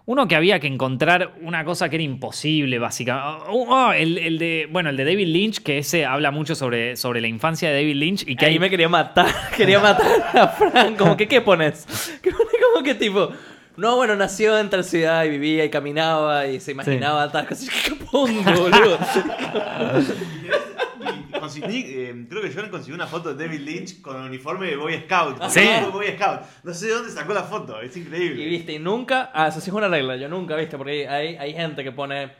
Uno 0.08 0.28
que 0.28 0.36
había 0.36 0.60
que 0.60 0.68
encontrar 0.68 1.34
una 1.41 1.66
cosa 1.66 1.89
que 1.89 1.95
era 1.95 2.03
imposible, 2.03 2.78
básicamente. 2.78 3.45
Oh, 3.49 3.66
oh, 3.68 3.91
el, 3.91 4.20
el 4.20 4.38
de, 4.38 4.68
bueno, 4.72 4.91
el 4.91 4.97
de 4.97 5.03
David 5.03 5.28
Lynch, 5.28 5.64
que 5.64 5.80
ese 5.80 6.06
habla 6.06 6.30
mucho 6.30 6.53
sobre, 6.53 6.95
sobre 6.95 7.22
la 7.22 7.28
infancia 7.28 7.70
de 7.70 7.76
David 7.76 7.95
Lynch 7.95 8.24
y 8.28 8.36
que 8.36 8.45
ahí 8.45 8.53
hay 8.53 8.60
me 8.60 8.70
quería 8.70 8.88
matar, 8.88 9.34
quería 9.58 9.80
matar 9.80 10.06
a 10.36 10.47
Fran. 10.47 10.95
Como 10.95 11.18
que, 11.18 11.28
¿qué 11.28 11.41
pones? 11.41 12.20
¿Qué 12.22 12.30
pone 12.30 12.51
como 12.72 12.84
que 12.84 12.93
tipo? 12.93 13.32
No, 13.78 13.95
bueno, 13.95 14.16
nació 14.16 14.58
en 14.60 14.70
tal 14.70 14.84
ciudad 14.84 15.26
y 15.26 15.30
vivía 15.30 15.66
y 15.66 15.70
caminaba 15.70 16.45
y 16.45 16.60
se 16.60 16.72
imaginaba 16.72 17.32
tal 17.32 17.47
cosa. 17.47 17.72
¿Qué 17.86 17.93
boludo? 18.03 18.99
Conseguí- 21.39 21.86
eh, 21.88 22.25
creo 22.29 22.41
que 22.41 22.49
yo 22.51 22.69
consiguió 22.71 22.95
una 22.95 23.07
foto 23.07 23.33
de 23.33 23.45
David 23.45 23.59
Lynch 23.61 24.01
con 24.01 24.15
el 24.17 24.29
uniforme 24.29 24.67
de 24.67 24.75
Boy 24.77 24.93
Scout. 25.05 25.41
Sí. 25.49 25.61
Boy 25.91 26.07
Scout. 26.15 26.41
No 26.63 26.73
sé 26.73 26.88
de 26.88 26.93
dónde 26.93 27.11
sacó 27.11 27.33
la 27.33 27.43
foto, 27.43 27.79
es 27.81 27.95
increíble. 27.97 28.41
Y 28.43 28.49
viste, 28.49 28.73
y 28.73 28.79
nunca. 28.79 29.31
Ah, 29.33 29.47
eso 29.47 29.59
sí 29.61 29.69
es 29.69 29.75
una 29.75 29.88
regla. 29.88 30.15
Yo 30.15 30.27
nunca, 30.29 30.55
viste, 30.55 30.77
porque 30.77 31.07
hay, 31.07 31.36
hay 31.36 31.53
gente 31.53 31.83
que 31.83 31.91
pone 31.91 32.31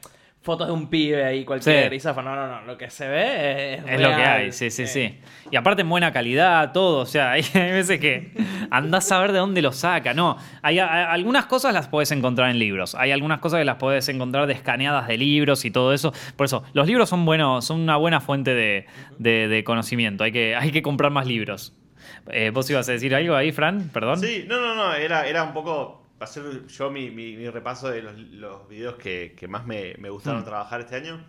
fotos 0.46 0.68
de 0.68 0.74
un 0.74 0.88
pibe 0.90 1.26
ahí 1.26 1.44
cualquiera 1.44 1.90
Sí. 1.90 2.08
No, 2.16 2.24
no, 2.24 2.48
no. 2.48 2.62
Lo 2.62 2.78
que 2.78 2.90
se 2.90 3.08
ve 3.08 3.74
es. 3.74 3.84
Es 3.86 4.00
lo 4.00 4.10
que 4.10 4.24
hay, 4.24 4.52
sí, 4.52 4.70
sí, 4.70 4.84
Eh, 4.84 4.88
sí. 4.88 5.20
Y 5.52 5.56
aparte 5.56 5.82
en 5.82 5.90
buena 5.90 6.14
calidad, 6.14 6.72
todo. 6.72 7.00
O 7.00 7.06
sea, 7.06 7.32
hay, 7.32 7.42
hay 7.56 7.72
veces 7.72 8.00
que 8.00 8.32
andás 8.72 9.12
a 9.12 9.20
ver 9.20 9.32
de 9.32 9.40
dónde 9.40 9.62
lo 9.62 9.72
saca. 9.72 10.14
No, 10.14 10.38
hay, 10.62 10.80
hay- 10.80 11.06
algunas 11.10 11.48
cosas 11.48 11.74
las 11.74 11.88
podés 11.88 12.12
encontrar 12.12 12.50
en 12.52 12.60
libros. 12.60 12.94
Hay 12.96 13.12
algunas 13.12 13.40
cosas 13.40 13.58
que 13.60 13.66
las 13.66 13.78
podés 13.78 14.08
encontrar 14.08 14.46
descaneadas 14.48 15.08
de 15.08 15.18
libros 15.18 15.66
y 15.66 15.72
todo 15.72 15.92
eso. 15.94 16.14
Por 16.36 16.46
eso, 16.46 16.64
los 16.74 16.86
libros 16.88 17.10
son 17.10 17.26
buenos, 17.26 17.66
son 17.66 17.82
una 17.82 17.98
buena 17.98 18.22
fuente 18.22 18.54
de, 18.54 18.86
de- 19.18 19.48
de 19.48 19.64
conocimiento. 19.64 20.24
Hay 20.24 20.32
que, 20.32 20.56
hay 20.56 20.72
que 20.72 20.82
comprar 20.84 21.12
más 21.12 21.26
libros. 21.26 21.74
Eh, 22.32 22.52
¿Vos 22.54 22.70
ibas 22.70 22.88
a 22.88 22.92
decir 22.92 23.16
algo 23.16 23.36
ahí, 23.36 23.52
Fran? 23.52 23.90
Perdón. 23.92 24.20
Sí, 24.20 24.46
no, 24.48 24.60
no, 24.62 24.76
no, 24.76 24.94
era, 24.94 25.28
era 25.28 25.44
un 25.44 25.54
poco 25.54 26.05
hacer 26.20 26.66
yo 26.68 26.90
mi, 26.92 27.12
mi- 27.12 27.36
mi 27.36 27.50
repaso 27.50 27.90
de 27.90 28.02
los, 28.02 28.18
los 28.18 28.68
videos 28.70 28.96
que, 28.96 29.34
que 29.38 29.48
más 29.48 29.66
me, 29.66 29.96
me 30.00 30.10
gustaron 30.10 30.42
Hmm. 30.42 30.46
trabajar 30.46 30.82
este 30.82 30.96
año. 30.96 31.26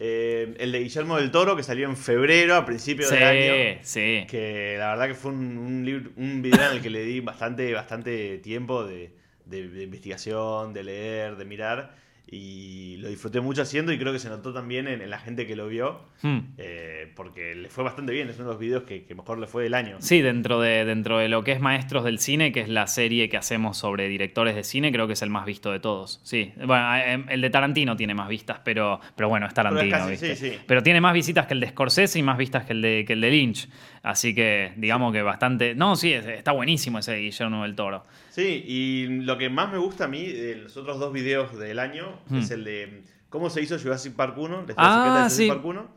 Eh, 0.00 0.54
el 0.60 0.70
de 0.70 0.78
Guillermo 0.80 1.16
del 1.16 1.30
Toro, 1.32 1.56
que 1.56 1.64
salió 1.64 1.88
en 1.88 1.96
febrero, 1.96 2.54
a 2.54 2.64
principios 2.64 3.08
Sí, 3.08 3.16
de 3.16 3.24
año. 3.24 3.80
sí. 3.82 4.26
Que 4.30 4.76
la 4.78 4.90
verdad 4.90 5.08
que 5.08 5.14
fue 5.14 5.32
un, 5.32 5.58
un, 5.58 5.84
libro- 5.84 6.10
un 6.16 6.40
video 6.40 6.70
en 6.70 6.76
el 6.76 6.82
que 6.82 6.90
le 6.90 7.02
di 7.04 7.18
bastante, 7.20 7.72
bastante 7.74 8.38
tiempo 8.38 8.84
de, 8.86 9.12
de- 9.44 9.68
de 9.68 9.82
investigación, 9.82 10.72
de 10.72 10.84
leer, 10.84 11.36
de 11.36 11.44
mirar. 11.44 11.96
Y 12.30 12.98
lo 12.98 13.08
disfruté 13.08 13.40
mucho 13.40 13.62
haciendo 13.62 13.90
y 13.90 13.98
creo 13.98 14.12
que 14.12 14.18
se 14.18 14.28
notó 14.28 14.52
también 14.52 14.86
en, 14.86 15.00
en 15.00 15.08
la 15.08 15.18
gente 15.18 15.46
que 15.46 15.56
lo 15.56 15.66
vio. 15.68 16.00
Hmm. 16.20 16.38
eh, 16.58 17.12
porque 17.14 17.54
le 17.54 17.68
fue 17.68 17.84
bastante 17.84 18.12
bien, 18.12 18.28
es 18.28 18.36
uno 18.36 18.46
de 18.48 18.50
los 18.54 18.60
videos 18.60 18.82
que, 18.82 19.04
que 19.04 19.14
mejor 19.14 19.38
le 19.38 19.46
fue 19.46 19.62
del 19.62 19.74
año. 19.74 19.96
Sí, 20.00 20.20
dentro 20.20 20.60
de, 20.60 20.84
dentro 20.84 21.18
de 21.18 21.28
lo 21.28 21.42
que 21.44 21.52
es 21.52 21.60
Maestros 21.60 22.04
del 22.04 22.18
Cine, 22.18 22.50
que 22.52 22.60
es 22.60 22.68
la 22.68 22.86
serie 22.88 23.28
que 23.28 23.36
hacemos 23.36 23.78
sobre 23.78 24.08
directores 24.08 24.54
de 24.56 24.64
cine, 24.64 24.90
creo 24.92 25.06
que 25.06 25.12
es 25.14 25.22
el 25.22 25.30
más 25.30 25.46
visto 25.46 25.70
de 25.72 25.80
todos. 25.80 26.20
Sí, 26.24 26.52
bueno, 26.56 26.96
eh, 26.96 27.24
el 27.28 27.40
de 27.40 27.50
Tarantino 27.50 27.96
tiene 27.96 28.14
más 28.14 28.28
vistas, 28.28 28.60
pero, 28.64 29.00
pero 29.16 29.28
bueno, 29.28 29.46
es 29.46 29.54
Tarantino, 29.54 29.90
casi- 29.96 30.10
¿viste? 30.10 30.36
sí, 30.36 30.50
sí. 30.50 30.58
Pero 30.66 30.82
tiene 30.82 31.00
más 31.00 31.14
visitas 31.14 31.46
que 31.46 31.54
el 31.54 31.60
de 31.60 31.68
Scorsese 31.68 32.18
y 32.18 32.22
más 32.22 32.36
vistas 32.36 32.64
que 32.66 32.72
el 32.72 32.82
de, 32.82 33.04
que 33.06 33.12
el 33.14 33.20
de 33.20 33.30
Lynch. 33.30 33.68
Así 34.08 34.34
que, 34.34 34.72
digamos 34.76 35.12
que 35.12 35.20
bastante... 35.20 35.74
No, 35.74 35.94
sí, 35.94 36.14
es- 36.14 36.24
está 36.24 36.52
buenísimo 36.52 36.98
ese 36.98 37.14
Guillermo 37.16 37.64
del 37.64 37.74
Toro. 37.74 38.06
Sí, 38.30 38.64
y 38.66 39.06
lo 39.22 39.36
que 39.36 39.50
más 39.50 39.70
me 39.70 39.76
gusta 39.76 40.04
a 40.04 40.08
mí 40.08 40.26
de 40.32 40.56
los 40.56 40.74
otros 40.78 40.98
dos 40.98 41.12
videos 41.12 41.58
del 41.58 41.78
año 41.78 42.18
Hmm. 42.30 42.38
es 42.38 42.50
el 42.50 42.64
de 42.64 43.02
cómo 43.28 43.50
se 43.50 43.60
hizo 43.60 43.78
Jurassic 43.78 44.14
Park 44.14 44.38
1, 44.38 44.64
la 44.66 44.74
Ah, 44.78 45.04
de 45.04 45.10
Jurassic 45.10 45.36
sí. 45.44 45.48
Park 45.48 45.62
1, 45.62 45.90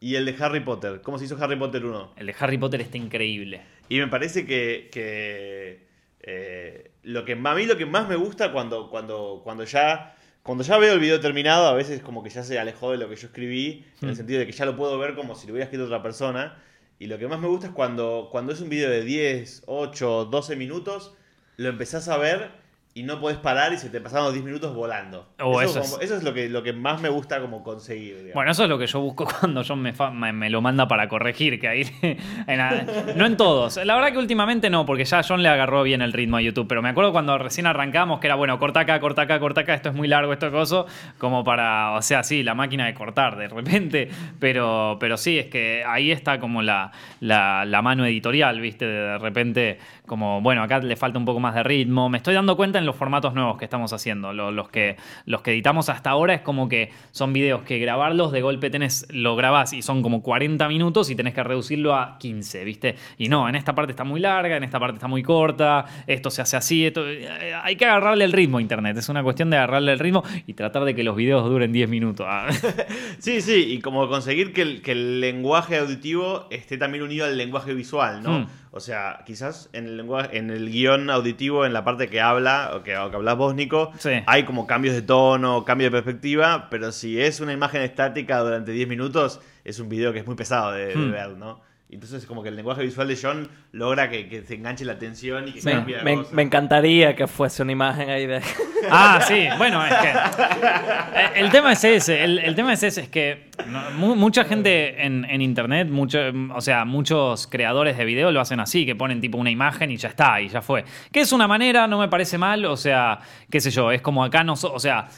y 0.00 0.14
el 0.14 0.24
de 0.24 0.34
Harry 0.42 0.60
Potter, 0.60 1.02
cómo 1.02 1.18
se 1.18 1.26
hizo 1.26 1.36
Harry 1.44 1.56
Potter 1.56 1.84
1. 1.84 2.12
El 2.16 2.26
de 2.28 2.34
Harry 2.38 2.56
Potter 2.56 2.80
está 2.80 2.96
increíble. 2.96 3.60
Y 3.90 3.98
me 3.98 4.06
parece 4.06 4.46
que, 4.46 4.88
que, 4.90 5.86
eh, 6.22 6.90
lo 7.02 7.26
que 7.26 7.32
a 7.32 7.36
mí 7.54 7.66
lo 7.66 7.76
que 7.76 7.84
más 7.84 8.08
me 8.08 8.16
gusta 8.16 8.50
cuando, 8.50 8.88
cuando, 8.88 9.42
cuando 9.44 9.64
ya 9.64 10.14
cuando 10.42 10.64
ya 10.64 10.78
veo 10.78 10.94
el 10.94 11.00
video 11.00 11.20
terminado, 11.20 11.66
a 11.66 11.74
veces 11.74 12.00
como 12.00 12.22
que 12.24 12.30
ya 12.30 12.42
se 12.42 12.58
alejó 12.58 12.92
de 12.92 12.96
lo 12.96 13.10
que 13.10 13.16
yo 13.16 13.26
escribí, 13.26 13.84
en 14.00 14.08
el 14.08 14.14
Hmm. 14.14 14.16
sentido 14.16 14.38
de 14.40 14.46
que 14.46 14.52
ya 14.52 14.64
lo 14.64 14.74
puedo 14.74 14.98
ver 14.98 15.14
como 15.14 15.34
si 15.34 15.46
lo 15.46 15.52
hubiera 15.52 15.64
escrito 15.64 15.84
otra 15.84 16.02
persona. 16.02 16.56
Y 16.98 17.06
lo 17.06 17.18
que 17.18 17.28
más 17.28 17.40
me 17.40 17.48
gusta 17.48 17.68
es 17.68 17.72
cuando, 17.72 18.28
cuando 18.30 18.52
es 18.52 18.60
un 18.60 18.68
video 18.68 18.90
de 18.90 19.02
10, 19.02 19.62
8, 19.66 20.24
12 20.26 20.56
minutos, 20.56 21.14
lo 21.56 21.68
empezás 21.68 22.08
a 22.08 22.16
ver 22.16 22.50
y 22.94 23.04
no 23.04 23.20
podés 23.20 23.38
parar 23.38 23.72
y 23.72 23.78
se 23.78 23.90
te 23.90 24.00
pasaron 24.00 24.24
los 24.24 24.32
10 24.34 24.44
minutos 24.44 24.74
volando. 24.74 25.28
Oh, 25.40 25.60
eso, 25.62 25.78
eso 25.78 25.80
como- 25.82 25.96
es- 26.02 26.06
eso 26.06 26.16
es 26.16 26.24
lo 26.24 26.34
que, 26.34 26.48
lo 26.48 26.64
que 26.64 26.72
más 26.72 27.00
me 27.00 27.08
gusta 27.08 27.40
como 27.40 27.62
conseguir. 27.62 28.14
digamos. 28.16 28.34
Bueno, 28.34 28.50
eso 28.50 28.64
es 28.64 28.68
lo 28.68 28.76
que 28.76 28.88
yo 28.88 29.00
busco 29.00 29.24
cuando 29.40 29.62
John 29.66 29.80
me, 29.80 29.92
fa- 29.92 30.10
me, 30.10 30.32
me 30.32 30.50
lo 30.50 30.60
manda 30.60 30.88
para 30.88 31.08
corregir, 31.08 31.60
que 31.60 31.68
ahí 31.68 31.82
en 32.02 32.58
la- 32.58 32.84
no 33.14 33.26
en 33.26 33.36
todos. 33.36 33.76
La 33.84 33.94
verdad 33.94 34.10
que 34.10 34.18
últimamente 34.18 34.68
no, 34.68 34.84
porque 34.84 35.04
ya 35.04 35.22
John 35.22 35.42
le 35.44 35.48
agarró 35.48 35.84
bien 35.84 36.02
el 36.02 36.12
ritmo 36.12 36.38
a 36.38 36.40
YouTube, 36.42 36.66
pero 36.66 36.82
me 36.82 36.88
acuerdo 36.88 37.12
cuando 37.12 37.38
recién 37.38 37.66
arrancamos 37.66 38.18
que 38.18 38.26
era, 38.26 38.34
bueno, 38.34 38.58
corta 38.58 38.80
acá, 38.80 38.98
corta 38.98 39.22
acá, 39.22 39.38
corta 39.38 39.60
acá, 39.60 39.74
esto 39.74 39.90
es 39.90 39.94
muy 39.94 40.08
largo, 40.08 40.32
esto 40.32 40.46
es 40.46 40.52
coso, 40.52 40.86
como 41.18 41.44
para, 41.44 41.92
o 41.92 42.02
sea, 42.02 42.24
sí, 42.24 42.42
la 42.42 42.54
máquina 42.54 42.86
de 42.86 42.94
cortar 42.94 43.36
de 43.36 43.46
repente, 43.48 44.08
pero, 44.40 44.96
pero 44.98 45.16
sí, 45.16 45.38
es 45.38 45.46
que 45.46 45.84
ahí 45.86 46.10
está 46.10 46.40
como 46.40 46.62
la, 46.62 46.90
la, 47.20 47.64
la 47.64 47.80
mano 47.82 48.04
editorial, 48.06 48.60
¿viste? 48.60 48.86
De 48.86 49.18
repente, 49.18 49.78
como, 50.06 50.40
bueno, 50.40 50.62
acá 50.62 50.78
le 50.80 50.96
falta 50.96 51.18
un 51.18 51.24
poco 51.24 51.38
más 51.38 51.54
de 51.54 51.62
ritmo. 51.62 52.08
Me 52.08 52.16
estoy 52.18 52.34
dando 52.34 52.56
cuenta 52.56 52.77
en 52.78 52.86
los 52.86 52.96
formatos 52.96 53.34
nuevos 53.34 53.58
que 53.58 53.64
estamos 53.64 53.92
haciendo. 53.92 54.32
Lo- 54.32 54.50
Los, 54.50 54.68
que, 54.70 54.96
los 55.26 55.42
que 55.42 55.52
editamos 55.52 55.88
hasta 55.88 56.10
ahora 56.10 56.34
es 56.34 56.40
como 56.40 56.68
que 56.68 56.90
son 57.10 57.32
videos 57.32 57.62
que 57.62 57.78
grabarlos 57.78 58.32
de 58.32 58.40
golpe 58.40 58.70
tenés, 58.70 59.06
lo 59.10 59.36
grabás 59.36 59.72
y 59.72 59.82
son 59.82 60.02
como 60.02 60.22
40 60.22 60.66
minutos 60.68 61.10
y 61.10 61.14
tenés 61.14 61.34
que 61.34 61.42
reducirlo 61.42 61.94
a 61.94 62.18
15, 62.18 62.64
¿viste? 62.64 62.94
Y 63.18 63.28
no, 63.28 63.48
en 63.48 63.54
esta 63.54 63.74
parte 63.74 63.92
está 63.92 64.04
muy 64.04 64.20
larga, 64.20 64.56
en 64.56 64.64
esta 64.64 64.80
parte 64.80 64.94
está 64.94 65.08
muy 65.08 65.22
corta, 65.22 65.84
esto 66.06 66.30
se 66.30 66.42
hace 66.42 66.56
así, 66.56 66.86
esto, 66.86 67.08
eh, 67.08 67.28
hay 67.62 67.76
que 67.76 67.84
agarrarle 67.84 68.24
el 68.24 68.32
ritmo 68.32 68.58
a 68.58 68.62
internet. 68.62 68.96
Es 68.96 69.08
una 69.08 69.22
cuestión 69.22 69.50
de 69.50 69.56
agarrarle 69.58 69.92
el 69.92 69.98
ritmo 69.98 70.22
y 70.46 70.54
tratar 70.54 70.84
de 70.84 70.94
que 70.94 71.02
los 71.04 71.14
videos 71.16 71.44
duren 71.48 71.72
10 71.72 71.88
minutos. 71.88 72.26
Ah. 72.28 72.46
Sí, 73.18 73.40
sí, 73.40 73.64
y 73.74 73.80
como 73.80 74.08
conseguir 74.08 74.52
que 74.52 74.62
el, 74.62 74.82
que 74.82 74.92
el 74.92 75.20
lenguaje 75.20 75.76
auditivo 75.78 76.46
esté 76.50 76.78
también 76.78 77.02
unido 77.02 77.24
al 77.26 77.36
lenguaje 77.36 77.74
visual, 77.74 78.22
¿no? 78.22 78.40
Mm. 78.40 78.46
O 78.78 78.80
sea, 78.80 79.22
quizás 79.26 79.68
en 79.72 79.86
el 79.86 79.96
lenguaje, 79.96 80.38
en 80.38 80.50
el 80.50 80.70
guion 80.70 81.10
auditivo, 81.10 81.66
en 81.66 81.72
la 81.72 81.82
parte 81.82 82.08
que 82.08 82.20
habla, 82.20 82.70
o 82.76 82.84
que, 82.84 82.96
o 82.96 83.10
que 83.10 83.16
hablas 83.16 83.36
vos, 83.36 83.52
Nico, 83.52 83.90
Sí. 83.98 84.10
hay 84.24 84.44
como 84.44 84.68
cambios 84.68 84.94
de 84.94 85.02
tono, 85.02 85.64
cambio 85.64 85.88
de 85.88 85.90
perspectiva, 85.90 86.68
pero 86.70 86.92
si 86.92 87.20
es 87.20 87.40
una 87.40 87.52
imagen 87.52 87.82
estática 87.82 88.38
durante 88.38 88.70
10 88.70 88.86
minutos, 88.88 89.40
es 89.64 89.80
un 89.80 89.88
video 89.88 90.12
que 90.12 90.20
es 90.20 90.26
muy 90.26 90.36
pesado 90.36 90.70
de, 90.70 90.86
de 90.86 90.94
Hmm. 90.96 91.10
ver, 91.10 91.30
¿no? 91.30 91.60
Entonces 91.90 92.26
como 92.26 92.42
que 92.42 92.50
el 92.50 92.56
lenguaje 92.56 92.82
visual 92.82 93.08
de 93.08 93.18
John 93.20 93.48
logra 93.72 94.10
que, 94.10 94.28
que 94.28 94.42
se 94.42 94.54
enganche 94.56 94.84
la 94.84 94.92
atención 94.92 95.48
y 95.48 95.52
que 95.52 95.62
Me, 95.62 95.72
cambie 95.72 95.96
la 95.96 96.02
me- 96.02 96.14
cosa. 96.16 96.30
me 96.34 96.42
encantaría 96.42 97.16
que 97.16 97.26
fuese 97.26 97.62
una 97.62 97.72
imagen 97.72 98.10
ahí 98.10 98.26
de... 98.26 98.40
Ah, 98.90 99.20
sí, 99.26 99.46
bueno, 99.58 99.84
es 99.84 99.92
que. 99.92 100.08
eh, 100.08 101.30
El 101.34 101.50
tema 101.50 101.72
es 101.72 101.82
ese, 101.82 102.22
el, 102.22 102.38
el 102.38 102.54
tema 102.54 102.72
es 102.72 102.82
ese, 102.84 103.00
es 103.02 103.08
que 103.08 103.50
mucha 103.96 104.44
gente 104.44 105.04
en, 105.04 105.24
en 105.24 105.42
internet, 105.42 105.88
mucho, 105.88 106.18
o 106.54 106.60
sea, 106.60 106.84
muchos 106.84 107.48
creadores 107.48 107.98
de 107.98 108.04
video 108.04 108.30
lo 108.30 108.40
hacen 108.40 108.60
así, 108.60 108.86
que 108.86 108.94
ponen 108.94 109.20
tipo 109.20 109.36
una 109.36 109.50
imagen 109.50 109.90
y 109.90 109.96
ya 109.96 110.08
está, 110.10 110.40
y 110.40 110.48
ya 110.48 110.62
fue. 110.62 110.84
Que 111.12 111.20
es 111.20 111.32
una 111.32 111.48
manera, 111.48 111.88
no 111.88 111.98
me 111.98 112.08
parece 112.08 112.38
mal, 112.38 112.64
o 112.66 112.76
sea, 112.76 113.18
qué 113.50 113.60
sé 113.60 113.70
yo, 113.72 113.90
es 113.90 114.00
como 114.00 114.22
acá 114.24 114.44
no, 114.44 114.54
so- 114.56 114.72
o 114.72 114.78
sea. 114.78 115.08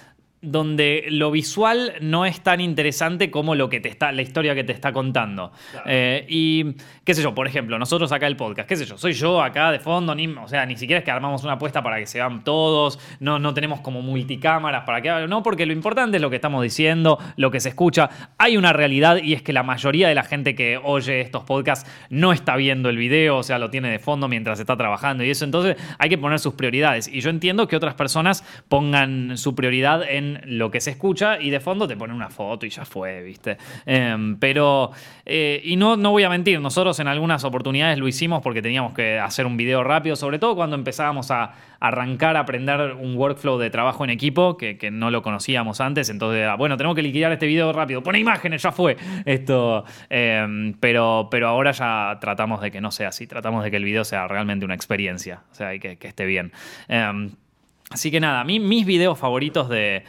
Donde 0.43 1.05
lo 1.09 1.31
visual 1.31 1.95
no 2.01 2.25
es 2.25 2.41
tan 2.41 2.61
interesante 2.61 3.31
como 3.31 3.55
lo 3.55 3.69
que 3.69 3.81
te 3.81 3.89
está, 3.89 4.11
la 4.13 4.23
historia 4.23 4.55
que 4.55 4.65
te 4.65 4.73
está 4.73 4.93
contando. 4.93 5.53
Eh, 5.87 6.25
y 6.29 6.75
qué 7.05 7.15
sé 7.15 7.23
yo, 7.23 7.35
por 7.35 7.47
ejemplo, 7.47 7.79
nosotros 7.79 8.11
acá 8.13 8.27
el 8.27 8.37
podcast, 8.37 8.69
qué 8.69 8.77
sé 8.77 8.87
yo, 8.87 8.97
soy 8.97 9.13
yo 9.13 9.43
acá 9.43 9.71
de 9.71 9.81
fondo, 9.81 10.15
ni, 10.15 10.27
o 10.27 10.49
sea, 10.49 10.65
ni 10.67 10.77
siquiera 10.77 11.01
es 11.01 11.05
que 11.05 11.11
armamos 11.11 11.45
una 11.45 11.55
apuesta 11.55 11.83
para 11.83 11.99
que 11.99 12.07
se 12.07 12.19
vean 12.19 12.43
todos, 12.45 12.99
no, 13.21 13.39
no 13.39 13.53
tenemos 13.53 13.81
como 13.81 14.01
multicámaras 14.03 14.85
para 14.85 15.03
que 15.03 15.27
no, 15.29 15.43
porque 15.43 15.67
lo 15.67 15.73
importante 15.73 16.17
es 16.17 16.23
lo 16.23 16.31
que 16.31 16.37
estamos 16.37 16.63
diciendo, 16.63 17.19
lo 17.37 17.51
que 17.51 17.61
se 17.61 17.69
escucha. 17.69 18.09
Hay 18.39 18.57
una 18.57 18.73
realidad 18.73 19.19
y 19.23 19.35
es 19.35 19.43
que 19.43 19.53
la 19.53 19.63
mayoría 19.63 20.09
de 20.09 20.15
la 20.15 20.23
gente 20.23 20.55
que 20.55 20.79
oye 20.83 21.21
estos 21.21 21.45
podcasts 21.45 21.91
no 22.09 22.33
está 22.33 22.57
viendo 22.57 22.89
el 22.89 22.97
video, 22.97 23.39
o 23.39 23.43
sea, 23.43 23.59
lo 23.59 23.71
tiene 23.71 23.91
de 23.91 23.99
fondo 23.99 24.29
mientras 24.29 24.61
está 24.61 24.77
trabajando 24.77 25.25
y 25.25 25.31
eso, 25.31 25.45
entonces 25.45 25.77
hay 25.99 26.09
que 26.09 26.19
poner 26.19 26.39
sus 26.39 26.55
prioridades. 26.55 27.09
Y 27.09 27.21
yo 27.21 27.31
entiendo 27.31 27.69
que 27.69 27.77
otras 27.77 27.95
personas 27.95 28.45
pongan 28.69 29.37
su 29.37 29.55
prioridad 29.55 30.03
en 30.09 30.30
lo 30.45 30.71
que 30.71 30.81
se 30.81 30.91
escucha 30.91 31.41
y 31.41 31.51
de 31.51 31.61
fondo 31.61 31.89
te 31.89 31.97
ponen 31.97 32.17
una 32.17 32.31
foto 32.31 32.67
y 32.67 32.71
ya 32.71 32.85
fue, 32.85 33.23
¿viste? 33.23 33.57
Em, 33.87 34.37
pero, 34.39 34.91
eh, 35.25 35.61
y 35.65 35.77
no, 35.77 35.97
no 35.97 36.11
voy 36.11 36.23
a 36.23 36.29
mentir, 36.29 36.61
nosotros 36.61 36.99
en 37.01 37.09
algunas 37.09 37.45
oportunidades 37.45 37.99
lo 37.99 38.09
hicimos 38.09 38.43
porque 38.43 38.63
teníamos 38.63 38.93
que 38.93 39.19
hacer 39.19 39.47
un 39.47 39.57
video 39.57 39.83
rápido, 39.83 40.17
sobre 40.17 40.39
todo 40.39 40.55
cuando 40.55 40.77
empezábamos 40.77 41.31
a 41.31 41.53
arrancar 41.81 42.37
a 42.37 42.41
aprender 42.41 42.93
un 42.93 43.17
workflow 43.17 43.59
de 43.59 43.71
trabajo 43.71 44.05
en 44.05 44.11
equipo 44.11 44.57
que, 44.57 44.77
que 44.77 44.91
no 44.91 45.11
lo 45.11 45.23
conocíamos 45.23 45.81
antes, 45.81 46.11
entonces, 46.11 46.43
era, 46.43 46.55
bueno, 46.57 46.77
tenemos 46.77 46.95
que 46.95 47.03
liquidar 47.03 47.33
este 47.33 47.47
video 47.47 47.73
rápido, 47.73 48.03
pone 48.03 48.19
imágenes, 48.19 48.63
ya 48.63 48.73
fue. 48.73 48.97
Esto, 49.25 49.85
em, 50.09 50.75
pero, 50.79 51.29
pero 51.31 51.49
ahora 51.49 51.73
ya 51.73 52.19
tratamos 52.21 52.61
de 52.61 52.71
que 52.71 52.81
no 52.81 52.91
sea 52.91 53.09
así, 53.09 53.27
tratamos 53.27 53.65
de 53.65 53.71
que 53.71 53.77
el 53.77 53.85
video 53.85 54.05
sea 54.05 54.29
realmente 54.29 54.65
una 54.65 54.75
experiencia, 54.75 55.43
o 55.51 55.55
sea, 55.55 55.75
y 55.75 55.81
que, 55.81 55.97
que 55.97 56.09
esté 56.09 56.27
bien. 56.27 56.53
Em, 56.89 57.31
Así 57.93 58.13
que 58.13 58.21
nada, 58.21 58.41
a 58.41 58.45
mí 58.45 58.61
mis 58.61 58.87
videos 58.87 59.19
favoritos 59.19 59.69
de, 59.69 60.05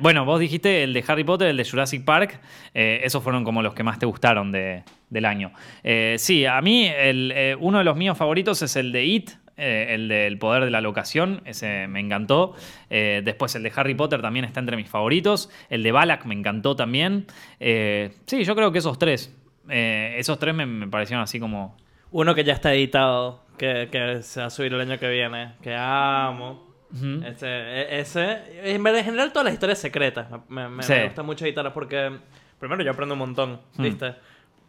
Bueno, 0.00 0.24
vos 0.24 0.40
dijiste 0.40 0.82
el 0.82 0.92
de 0.92 1.04
Harry 1.06 1.22
Potter, 1.22 1.46
el 1.48 1.56
de 1.56 1.64
Jurassic 1.64 2.04
Park. 2.04 2.40
eh, 2.74 3.00
esos 3.04 3.22
fueron 3.22 3.44
como 3.44 3.62
los 3.62 3.74
que 3.74 3.84
más 3.84 4.00
te 4.00 4.06
gustaron 4.06 4.50
de- 4.50 4.82
del 5.08 5.24
año. 5.24 5.52
Eh, 5.84 6.16
sí, 6.18 6.46
a 6.46 6.60
mí 6.60 6.86
eh, 6.92 7.56
uno 7.60 7.78
de 7.78 7.84
los 7.84 7.96
míos 7.96 8.18
favoritos 8.18 8.60
es 8.62 8.74
el 8.74 8.90
de 8.90 9.04
It. 9.04 9.30
el 9.56 10.08
del 10.08 10.38
poder 10.38 10.64
de 10.64 10.70
la 10.70 10.80
locación, 10.80 11.42
ese 11.44 11.86
me 11.86 12.00
encantó. 12.00 12.54
Después 12.88 13.54
el 13.54 13.62
de 13.62 13.70
Harry 13.76 13.94
Potter 13.94 14.22
también 14.22 14.46
está 14.46 14.58
entre 14.58 14.74
mis 14.76 14.88
favoritos. 14.88 15.50
El 15.68 15.82
de 15.82 15.92
Balak 15.92 16.24
me 16.24 16.34
encantó 16.34 16.74
también. 16.76 17.26
Sí, 17.60 18.42
yo 18.44 18.56
creo 18.56 18.72
que 18.72 18.78
esos 18.78 18.98
tres. 18.98 19.36
esos 19.68 20.38
tres 20.38 20.54
me, 20.54 20.64
me 20.66 20.88
parecieron 20.88 21.22
así 21.22 21.38
como. 21.38 21.76
Uno 22.10 22.34
que 22.34 22.42
ya 22.42 22.54
está 22.54 22.72
editado, 22.74 23.44
que 23.58 24.18
se 24.22 24.40
va 24.40 24.46
a 24.46 24.50
subir 24.50 24.72
el 24.72 24.80
año 24.80 24.98
que 24.98 25.08
viene, 25.10 25.52
que 25.62 25.74
amo. 25.76 26.69
Ujú. 26.92 27.24
Ese, 27.26 27.46
e- 27.46 28.00
ese, 28.00 28.38
en 28.74 28.82
verdad, 28.82 28.98
en 29.00 29.04
general 29.06 29.32
todas 29.32 29.44
las 29.44 29.54
historias 29.54 29.78
secretas. 29.78 30.26
Me, 30.48 30.68
me- 30.68 30.82
Sí. 30.82 30.92
me 30.92 31.04
gusta 31.06 31.22
mucho 31.22 31.44
editarlas 31.44 31.72
porque, 31.72 32.10
primero, 32.58 32.82
yo 32.82 32.90
aprendo 32.90 33.14
un 33.14 33.18
montón, 33.20 33.60
Hmm. 33.76 33.82
¿viste? 33.82 34.14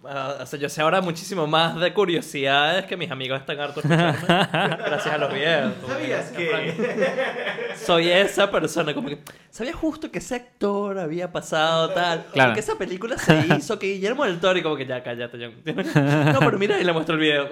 Ah, 0.03 0.37
o 0.41 0.45
sea, 0.47 0.57
yo 0.57 0.67
sé 0.67 0.81
ahora 0.81 0.99
muchísimo 0.99 1.45
más 1.45 1.79
de 1.79 1.93
curiosidades 1.93 2.85
que 2.85 2.97
mis 2.97 3.11
amigos 3.11 3.39
están 3.39 3.59
hartos 3.59 3.83
gracias 3.87 5.05
a 5.13 5.17
los 5.19 5.31
videos. 5.31 5.73
¿Sabías 5.87 6.31
que- 6.31 7.75
Soy 7.75 8.09
esa 8.09 8.49
persona, 8.49 8.95
como 8.95 9.09
que... 9.09 9.19
¿Sabías 9.51 9.75
justo 9.75 10.09
que 10.11 10.17
ese 10.17 10.33
actor 10.35 10.97
había 10.97 11.31
pasado 11.31 11.89
tal? 11.89 12.25
Claro. 12.33 12.51
O 12.51 12.53
que 12.55 12.59
esa 12.61 12.77
película 12.79 13.15
se 13.19 13.45
hizo, 13.55 13.77
que 13.77 13.87
Guillermo 13.93 14.25
del 14.25 14.39
Toro, 14.39 14.57
y 14.57 14.63
como 14.63 14.75
que 14.75 14.87
ya, 14.87 15.03
cállate, 15.03 15.37
John. 15.37 15.55
No, 16.33 16.39
pero 16.39 16.57
mira, 16.57 16.79
y 16.79 16.83
le 16.83 16.93
muestro 16.93 17.13
el 17.15 17.21
video. 17.21 17.47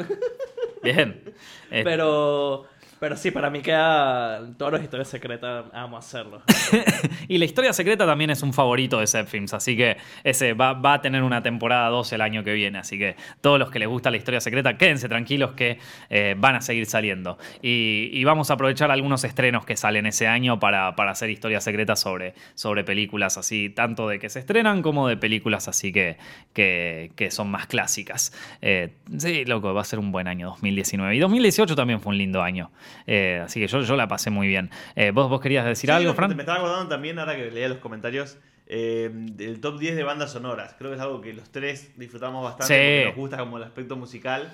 Bien. 0.82 1.22
Eh, 1.70 1.82
Pero... 1.84 2.66
Pero 3.00 3.16
sí, 3.16 3.32
para 3.32 3.50
mí 3.50 3.62
queda... 3.62 4.42
Todas 4.58 4.74
las 4.74 4.84
historias 4.84 5.08
secretas, 5.08 5.66
amo 5.74 5.98
hacerlo. 5.98 6.42
Y 7.28 7.38
la 7.38 7.46
historia 7.46 7.74
secreta 7.74 8.08
también 8.08 8.32
es 8.32 8.42
un 8.42 8.54
favorito 8.54 9.00
de 9.00 9.08
Films, 9.26 9.54
así 9.54 9.78
que 9.78 9.98
ese 10.24 10.54
va, 10.54 10.74
va 10.74 10.96
a 10.96 11.02
tener 11.02 11.22
una 11.22 11.44
temporada 11.44 11.88
2 11.90 12.14
el 12.14 12.22
año 12.22 12.44
que 12.44 12.54
viene. 12.54 12.80
Así 12.80 12.98
que 12.98 13.16
todos 13.42 13.60
los 13.60 13.70
que 13.70 13.78
les 13.78 13.88
gusta 13.88 14.10
la 14.10 14.18
historia 14.18 14.42
secreta, 14.42 14.78
quédense 14.78 15.08
tranquilos 15.08 15.52
que 15.52 15.78
eh, 16.10 16.36
van 16.38 16.56
a 16.56 16.62
seguir 16.62 16.88
saliendo. 16.88 17.38
Y, 17.62 18.10
y 18.12 18.24
vamos 18.24 18.50
a 18.50 18.56
aprovechar 18.56 18.90
algunos 18.90 19.24
estrenos 19.24 19.66
que 19.66 19.78
salen 19.78 20.08
ese 20.08 20.28
año 20.28 20.60
para, 20.60 20.96
para 20.96 21.12
hacer 21.12 21.30
historias 21.30 21.64
secretas 21.64 22.00
sobre, 22.00 22.34
sobre 22.56 22.84
películas 22.84 23.38
así, 23.38 23.70
tanto 23.70 24.08
de 24.08 24.18
que 24.18 24.30
se 24.30 24.40
estrenan 24.40 24.82
como 24.82 25.08
de 25.08 25.18
películas 25.18 25.68
así 25.68 25.92
que, 25.92 26.18
que, 26.54 27.12
que 27.16 27.30
son 27.30 27.52
más 27.52 27.68
clásicas. 27.68 28.34
Eh, 28.62 28.94
sí, 29.18 29.46
loco, 29.46 29.74
va 29.74 29.82
a 29.82 29.86
ser 29.86 30.00
un 30.00 30.12
buen 30.12 30.28
año 30.28 30.48
2019. 30.48 31.16
Y 31.16 31.20
2018 31.20 31.76
también 31.76 32.00
fue 32.02 32.12
un 32.12 32.18
lindo 32.18 32.42
año. 32.42 32.72
Eh, 33.08 33.42
así 33.44 33.60
que 33.60 33.68
yo, 33.68 33.82
yo 33.82 33.96
la 33.96 34.08
pasé 34.08 34.30
muy 34.30 34.48
bien. 34.48 34.70
Eh, 34.96 35.12
¿vos, 35.12 35.30
¿Vos 35.30 35.42
querías 35.42 35.66
decir 35.66 35.90
Sí, 35.90 35.96
algo, 35.96 36.14
Fran? 36.14 36.36
Me 36.36 36.42
estaba 36.44 36.60
acordando 36.60 36.88
también, 36.90 37.20
ahora 37.20 37.36
que 37.36 37.52
leía 37.52 37.70
los 37.70 37.80
comentarios, 37.80 38.38
eh, 38.68 39.10
del 39.12 39.60
top 39.62 39.80
10 39.80 39.96
de 39.96 40.04
bandas 40.04 40.32
sonoras. 40.32 40.76
Creo 40.78 40.92
que 40.92 40.96
es 40.98 41.02
algo 41.02 41.22
que 41.22 41.34
los 41.34 41.50
tres 41.52 41.92
disfrutamos 41.98 42.44
bastante 42.44 42.74
Sí. 42.74 42.80
porque 42.80 43.06
nos 43.08 43.16
gusta 43.16 43.38
como 43.38 43.58
el 43.58 43.64
aspecto 43.64 43.96
musical. 43.96 44.52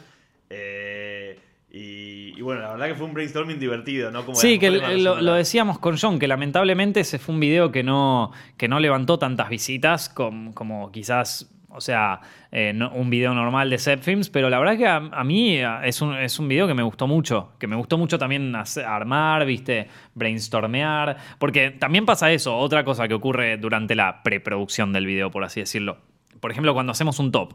Eh, 0.49 1.39
y, 1.71 2.33
y 2.37 2.41
bueno, 2.41 2.61
la 2.61 2.71
verdad 2.71 2.87
que 2.87 2.95
fue 2.95 3.05
un 3.05 3.13
brainstorming 3.13 3.59
divertido, 3.59 4.09
¿no? 4.11 4.23
Como 4.25 4.35
Sí, 4.37 4.57
que 4.59 4.71
lo, 4.71 5.19
lo 5.19 5.33
decíamos 5.33 5.77
con 5.79 5.97
John, 5.97 6.19
que 6.19 6.27
lamentablemente 6.27 7.01
ese 7.01 7.19
fue 7.19 7.33
un 7.35 7.41
video 7.41 7.71
que 7.71 7.83
no, 7.83 8.31
que 8.55 8.69
no 8.69 8.79
levantó 8.79 9.19
tantas 9.19 9.49
visitas 9.49 10.07
com- 10.07 10.53
como, 10.53 10.91
quizás, 10.93 11.51
o 11.75 11.81
sea, 11.81 12.21
eh, 12.51 12.73
un 12.93 13.09
video 13.09 13.33
normal 13.33 13.69
de 13.69 13.77
Set 13.77 14.01
Films, 14.01 14.29
pero 14.29 14.49
la 14.49 14.59
verdad 14.59 14.77
que 14.77 14.87
a, 14.87 15.23
mí 15.23 15.57
eh, 15.57 15.67
es 15.83 16.01
un, 16.01 16.15
es 16.15 16.39
un 16.39 16.47
video 16.47 16.67
que 16.67 16.73
me 16.73 16.83
gustó 16.83 17.07
mucho, 17.07 17.51
que 17.59 17.67
me 17.67 17.75
gustó 17.75 17.97
mucho 17.97 18.17
también 18.17 18.53
armar, 18.85 19.45
viste, 19.45 19.87
brainstormear, 20.13 21.17
porque 21.39 21.71
también 21.71 22.05
pasa 22.05 22.31
eso, 22.31 22.55
otra 22.57 22.83
cosa 22.83 23.07
que 23.07 23.13
ocurre 23.13 23.57
durante 23.57 23.95
la 23.95 24.23
preproducción 24.23 24.93
del 24.93 25.05
video, 25.05 25.31
por 25.31 25.43
así 25.43 25.59
decirlo. 25.59 25.97
Por 26.39 26.51
ejemplo, 26.51 26.73
cuando 26.73 26.91
hacemos 26.91 27.19
un 27.19 27.31
top, 27.31 27.53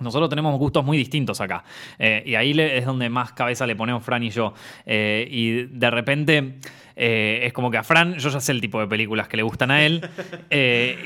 nosotros 0.00 0.28
tenemos 0.30 0.58
gustos 0.58 0.84
muy 0.84 0.96
distintos 0.98 1.40
acá. 1.40 1.64
Eh, 1.98 2.22
y 2.26 2.34
ahí 2.34 2.52
le- 2.54 2.78
es 2.78 2.84
donde 2.86 3.08
más 3.08 3.32
cabeza 3.32 3.66
le 3.66 3.76
ponemos 3.76 4.02
Fran 4.04 4.22
y 4.22 4.30
yo. 4.30 4.54
Eh, 4.86 5.26
y 5.30 5.64
de 5.64 5.90
repente 5.90 6.54
eh, 6.96 7.40
es 7.44 7.52
como 7.52 7.70
que 7.70 7.78
a 7.78 7.82
Fran 7.82 8.14
yo 8.18 8.28
ya 8.30 8.40
sé 8.40 8.52
el 8.52 8.60
tipo 8.60 8.80
de 8.80 8.86
películas 8.86 9.28
que 9.28 9.36
le 9.36 9.42
gustan 9.42 9.70
a 9.70 9.84
él. 9.84 10.00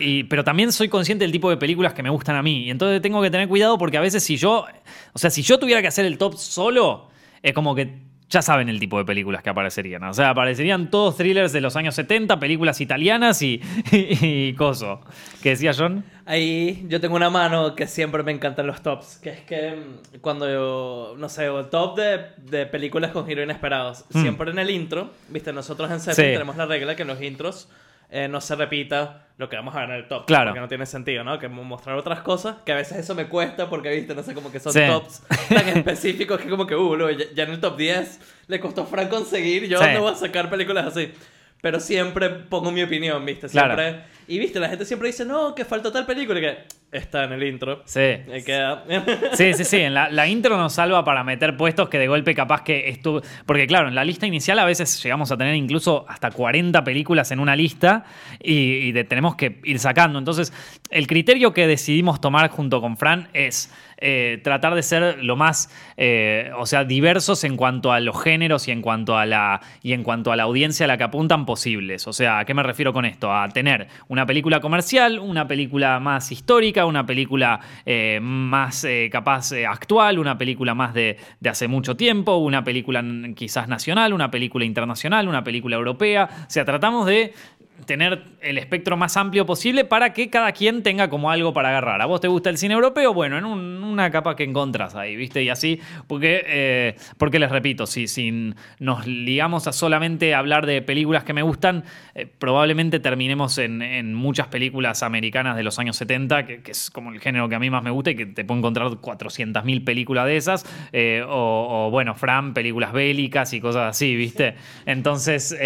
y- 0.01 0.25
pero 0.25 0.45
también 0.45 0.73
soy 0.73 0.89
consciente 0.89 1.25
del 1.25 1.33
tipo 1.33 1.51
de 1.51 1.57
películas 1.57 1.93
que 1.95 2.03
me 2.03 2.11
gustan 2.11 2.37
a 2.37 2.43
mí. 2.43 2.65
Y 2.65 2.71
entonces 2.71 3.01
tengo 3.03 3.21
que 3.23 3.31
tener 3.31 3.49
cuidado 3.49 3.79
porque 3.79 3.97
a 3.99 4.01
veces 4.01 4.23
si 4.23 4.37
yo... 4.37 4.67
O 5.13 5.19
sea, 5.19 5.31
si 5.31 5.43
yo 5.43 5.59
tuviera 5.59 5.81
que 5.83 5.89
hacer 5.89 6.05
el 6.07 6.19
top 6.19 6.35
solo, 6.37 7.09
es 7.43 7.53
como 7.53 7.75
que... 7.75 8.04
Ya 8.31 8.41
saben 8.43 8.69
el 8.69 8.81
tipo 8.81 8.99
de 8.99 9.05
películas 9.05 9.43
que 9.43 9.51
aparecerían. 9.51 10.03
O 10.05 10.15
sea, 10.15 10.31
aparecerían 10.31 10.91
todos 10.91 11.17
thrillers 11.17 11.53
de 11.53 11.61
los 11.61 11.77
años 11.77 11.95
70, 11.95 12.41
películas 12.41 12.81
italianas 12.81 13.43
y, 13.43 13.61
y, 13.93 14.49
y 14.49 14.55
coso. 14.55 15.01
¿Qué 15.43 15.51
decía 15.51 15.73
John? 15.77 16.05
Ahí 16.27 16.85
yo 16.89 17.01
tengo 17.03 17.17
una 17.17 17.29
mano 17.29 17.75
que 17.75 17.87
siempre 17.87 18.23
me 18.23 18.33
encantan 18.33 18.67
los 18.67 18.83
tops, 18.83 19.19
que 19.23 19.29
es 19.31 19.41
que 19.43 19.73
mm, 19.77 20.19
cuando 20.21 20.49
yo, 20.51 21.15
no 21.19 21.29
sé, 21.29 21.45
el 21.47 21.69
top 21.69 21.97
de, 21.99 22.21
de 22.51 22.65
películas 22.67 23.11
con 23.13 23.27
giros 23.27 23.45
inesperados, 23.45 24.05
Hmm. 24.13 24.23
siempre 24.23 24.51
en 24.51 24.59
el 24.59 24.71
intro, 24.71 25.11
viste, 25.29 25.53
nosotros 25.53 25.91
en 25.91 26.01
Sí. 26.01 26.11
tenemos 26.23 26.57
la 26.57 26.65
regla 26.67 26.97
que 26.97 27.03
en 27.03 27.09
los 27.09 27.21
intros 27.21 27.69
eh, 28.11 28.29
no 28.29 28.41
se 28.41 28.55
repita 28.57 29.27
lo 29.37 29.49
que 29.49 29.57
vamos 29.57 29.75
a 29.75 29.81
ver 29.81 29.91
en 29.91 29.97
el 29.97 30.09
top. 30.09 30.27
Claro. 30.27 30.51
Porque 30.51 30.61
no 30.61 30.69
tiene 30.69 30.87
sentido, 30.87 31.25
¿no? 31.25 31.39
Que 31.39 31.49
mostrar 31.49 31.97
otras 31.97 32.21
cosas, 32.21 32.57
que 32.65 32.73
a 32.73 32.77
veces 32.77 32.99
eso 32.99 33.15
me 33.17 33.27
cuesta 33.27 33.69
porque, 33.69 33.91
viste, 33.91 34.15
no 34.15 34.23
sé, 34.23 34.33
como 34.35 34.53
que 34.53 34.61
son 34.61 34.73
Sí. 34.73 34.81
tops 34.87 35.23
tan 35.49 35.69
específicos 35.69 36.41
que 36.41 36.49
como 36.49 36.67
que, 36.67 36.77
uh, 36.77 36.95
luego 36.97 37.19
ya, 37.19 37.25
ya 37.35 37.43
en 37.45 37.51
el 37.51 37.61
top 37.61 37.77
10 37.77 38.21
le 38.47 38.61
costó 38.61 38.87
Frank 38.87 39.09
conseguir, 39.09 39.67
yo 39.67 39.79
Sí. 39.83 39.89
no 39.95 40.03
voy 40.03 40.13
a 40.13 40.17
sacar 40.17 40.49
películas 40.51 40.87
así. 40.87 41.13
Pero 41.61 41.81
siempre 41.81 42.29
pongo 42.31 42.71
mi 42.71 42.83
opinión, 42.83 43.25
viste, 43.25 43.49
Claro. 43.49 43.75
Y 44.27 44.39
viste, 44.39 44.59
la 44.61 44.69
gente 44.69 44.85
siempre 44.85 45.09
dice, 45.09 45.25
no, 45.25 45.55
que 45.55 45.65
falta 45.65 45.93
tal 45.93 46.07
película 46.07 46.39
y 46.39 46.43
que 46.43 46.59
está 46.93 47.25
en 47.25 47.33
el 47.33 47.43
intro. 47.43 47.83
Sí. 47.85 48.01
Ahí 48.01 48.43
queda. 48.45 48.85
Sí, 49.35 49.53
sí, 49.55 49.65
sí. 49.65 49.79
En 49.81 49.95
la, 49.95 50.09
la 50.11 50.27
intro 50.27 50.57
nos 50.57 50.73
salva 50.75 51.05
para 51.05 51.25
meter 51.25 51.57
puestos 51.57 51.89
que 51.89 51.99
de 51.99 52.07
golpe 52.09 52.35
capaz 52.35 52.63
que 52.63 52.89
estuvo. 52.89 53.21
Porque, 53.47 53.67
claro, 53.67 53.89
en 53.89 53.95
la 53.95 54.05
lista 54.05 54.27
inicial 54.27 54.59
a 54.59 54.65
veces 54.65 55.03
llegamos 55.03 55.31
a 55.33 55.37
tener 55.37 55.55
incluso 55.55 56.05
hasta 56.09 56.31
40 56.31 56.83
películas 56.85 57.31
en 57.33 57.41
una 57.41 57.55
lista 57.57 58.05
y, 58.43 58.53
y 58.55 58.93
de- 58.93 59.05
tenemos 59.05 59.37
que 59.37 59.61
ir 59.65 59.79
sacando. 59.79 60.19
Entonces, 60.19 60.53
el 60.91 61.07
criterio 61.07 61.53
que 61.53 61.67
decidimos 61.67 62.21
tomar 62.21 62.49
junto 62.51 62.81
con 62.81 62.97
Fran 62.97 63.29
es. 63.33 63.73
Eh, 64.07 64.39
tratar 64.45 64.75
de 64.75 64.83
ser 64.83 65.25
lo 65.25 65.35
más, 65.35 65.71
eh, 65.97 66.51
o 66.59 66.67
sea, 66.67 66.85
diversos 66.85 67.43
en 67.43 67.57
cuanto 67.57 67.91
a 67.91 68.01
los 68.01 68.23
géneros 68.23 68.69
y 68.69 68.71
en 68.71 68.83
cuanto 68.83 69.17
a 69.17 69.25
la 69.25 69.63
y 69.83 69.95
en 69.95 70.03
cuanto 70.03 70.31
a 70.31 70.37
la 70.37 70.43
audiencia 70.43 70.85
a 70.85 70.89
la 70.89 70.99
que 70.99 71.05
apuntan 71.05 71.47
posibles. 71.47 72.07
O 72.07 72.13
sea, 72.13 72.41
¿a 72.41 72.45
qué 72.45 72.53
me 72.53 72.63
refiero 72.63 72.93
con 72.93 73.07
esto? 73.07 73.35
A 73.35 73.49
tener 73.49 73.89
una 74.09 74.27
película 74.27 74.61
comercial, 74.61 75.19
una 75.19 75.49
película 75.49 76.01
más 76.01 76.31
histórica, 76.33 76.85
una 76.85 77.07
película 77.07 77.61
eh, 77.87 78.19
más 78.21 78.87
capaz 79.11 79.53
actual, 79.67 80.19
una 80.19 80.37
película 80.37 80.75
más 80.75 80.93
de, 80.93 81.17
de 81.41 81.49
hace 81.49 81.67
mucho 81.67 81.97
tiempo, 81.97 82.37
una 82.37 82.63
película 82.63 83.03
quizás 83.35 83.69
nacional, 83.69 84.13
una 84.13 84.31
película 84.31 84.67
internacional, 84.67 85.29
una 85.29 85.43
película 85.43 85.77
europea. 85.77 86.29
O 86.47 86.51
sea, 86.51 86.67
tratamos 86.67 87.07
de 87.07 87.33
tener 87.87 88.23
el 88.41 88.59
espectro 88.59 88.97
más 88.97 89.17
amplio 89.17 89.47
posible 89.47 89.85
para 89.85 90.13
que 90.13 90.31
cada 90.31 90.53
quien 90.53 90.83
tenga 90.83 91.09
como 91.09 91.31
algo 91.31 91.53
para 91.53 91.71
agarrar. 91.71 92.01
¿A 92.03 92.07
vos 92.07 92.21
te 92.21 92.29
gusta 92.29 92.51
el 92.51 92.59
cine 92.59 92.75
europeo? 92.75 93.13
Bueno, 93.15 93.39
en 93.39 93.45
un- 93.45 93.83
una 93.85 94.11
capa 94.11 94.35
que 94.37 94.45
encontrás 94.45 94.95
ahí, 94.95 95.17
¿viste? 95.17 95.43
Y 95.43 95.49
así, 95.49 95.81
porque, 96.07 96.43
eh, 96.47 96.97
porque 97.19 97.39
les 97.39 97.51
repito, 97.51 97.87
si, 97.87 98.09
si 98.09 98.53
nos 98.79 99.07
ligamos 99.07 99.67
a 99.67 99.73
solamente 99.73 100.35
hablar 100.35 100.67
de 100.67 100.83
películas 100.83 101.25
que 101.25 101.33
me 101.33 101.43
gustan, 101.43 101.85
eh, 102.15 102.27
probablemente 102.27 103.01
terminemos 103.01 103.59
en, 103.59 103.83
en 103.83 104.15
muchas 104.15 104.49
películas 104.49 105.03
americanas 105.03 105.57
de 105.57 105.63
los 105.63 105.79
años 105.79 105.97
70, 105.97 106.47
que, 106.47 106.63
que 106.63 106.73
es 106.73 106.91
como 106.91 107.13
el 107.13 107.21
género 107.21 107.49
que 107.49 107.55
a 107.55 107.59
mí 107.59 107.71
más 107.71 107.83
me 107.83 107.91
gusta 107.91 108.11
y 108.11 108.17
que 108.17 108.27
te 108.27 108.45
puedo 108.45 108.59
encontrar 108.59 108.89
400.000 109.01 109.85
películas 109.85 110.27
de 110.27 110.37
esas, 110.37 110.65
eh, 110.93 111.23
o, 111.27 111.87
o, 111.87 111.91
bueno, 111.91 112.15
Fran, 112.15 112.55
películas 112.55 112.93
bélicas 112.93 113.53
y 113.53 113.61
cosas 113.61 113.91
así, 113.91 114.15
¿viste? 114.17 114.55
Entonces... 114.87 115.57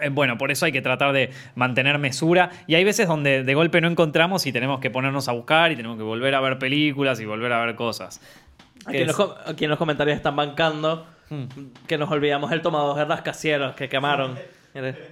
eh, 0.00 0.08
Bueno, 0.10 0.36
por 0.38 0.50
eso 0.50 0.66
hay 0.66 0.72
que 0.72 0.82
tratar 0.82 1.12
de 1.12 1.30
mantener 1.54 1.98
mesura. 1.98 2.50
Y 2.66 2.74
hay 2.74 2.84
veces 2.84 3.08
donde 3.08 3.42
de 3.44 3.54
golpe 3.54 3.80
no 3.80 3.88
encontramos 3.88 4.46
y 4.46 4.52
tenemos 4.52 4.80
que 4.80 4.90
ponernos 4.90 5.28
a 5.28 5.32
buscar 5.32 5.72
y 5.72 5.76
tenemos 5.76 5.96
que 5.96 6.02
volver 6.04 6.34
a 6.34 6.40
ver 6.40 6.58
películas 6.58 7.20
y 7.20 7.24
volver 7.24 7.52
a 7.52 7.64
ver 7.64 7.74
cosas. 7.74 8.20
Aquí 8.86 8.98
en, 8.98 9.06
los, 9.08 9.16
com- 9.16 9.32
aquí 9.46 9.64
en 9.64 9.70
los 9.70 9.78
comentarios 9.78 10.16
están 10.16 10.36
bancando 10.36 11.06
que 11.86 11.96
nos 11.98 12.10
olvidamos 12.10 12.50
el 12.52 12.60
tomador 12.62 12.96
de 12.96 13.04
rascacielos 13.04 13.74
que 13.74 13.88
quemaron. 13.88 14.36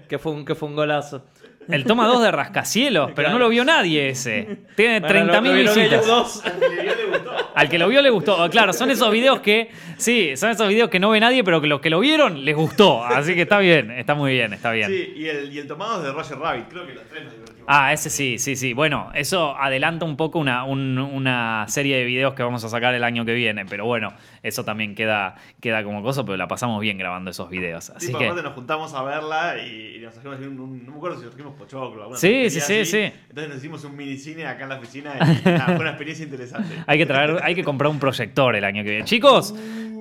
Que 0.08 0.20
fue 0.20 0.30
un, 0.30 0.44
que 0.44 0.54
fue 0.54 0.68
un 0.68 0.76
golazo. 0.76 1.24
El 1.68 1.84
toma 1.84 2.06
2 2.06 2.22
de 2.22 2.30
Rascacielos, 2.30 3.10
pero 3.16 3.30
no 3.30 3.38
lo 3.38 3.48
vio 3.48 3.64
nadie 3.64 4.08
ese. 4.08 4.58
Tiene 4.74 5.00
Bueno, 5.00 5.24
lo- 5.26 5.32
30.000 5.34 5.42
vieron 5.42 5.58
ellos 5.58 5.74
visitas. 5.76 6.06
dos. 6.06 6.42
Al 7.54 7.68
que 7.68 7.78
lo 7.78 7.88
vio 7.88 8.00
le 8.02 8.10
gustó. 8.10 8.48
Claro, 8.50 8.72
son 8.72 8.90
esos 8.90 9.10
videos 9.10 9.40
que. 9.40 9.70
Sí, 9.96 10.36
son 10.36 10.50
esos 10.50 10.68
videos 10.68 10.88
que 10.90 11.00
no 11.00 11.10
ve 11.10 11.20
nadie, 11.20 11.42
pero 11.42 11.60
que 11.60 11.66
los 11.66 11.80
que 11.80 11.90
lo 11.90 12.00
vieron 12.00 12.44
les 12.44 12.54
gustó. 12.54 13.02
Así 13.04 13.34
que 13.34 13.42
está 13.42 13.58
bien, 13.58 13.90
está 13.90 14.14
muy 14.14 14.32
bien, 14.34 14.52
está 14.52 14.70
bien. 14.72 14.88
Sí, 14.90 15.12
y 15.16 15.26
el, 15.26 15.52
y 15.52 15.58
el 15.58 15.66
tomado 15.66 15.98
es 15.98 16.04
de 16.04 16.12
Roger 16.12 16.38
Rabbit. 16.38 16.68
Creo 16.68 16.86
que 16.86 16.94
los 16.94 17.04
tres 17.08 17.24
nos 17.24 17.32
divertimos. 17.34 17.57
Ah, 17.70 17.92
ese 17.92 18.08
sí, 18.08 18.38
sí, 18.38 18.56
sí. 18.56 18.72
Bueno, 18.72 19.10
eso 19.14 19.54
adelanta 19.54 20.06
un 20.06 20.16
poco 20.16 20.38
una, 20.38 20.64
un- 20.64 20.96
una 20.98 21.66
serie 21.68 21.98
de 21.98 22.04
videos 22.04 22.32
que 22.32 22.42
vamos 22.42 22.64
a 22.64 22.68
sacar 22.70 22.94
el 22.94 23.04
año 23.04 23.26
que 23.26 23.34
viene, 23.34 23.66
pero 23.66 23.84
bueno, 23.84 24.14
eso 24.42 24.64
también 24.64 24.94
queda, 24.94 25.34
queda 25.60 25.84
como 25.84 26.02
cosa, 26.02 26.24
pero 26.24 26.38
la 26.38 26.48
pasamos 26.48 26.80
bien 26.80 26.96
grabando 26.96 27.30
esos 27.30 27.50
videos. 27.50 27.84
Sí, 27.84 27.92
Así 27.94 28.10
por 28.12 28.20
que. 28.20 28.26
aparte 28.26 28.42
nos 28.42 28.54
juntamos 28.54 28.94
a 28.94 29.02
verla 29.02 29.58
y, 29.58 29.98
nos 29.98 30.14
trajimos 30.14 30.38
un, 30.40 30.58
un- 30.60 30.86
No 30.86 30.92
me 30.92 30.96
acuerdo 30.96 31.18
si 31.18 31.24
nos 31.26 31.34
trajimos 31.34 31.58
pochoclo. 31.58 32.16
Sí, 32.16 32.48
sí, 32.48 32.60
sí, 32.60 32.80
así. 32.80 32.84
sí. 32.86 33.12
Entonces 33.28 33.48
nos 33.50 33.58
hicimos 33.58 33.84
un 33.84 33.96
minicine 33.96 34.46
acá 34.46 34.62
en 34.62 34.68
la 34.70 34.76
oficina 34.78 35.12
y 35.16 35.44
nada, 35.48 35.66
fue 35.66 35.76
una 35.80 35.90
experiencia 35.90 36.24
interesante. 36.24 36.74
Hay 36.86 36.96
que 36.96 37.04
traer, 37.04 37.38
hay 37.42 37.54
que 37.54 37.64
comprar 37.64 37.90
un 37.90 37.98
proyector 37.98 38.56
el 38.56 38.64
año 38.64 38.82
que 38.82 38.88
viene. 38.90 39.04
Chicos, 39.04 39.54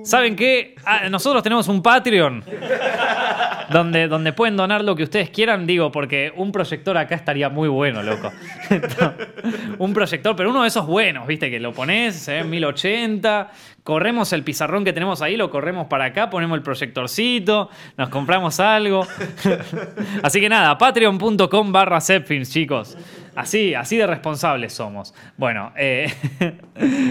¿saben 0.04 0.36
qué? 0.36 0.74
Ah, 0.86 1.08
nosotros 1.10 1.42
tenemos 1.42 1.68
un 1.68 1.82
Patreon. 1.82 2.42
Donde, 3.70 4.08
donde 4.08 4.32
pueden 4.32 4.56
donar 4.56 4.82
lo 4.82 4.96
que 4.96 5.02
ustedes 5.02 5.30
quieran, 5.30 5.66
digo, 5.66 5.92
porque 5.92 6.32
un 6.34 6.52
proyector 6.52 6.96
acá 6.96 7.14
estaría 7.14 7.48
muy 7.48 7.68
bueno, 7.68 8.02
loco. 8.02 8.32
un 9.78 9.92
proyector, 9.92 10.34
pero 10.36 10.50
uno 10.50 10.62
de 10.62 10.68
esos 10.68 10.86
buenos, 10.86 11.26
viste, 11.26 11.50
que 11.50 11.60
lo 11.60 11.72
pones, 11.72 12.16
se 12.16 12.32
ve 12.32 12.38
en 12.38 12.50
1080, 12.50 13.50
corremos 13.82 14.32
el 14.32 14.42
pizarrón 14.42 14.84
que 14.84 14.92
tenemos 14.92 15.22
ahí, 15.22 15.36
lo 15.36 15.50
corremos 15.50 15.86
para 15.86 16.06
acá, 16.06 16.30
ponemos 16.30 16.56
el 16.56 16.62
proyectorcito, 16.62 17.70
nos 17.96 18.08
compramos 18.08 18.60
algo. 18.60 19.06
Así 20.22 20.40
que 20.40 20.48
nada, 20.48 20.76
patreon.com 20.76 21.72
barra 21.72 21.98
chicos. 22.00 22.96
Así, 23.38 23.72
así 23.72 23.96
de 23.96 24.04
responsables 24.04 24.72
somos. 24.72 25.14
Bueno, 25.36 25.72
eh, 25.76 26.12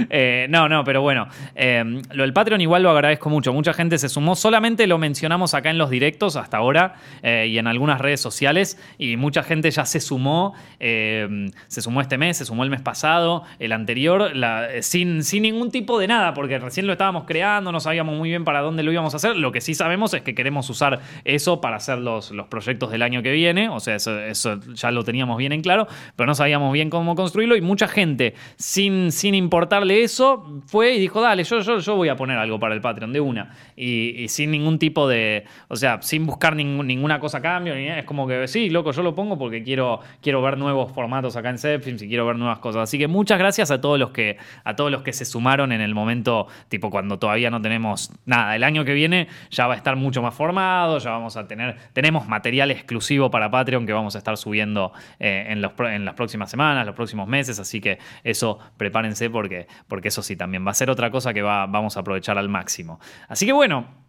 eh, 0.09 0.45
no, 0.49 0.67
no, 0.67 0.83
pero 0.83 1.01
bueno, 1.01 1.29
eh, 1.55 2.01
lo 2.11 2.23
del 2.23 2.33
Patreon 2.33 2.59
igual 2.59 2.83
lo 2.83 2.89
agradezco 2.89 3.29
mucho. 3.29 3.53
Mucha 3.53 3.71
gente 3.71 3.97
se 3.97 4.09
sumó, 4.09 4.35
solamente 4.35 4.87
lo 4.87 4.97
mencionamos 4.97 5.53
acá 5.53 5.69
en 5.69 5.77
los 5.77 5.89
directos 5.89 6.35
hasta 6.35 6.57
ahora 6.57 6.95
eh, 7.23 7.47
y 7.49 7.57
en 7.57 7.67
algunas 7.67 8.01
redes 8.01 8.19
sociales 8.19 8.77
y 8.97 9.15
mucha 9.15 9.41
gente 9.41 9.71
ya 9.71 9.85
se 9.85 10.01
sumó, 10.01 10.53
eh, 10.81 11.49
se 11.67 11.81
sumó 11.81 12.01
este 12.01 12.17
mes, 12.17 12.35
se 12.35 12.43
sumó 12.43 12.65
el 12.65 12.71
mes 12.71 12.81
pasado, 12.81 13.43
el 13.59 13.71
anterior, 13.71 14.33
eh, 14.35 14.81
sin, 14.81 15.23
sin 15.23 15.43
ningún 15.43 15.71
tipo 15.71 15.97
de 15.97 16.07
nada, 16.07 16.33
porque 16.33 16.59
recién 16.59 16.87
lo 16.87 16.91
estábamos 16.91 17.23
creando, 17.23 17.71
no 17.71 17.79
sabíamos 17.79 18.17
muy 18.17 18.27
bien 18.27 18.43
para 18.43 18.59
dónde 18.59 18.83
lo 18.83 18.91
íbamos 18.91 19.13
a 19.13 19.17
hacer. 19.17 19.37
Lo 19.37 19.53
que 19.53 19.61
sí 19.61 19.73
sabemos 19.75 20.13
es 20.13 20.23
que 20.23 20.35
queremos 20.35 20.69
usar 20.69 20.99
eso 21.23 21.61
para 21.61 21.77
hacer 21.77 21.99
los, 21.99 22.31
los 22.31 22.47
proyectos 22.47 22.91
del 22.91 23.01
año 23.01 23.23
que 23.23 23.31
viene, 23.31 23.69
o 23.69 23.79
sea, 23.79 23.95
eso, 23.95 24.19
eso 24.19 24.59
ya 24.73 24.91
lo 24.91 25.05
teníamos 25.05 25.37
bien 25.37 25.53
en 25.53 25.61
claro, 25.61 25.87
pero 26.17 26.27
no 26.27 26.35
sabíamos 26.35 26.73
bien 26.73 26.89
cómo 26.89 27.15
construirlo 27.15 27.55
y 27.55 27.61
mucha 27.61 27.87
gente, 27.87 28.33
sin, 28.57 29.13
sin 29.13 29.33
importarle 29.35 30.03
eso, 30.03 30.61
fue 30.65 30.95
y 30.95 30.99
dijo, 30.99 31.21
dale, 31.21 31.45
yo, 31.45 31.61
yo, 31.61 31.79
yo 31.79 31.95
voy 31.95 32.09
a 32.09 32.17
poner 32.17 32.37
algo 32.37 32.59
para 32.59 32.73
el 32.75 32.81
Patreon 32.81 33.13
de 33.13 33.21
una. 33.21 33.55
Y, 33.77 34.27
sin 34.27 34.51
ningún 34.51 34.79
tipo 34.79 35.07
de, 35.07 35.45
o 35.69 35.75
sea, 35.77 36.01
sin 36.01 36.25
buscar 36.25 36.55
ningún- 36.55 36.87
ninguna 36.87 37.19
cosa 37.19 37.37
a 37.37 37.41
cambio, 37.41 37.75
ni 37.75 37.87
es 37.87 38.03
como 38.03 38.27
que, 38.27 38.47
sí, 38.47 38.69
loco, 38.69 38.91
yo 38.91 39.03
lo 39.03 39.15
pongo 39.15 39.37
porque 39.37 39.63
quiero, 39.63 40.01
quiero 40.21 40.41
ver 40.41 40.57
nuevos 40.57 40.91
formatos 40.91 41.35
acá 41.37 41.49
en 41.51 41.57
Zepfilms 41.59 42.01
y 42.01 42.07
quiero 42.09 42.25
ver 42.25 42.35
nuevas 42.35 42.59
cosas. 42.59 42.83
Así 42.83 42.97
que 42.97 43.07
muchas 43.07 43.37
gracias 43.39 43.71
a 43.71 43.79
todos 43.79 43.97
los 43.99 44.09
que, 44.09 44.37
a 44.63 44.75
todos 44.75 44.91
los 44.91 45.03
que 45.03 45.13
se 45.13 45.23
sumaron 45.23 45.71
en 45.71 45.81
el 45.81 45.93
momento, 45.93 46.47
tipo 46.67 46.89
cuando 46.89 47.19
todavía 47.19 47.49
no 47.51 47.61
tenemos 47.61 48.11
nada. 48.25 48.55
El 48.55 48.63
año 48.63 48.83
que 48.83 48.93
viene 48.93 49.27
ya 49.51 49.67
va 49.67 49.75
a 49.75 49.77
estar 49.77 49.95
mucho 49.95 50.21
más 50.23 50.33
formado, 50.33 50.97
ya 50.97 51.11
vamos 51.11 51.37
a 51.37 51.47
tener, 51.47 51.77
tenemos 51.93 52.27
material 52.27 52.71
exclusivo 52.71 53.29
para 53.29 53.51
Patreon 53.51 53.85
que 53.85 53.93
vamos 53.93 54.15
a 54.15 54.17
estar 54.17 54.35
subiendo 54.37 54.91
eh, 55.19 55.45
en, 55.49 55.61
los, 55.61 55.73
pro- 55.73 55.89
en 55.97 56.05
las 56.05 56.15
próximas 56.15 56.49
semanas, 56.49 56.85
los 56.85 56.95
próximos 56.95 57.27
meses, 57.27 57.59
así 57.59 57.81
que 57.81 57.99
eso 58.23 58.59
prepárense 58.77 59.29
porque, 59.29 59.67
porque 59.87 60.07
eso 60.07 60.21
sí 60.21 60.35
también 60.35 60.65
va 60.65 60.71
a 60.71 60.75
ser 60.75 60.89
otra 60.89 61.11
cosa 61.11 61.33
que 61.33 61.41
va, 61.41 61.65
vamos 61.67 61.97
a 61.97 61.99
aprovechar 61.99 62.37
al 62.37 62.49
máximo. 62.49 62.99
Así 63.27 63.45
que 63.45 63.51
bueno. 63.51 64.06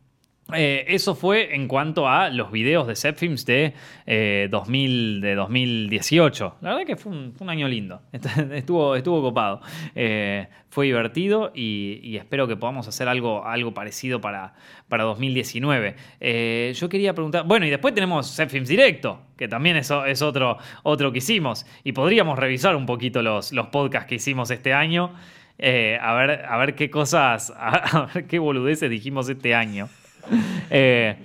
Eh, 0.55 0.87
eso 0.89 1.15
fue 1.15 1.55
en 1.55 1.69
cuanto 1.69 2.09
a 2.09 2.31
los 2.31 2.51
videos 2.51 2.87
de 2.87 2.97
Zepfilms 2.97 3.45
de, 3.45 3.75
eh, 4.07 4.49
2000, 4.51 5.21
de 5.21 5.35
2018. 5.35 6.57
La 6.63 6.71
verdad 6.71 6.87
que 6.87 6.97
fue 6.97 7.13
un, 7.13 7.51
año 7.51 7.69
lindo. 7.69 8.01
Estuvo, 8.53 8.97
estuvo 8.97 9.21
copado. 9.21 9.61
Eh, 9.95 10.49
fue 10.71 10.87
divertido 10.87 11.53
y, 11.55 12.17
espero 12.17 12.49
que 12.49 12.57
podamos 12.57 12.89
hacer 12.89 13.09
algo, 13.09 13.45
algo 13.45 13.75
parecido 13.75 14.23
para, 14.23 14.55
para 14.89 15.05
2019. 15.05 15.97
Eh, 16.21 16.73
yo 16.75 16.89
quería 16.89 17.13
preguntar. 17.13 17.45
Bueno, 17.47 17.67
y 17.67 17.71
después 17.71 17.95
tenemos 17.95 18.35
Zepfilms 18.35 18.71
Directo, 18.71 19.21
que 19.37 19.49
también 19.49 19.77
es, 19.77 19.91
es 20.07 20.23
otro, 20.23 20.57
otro 20.83 21.13
que 21.13 21.19
hicimos. 21.19 21.67
Y 21.85 21.93
podríamos 21.93 22.39
revisar 22.39 22.75
un 22.75 22.87
poquito 22.87 23.21
los, 23.21 23.53
los 23.53 23.67
podcasts 23.67 24.09
que 24.09 24.15
hicimos 24.15 24.51
este 24.51 24.73
año. 24.73 25.13
a, 25.59 26.15
ver, 26.15 26.47
a 26.49 26.57
ver 26.57 26.75
qué 26.75 26.89
cosas, 26.89 27.53
a 27.59 28.09
ver 28.15 28.27
qué 28.27 28.39
boludeces 28.39 28.89
dijimos 28.89 29.29
este 29.29 29.55
año. 29.55 29.91
Eh, 30.71 31.17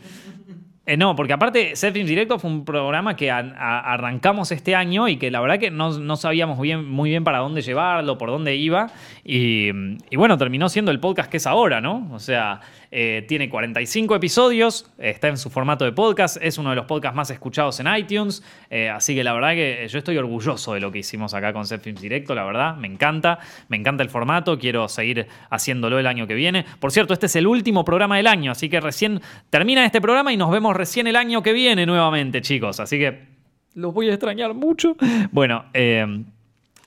eh, 0.86 0.98
no, 0.98 1.16
porque 1.16 1.32
aparte, 1.32 1.78
Zepfilms 1.78 2.10
Directo 2.10 2.40
fue 2.40 2.50
un 2.50 2.66
programa 2.66 3.16
que 3.16 3.32
arrancamos 3.32 4.52
este 4.52 4.76
año 4.76 5.08
y 5.08 5.16
que 5.16 5.32
la 5.32 5.40
verdad 5.40 5.58
que 5.58 5.72
no, 5.72 5.98
no 5.98 6.18
sabíamos 6.18 6.60
bien, 6.60 6.90
muy 6.90 7.10
bien 7.10 7.24
para 7.24 7.38
dónde 7.38 7.62
llevarlo, 7.62 8.18
por 8.18 8.30
dónde 8.30 8.58
iba. 8.58 8.92
Y, 9.24 9.70
y 10.10 10.16
bueno, 10.18 10.38
terminó 10.38 10.68
siendo 10.68 10.92
el 10.92 11.00
podcast 11.00 11.32
que 11.32 11.38
es 11.38 11.48
ahora, 11.48 11.80
¿no? 11.80 12.10
O 12.12 12.20
sea, 12.20 12.60
eh, 12.96 13.26
tiene 13.28 13.50
45 13.50 14.16
episodios, 14.16 14.88
está 15.00 15.28
en 15.28 15.38
su 15.38 15.50
formato 15.50 15.84
de 15.84 15.94
podcast, 15.94 16.38
es 16.40 16.60
uno 16.60 16.70
de 16.70 16.76
los 16.76 16.86
podcasts 16.86 17.16
más 17.16 17.32
escuchados 17.32 17.80
en 17.80 17.88
iTunes. 17.96 18.44
eh, 18.70 18.88
así 18.88 19.16
que 19.16 19.24
la 19.24 19.34
verdad 19.34 19.54
que 19.54 19.88
yo 19.90 19.98
estoy 19.98 20.16
orgulloso 20.18 20.76
de 20.76 20.80
lo 20.80 20.92
que 20.92 21.00
hicimos 21.00 21.34
acá 21.34 21.54
con 21.54 21.66
Zepfilms 21.66 22.00
Directo, 22.00 22.36
la 22.36 22.44
verdad, 22.44 22.76
me 22.76 22.86
encanta. 22.86 23.40
Me 23.68 23.78
encanta 23.78 24.04
el 24.04 24.10
formato, 24.10 24.60
quiero 24.60 24.88
seguir 24.88 25.26
haciéndolo 25.50 25.98
el 25.98 26.06
año 26.06 26.28
que 26.28 26.36
viene. 26.36 26.66
Por 26.80 26.92
cierto, 26.92 27.14
este 27.14 27.26
es 27.26 27.36
el 27.36 27.48
último 27.48 27.84
programa 27.84 28.18
del 28.18 28.28
año, 28.28 28.52
así 28.52 28.70
que 28.70 28.80
recién 28.80 29.22
termina 29.50 29.84
este 29.86 30.00
programa 30.00 30.32
y 30.32 30.38
nos 30.38 30.52
vemos 30.52 30.76
recién 30.76 31.08
el 31.08 31.16
año 31.16 31.42
que 31.42 31.52
viene 31.52 31.88
nuevamente, 31.88 32.42
chicos. 32.42 32.80
Así 32.80 33.00
que 33.00 33.26
Los 33.74 33.92
voy 33.92 34.10
a 34.10 34.14
extrañar 34.14 34.54
mucho. 34.54 34.96
Bueno, 35.32 35.66
eh, 35.74 36.06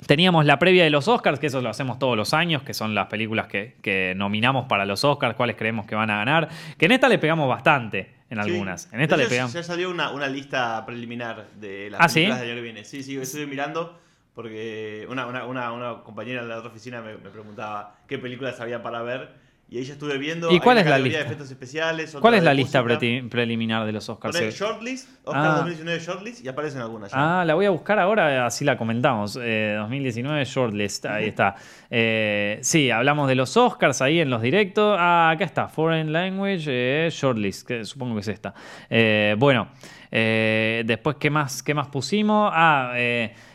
Teníamos 0.06 0.44
la 0.44 0.58
previa 0.58 0.84
de 0.84 0.90
los 0.90 1.08
Oscars, 1.08 1.38
que 1.40 1.48
eso 1.48 1.60
lo 1.60 1.68
hacemos 1.68 1.98
todos 1.98 2.16
los 2.16 2.32
años, 2.34 2.62
que 2.62 2.74
son 2.74 2.94
las 2.94 3.06
películas 3.08 3.46
que, 3.48 3.76
que 3.82 4.14
nominamos 4.16 4.66
para 4.66 4.84
los 4.86 5.04
Oscars, 5.04 5.34
cuáles 5.34 5.56
creemos 5.56 5.86
que 5.86 5.94
van 5.94 6.10
a 6.10 6.16
ganar. 6.18 6.48
Que 6.78 6.86
en 6.86 6.92
esta 6.92 7.08
le 7.08 7.18
pegamos 7.18 7.48
bastante, 7.48 8.14
en 8.30 8.42
Sí. 8.42 8.50
algunas. 8.50 8.92
En 8.92 9.00
esta 9.00 9.16
le 9.16 9.26
pegamos. 9.26 9.52
Ya 9.52 9.62
salió 9.62 9.90
una, 9.90 10.10
una 10.12 10.28
lista 10.28 10.84
preliminar 10.86 11.48
de 11.60 11.90
las 11.90 12.00
¿Ah, 12.00 12.08
sí? 12.08 12.14
películas 12.20 12.40
del 12.40 12.48
año 12.50 12.56
que 12.56 12.62
viene. 12.62 12.84
Sí, 12.84 13.02
sí, 13.02 13.16
estoy 13.16 13.46
mirando 13.46 13.98
porque 14.34 15.06
una, 15.08 15.26
una, 15.26 15.44
una, 15.46 15.72
una 15.72 16.02
compañera 16.02 16.42
de 16.42 16.48
la 16.48 16.58
otra 16.58 16.70
oficina 16.70 17.00
me, 17.00 17.16
me 17.16 17.30
preguntaba 17.30 17.96
qué 18.06 18.18
películas 18.18 18.60
había 18.60 18.82
para 18.82 19.02
ver. 19.02 19.30
Y 19.68 19.78
ahí 19.78 19.84
ya 19.84 19.94
estuve 19.94 20.16
viendo. 20.16 20.48
¿Y 20.52 20.60
cuál 20.60 20.78
es 20.78 20.86
la 20.86 20.96
lista? 20.96 21.18
de 21.18 21.24
efectos 21.24 21.50
especiales. 21.50 22.16
¿Cuál 22.20 22.34
es 22.34 22.44
la 22.44 22.54
lista 22.54 22.84
preliminar 22.84 23.84
de 23.84 23.90
los 23.90 24.08
Oscars? 24.08 24.36
Poné. 24.36 24.50
Shortlist, 24.52 25.08
Oscar 25.24 25.44
Ah. 25.44 25.54
2019 25.56 25.98
Shortlist 25.98 26.44
y 26.44 26.48
aparecen 26.48 26.80
algunas 26.82 27.10
ya. 27.10 27.40
Ah, 27.40 27.44
la 27.44 27.54
voy 27.54 27.66
a 27.66 27.70
buscar 27.70 27.98
ahora, 27.98 28.46
así 28.46 28.64
la 28.64 28.76
comentamos. 28.78 29.36
Eh, 29.42 29.74
2019 29.76 30.44
Shortlist, 30.44 31.06
ahí 31.06 31.26
está. 31.26 31.56
Eh, 31.90 32.58
sí, 32.62 32.92
hablamos 32.92 33.26
de 33.26 33.34
los 33.34 33.56
Oscars 33.56 34.00
ahí 34.02 34.20
en 34.20 34.30
los 34.30 34.40
directos. 34.40 34.96
Ah, 35.00 35.30
acá 35.30 35.44
está, 35.44 35.66
Foreign 35.66 36.12
Language 36.12 36.66
eh, 36.68 37.08
Shortlist, 37.10 37.66
que 37.66 37.84
supongo 37.84 38.14
que 38.14 38.20
es 38.20 38.28
esta. 38.28 38.54
Eh, 38.88 39.34
bueno, 39.36 39.68
después, 40.12 41.16
¿qué 41.18 41.28
más, 41.30 41.62
¿qué 41.64 41.74
más 41.74 41.88
pusimos? 41.88 42.50
Ah, 42.54 42.92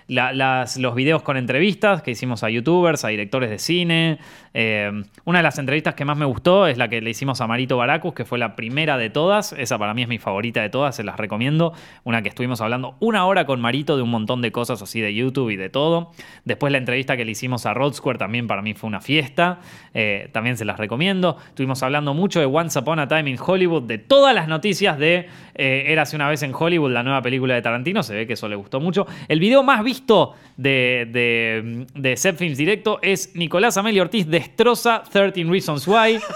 la- 0.08 0.34
las- 0.34 0.76
los 0.76 0.94
videos 0.94 1.22
con 1.22 1.38
entrevistas 1.38 2.02
que 2.02 2.12
hicimos 2.12 2.44
a 2.44 2.50
youtubers, 2.50 3.06
a 3.06 3.08
directores 3.08 3.50
de 3.50 3.58
cine. 3.60 4.20
Eh, 4.54 4.92
una 5.26 5.40
de 5.40 5.44
las 5.44 5.58
entrevistas 5.60 5.96
que 5.96 6.06
más 6.06 6.18
me 6.18 6.26
gustó 6.26 6.68
es 6.68 6.78
la 6.78 6.90
que 6.90 7.02
le 7.02 7.10
hicimos 7.10 7.42
a 7.42 7.48
Marito 7.48 7.78
Baracus, 7.78 8.14
que 8.14 8.26
fue 8.26 8.38
la 8.38 8.56
primera 8.56 8.98
de 8.98 9.10
todas. 9.10 9.54
Esa 9.54 9.78
para 9.78 9.94
mí 9.94 10.02
es 10.02 10.08
mi 10.08 10.18
favorita 10.18 10.62
de 10.62 10.70
todas, 10.70 10.96
se 10.96 11.04
las 11.04 11.18
recomiendo. 11.18 11.74
Una 12.04 12.22
que 12.22 12.30
estuvimos 12.30 12.62
hablando 12.62 12.96
una 13.00 13.26
hora 13.26 13.46
con 13.46 13.62
Marito 13.62 13.96
de 13.96 14.04
un 14.04 14.10
montón 14.10 14.42
de 14.42 14.52
cosas 14.52 14.82
así 14.82 15.02
de 15.02 15.14
YouTube 15.14 15.50
y 15.50 15.56
de 15.56 15.70
todo. 15.70 16.12
Después 16.46 16.72
la 16.72 16.78
entrevista 16.78 17.18
que 17.18 17.26
le 17.26 17.32
hicimos 17.32 17.66
a 17.66 17.74
Rod 17.74 17.94
Square 17.94 18.20
también 18.20 18.48
para 18.48 18.62
mí 18.62 18.74
fue 18.74 18.88
una 18.88 19.02
fiesta. 19.02 19.60
Eh, 19.94 20.30
también 20.32 20.58
se 20.58 20.66
las 20.66 20.78
recomiendo. 20.78 21.38
Estuvimos 21.48 21.82
hablando 21.84 22.14
mucho 22.14 22.40
de 22.40 22.46
Once 22.46 22.78
Upon 22.78 23.00
a 23.00 23.08
Time 23.08 23.30
in 23.30 23.38
Hollywood, 23.40 23.84
de 23.84 23.98
todas 23.98 24.36
las 24.36 24.48
noticias 24.48 24.98
de 24.98 25.28
eh, 25.56 26.04
una 26.14 26.30
vez 26.30 26.44
en 26.44 26.54
Hollywood, 26.54 26.92
la 26.92 27.04
nueva 27.04 27.22
película 27.22 27.54
de 27.54 27.62
Tarantino. 27.62 28.04
Se 28.04 28.14
ve 28.14 28.28
que 28.28 28.34
eso 28.34 28.50
le 28.50 28.56
gustó 28.56 28.80
mucho. 28.80 29.06
El 29.28 29.40
video 29.40 29.64
más 29.64 29.84
visto 29.84 30.36
de, 30.58 31.08
de, 31.12 31.86
de 31.94 32.18
Films 32.18 32.58
Directo 32.58 33.00
es 33.02 33.36
Nicolás 33.36 33.78
Amelio 33.78 34.04
Ortiz 34.04 34.28
destroza 34.42 35.04
13 35.12 35.44
Reasons 35.46 35.88
Why. 35.88 36.20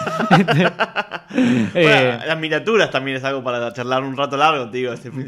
Bueno, 1.35 1.89
Eh, 1.89 2.19
las 2.27 2.37
miniaturas 2.39 2.89
también 2.91 3.17
es 3.17 3.23
algo 3.25 3.43
para 3.43 3.73
charlar 3.73 4.03
un 4.03 4.15
rato 4.15 4.37
largo, 4.37 4.69
te 4.69 4.77
digo, 4.77 4.93
este. 4.93 5.11
Me 5.11 5.23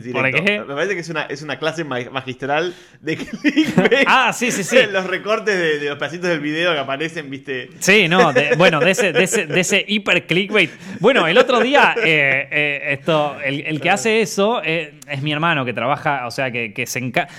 parece 0.63 0.93
que 0.93 0.99
es 1.01 1.09
una, 1.09 1.23
es 1.23 1.41
una 1.41 1.59
clase 1.59 1.83
ma- 1.83 1.99
magistral 2.11 2.73
de 3.01 3.17
clickbait. 3.17 4.03
Ah, 4.07 4.31
sí, 4.31 4.51
sí, 4.51 4.63
sí. 4.63 4.77
Los 4.91 5.05
recortes 5.07 5.57
de, 5.57 5.79
de 5.79 5.89
los 5.89 5.97
pedacitos 5.97 6.29
del 6.29 6.39
video 6.39 6.71
que 6.73 6.79
aparecen, 6.79 7.29
viste. 7.29 7.69
Sí, 7.79 8.07
no, 8.07 8.31
de- 8.31 8.55
bueno, 8.57 8.79
de 8.79 8.91
ese, 8.91 9.11
de, 9.11 9.23
ese, 9.23 9.47
de 9.47 9.59
ese 9.59 9.83
hiper 9.87 10.25
clickbait. 10.27 10.71
Bueno, 11.01 11.27
el 11.27 11.37
otro 11.37 11.59
día, 11.59 11.93
eh, 11.97 12.47
eh, 12.51 12.81
esto, 12.93 13.35
el, 13.43 13.61
el 13.65 13.81
que 13.81 13.89
hace 13.89 14.21
eso 14.21 14.61
es 14.63 15.21
mi 15.21 15.33
hermano 15.33 15.65
que 15.65 15.73
trabaja, 15.73 16.25
o 16.27 16.31
sea, 16.31 16.51
que, 16.51 16.73
que 16.73 16.85
se 16.85 16.99
encarga. 16.99 17.29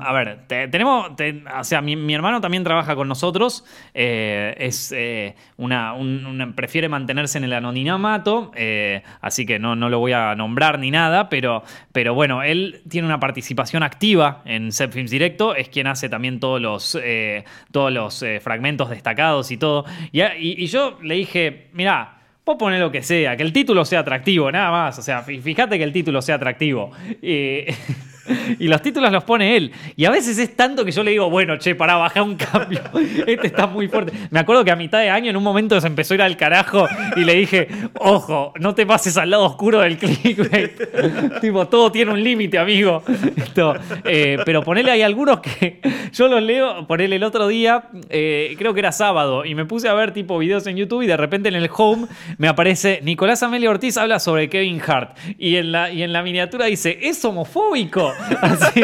a 0.00 0.12
ver, 0.12 0.38
te- 0.46 0.68
tenemos, 0.68 1.16
te- 1.16 1.42
o 1.58 1.64
sea, 1.64 1.80
mi, 1.80 1.96
mi 1.96 2.14
hermano 2.14 2.40
también 2.40 2.64
trabaja 2.64 2.94
con 2.94 3.08
nosotros, 3.08 3.64
eh, 3.94 4.54
es 4.66 4.92
eh, 4.96 5.34
una, 5.56 5.92
un- 5.94 6.24
una- 6.26 6.54
prefiere 6.54 6.88
mantenerse 6.88 7.38
en 7.38 7.44
el 7.44 7.52
anonimato, 7.52 8.52
eh, 8.54 9.02
así 9.20 9.44
que 9.46 9.58
no, 9.58 9.74
no 9.76 9.88
lo 9.88 9.98
voy 9.98 10.12
a 10.12 10.34
nombrar 10.34 10.78
ni 10.78 10.90
nada, 10.90 11.28
pero, 11.28 11.62
pero 11.92 12.14
bueno, 12.14 12.42
él 12.42 12.82
tiene 12.88 13.06
una 13.06 13.20
participación 13.20 13.82
activa 13.82 14.42
en 14.44 14.72
Set 14.72 14.92
Films 14.92 15.10
Directo, 15.10 15.54
es 15.54 15.68
quien 15.68 15.86
hace 15.86 16.08
también 16.08 16.40
todos 16.40 16.60
los, 16.60 16.98
eh, 17.02 17.44
todos 17.72 17.92
los 17.92 18.24
fragmentos 18.40 18.90
destacados 18.90 19.50
y 19.50 19.56
todo. 19.56 19.84
Y, 20.12 20.66
yo 20.66 20.98
le 21.02 21.14
dije, 21.16 21.68
mira, 21.72 22.18
vos 22.44 22.56
poné 22.58 22.78
lo 22.78 22.90
que 22.90 23.02
sea, 23.02 23.36
que 23.36 23.42
el 23.42 23.52
título 23.52 23.84
sea 23.84 24.00
atractivo, 24.00 24.50
nada 24.50 24.70
más. 24.70 24.98
O 24.98 25.02
sea, 25.02 25.24
fí- 25.24 25.40
fíjate 25.40 25.78
que 25.78 25.84
el 25.84 25.92
título 25.92 26.20
sea 26.22 26.36
atractivo. 26.36 26.90
y 28.58 28.68
los 28.68 28.82
títulos 28.82 29.10
los 29.12 29.24
pone 29.24 29.56
él. 29.56 29.72
Y 29.96 30.04
a 30.04 30.10
veces 30.10 30.38
es 30.38 30.56
tanto 30.56 30.84
que 30.84 30.92
yo 30.92 31.02
le 31.02 31.12
digo, 31.12 31.30
bueno, 31.30 31.56
che, 31.58 31.74
pará, 31.74 31.96
baja 31.96 32.22
un 32.22 32.36
cambio. 32.36 32.80
Este 33.26 33.46
está 33.46 33.66
muy 33.66 33.88
fuerte. 33.88 34.12
Me 34.30 34.40
acuerdo 34.40 34.64
que 34.64 34.70
a 34.70 34.76
mitad 34.76 35.00
de 35.00 35.10
año 35.10 35.30
en 35.30 35.36
un 35.36 35.42
momento 35.42 35.80
se 35.80 35.86
empezó 35.86 36.14
a 36.14 36.16
ir 36.16 36.22
al 36.22 36.36
carajo 36.36 36.86
y 37.16 37.24
le 37.24 37.34
dije, 37.34 37.68
ojo, 37.98 38.52
no 38.58 38.74
te 38.74 38.86
pases 38.86 39.16
al 39.16 39.30
lado 39.30 39.44
oscuro 39.44 39.80
del 39.80 39.96
clickbait. 39.96 41.40
tipo, 41.40 41.66
todo 41.68 41.90
tiene 41.90 42.12
un 42.12 42.22
límite, 42.22 42.58
amigo. 42.58 43.02
Esto, 43.36 43.74
eh, 44.04 44.38
pero 44.44 44.62
ponele, 44.62 44.90
hay 44.90 45.02
algunos 45.02 45.40
que 45.40 45.80
yo 46.12 46.28
los 46.28 46.42
leo, 46.42 46.86
ponele 46.86 47.16
el 47.16 47.24
otro 47.24 47.48
día, 47.48 47.84
eh, 48.10 48.54
creo 48.58 48.74
que 48.74 48.80
era 48.80 48.92
sábado, 48.92 49.44
y 49.44 49.54
me 49.54 49.64
puse 49.64 49.88
a 49.88 49.94
ver 49.94 50.12
tipo 50.12 50.38
videos 50.38 50.66
en 50.66 50.76
YouTube 50.76 51.02
y 51.02 51.06
de 51.06 51.16
repente 51.16 51.48
en 51.48 51.54
el 51.54 51.68
home 51.74 52.06
me 52.38 52.48
aparece 52.48 53.00
Nicolás 53.02 53.42
Amelio 53.42 53.70
Ortiz 53.70 53.96
habla 53.96 54.18
sobre 54.18 54.48
Kevin 54.48 54.80
Hart. 54.86 55.16
Y 55.38 55.56
en 55.56 55.72
la, 55.72 55.90
y 55.90 56.02
en 56.02 56.12
la 56.12 56.22
miniatura 56.22 56.66
dice, 56.66 56.98
es 57.02 57.24
homofóbico. 57.24 58.13
Así, 58.40 58.82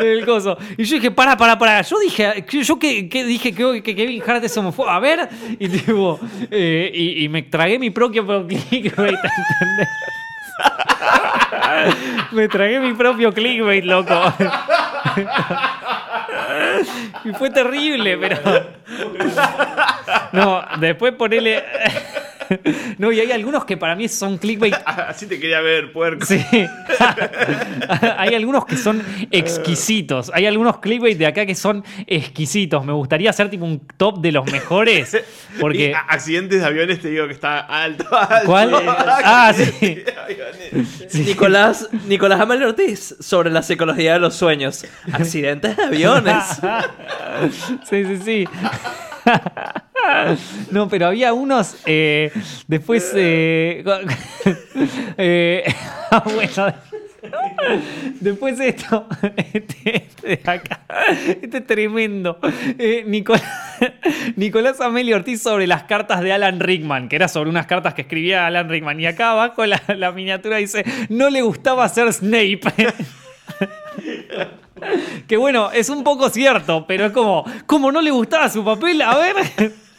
el 0.00 0.24
coso. 0.24 0.56
Y 0.76 0.84
yo 0.84 0.96
dije, 0.96 1.10
para, 1.10 1.36
para, 1.36 1.58
para. 1.58 1.82
Yo 1.82 1.98
dije, 1.98 2.44
yo 2.48 2.78
que, 2.78 3.08
que 3.08 3.24
dije 3.24 3.54
que, 3.54 3.82
que 3.82 3.94
Kevin 3.94 4.22
Hart 4.26 4.44
es 4.44 4.56
homofóbico. 4.56 4.90
A 4.90 5.00
ver. 5.00 5.28
Y 5.58 5.68
tipo, 5.68 6.20
eh, 6.50 6.90
y, 6.92 7.24
y 7.24 7.28
me 7.28 7.42
tragué 7.42 7.78
mi 7.78 7.90
propio 7.90 8.24
clickbait, 8.46 9.18
¿entendés? 9.18 9.88
Me 12.32 12.48
tragué 12.48 12.80
mi 12.80 12.94
propio 12.94 13.32
clickbait, 13.32 13.84
loco. 13.84 14.32
Y 17.24 17.32
fue 17.32 17.50
terrible, 17.50 18.18
pero. 18.18 18.38
No, 20.32 20.62
después 20.78 21.12
ponele. 21.14 21.62
No, 22.98 23.12
y 23.12 23.20
hay 23.20 23.32
algunos 23.32 23.64
que 23.64 23.76
para 23.76 23.94
mí 23.94 24.08
son 24.08 24.38
clickbait 24.38 24.74
Así 24.86 25.26
te 25.26 25.38
quería 25.38 25.60
ver, 25.60 25.92
puerco. 25.92 26.24
Sí. 26.24 26.40
Hay 28.18 28.34
algunos 28.34 28.64
que 28.66 28.76
son 28.76 29.02
exquisitos. 29.30 30.30
Hay 30.34 30.46
algunos 30.46 30.78
clickbait 30.78 31.18
de 31.18 31.26
acá 31.26 31.46
que 31.46 31.54
son 31.54 31.84
exquisitos. 32.06 32.84
Me 32.84 32.92
gustaría 32.92 33.30
hacer 33.30 33.50
tipo 33.50 33.64
un 33.64 33.86
top 33.96 34.20
de 34.20 34.32
los 34.32 34.50
mejores. 34.50 35.16
Porque. 35.60 35.94
accidentes 36.08 36.60
de 36.60 36.66
aviones 36.66 37.00
te 37.00 37.08
digo 37.08 37.26
que 37.26 37.32
está 37.32 37.60
alto. 37.60 38.06
alto. 38.16 38.46
¿Cuál? 38.46 38.72
Ah, 38.74 39.52
sí. 39.54 40.04
Nicolás, 41.14 41.88
Nicolás 42.06 42.40
Amelio 42.40 42.68
Ortiz 42.68 43.16
sobre 43.20 43.50
la 43.50 43.62
psicología 43.62 44.14
de 44.14 44.18
los 44.20 44.34
sueños. 44.34 44.84
Accidentes 45.12 45.76
de 45.76 45.82
aviones. 45.84 46.44
Sí, 47.84 48.04
sí, 48.04 48.18
sí. 48.24 48.48
No, 50.70 50.88
pero 50.88 51.06
había 51.06 51.32
unos. 51.32 51.76
eh, 51.86 52.30
después. 52.66 53.12
eh, 53.14 53.84
eh, 55.18 55.74
ah, 56.10 56.22
bueno. 56.24 56.74
Después 58.20 58.60
esto, 58.60 59.08
este, 59.52 59.96
este 59.96 60.28
de 60.36 60.50
acá, 60.50 60.80
este 61.40 61.56
es 61.58 61.66
tremendo. 61.66 62.38
Nicolás, 63.06 63.42
Nicolás 64.36 64.78
Amelio 64.82 65.16
Ortiz 65.16 65.40
sobre 65.40 65.66
las 65.66 65.84
cartas 65.84 66.20
de 66.20 66.32
Alan 66.34 66.60
Rickman, 66.60 67.08
que 67.08 67.16
era 67.16 67.28
sobre 67.28 67.48
unas 67.48 67.64
cartas 67.66 67.94
que 67.94 68.02
escribía 68.02 68.46
Alan 68.46 68.68
Rickman. 68.68 69.00
Y 69.00 69.06
acá 69.06 69.30
abajo 69.30 69.64
la, 69.64 69.80
la 69.96 70.12
miniatura 70.12 70.58
dice, 70.58 70.84
no 71.08 71.30
le 71.30 71.40
gustaba 71.40 71.88
ser 71.88 72.12
Snape. 72.12 72.60
Que 75.26 75.36
bueno, 75.38 75.70
es 75.72 75.88
un 75.88 76.04
poco 76.04 76.28
cierto, 76.28 76.86
pero 76.86 77.06
es 77.06 77.12
como, 77.12 77.44
como 77.66 77.90
no 77.90 78.02
le 78.02 78.10
gustaba 78.10 78.48
su 78.50 78.62
papel, 78.64 79.00
a 79.00 79.16
ver. 79.16 79.34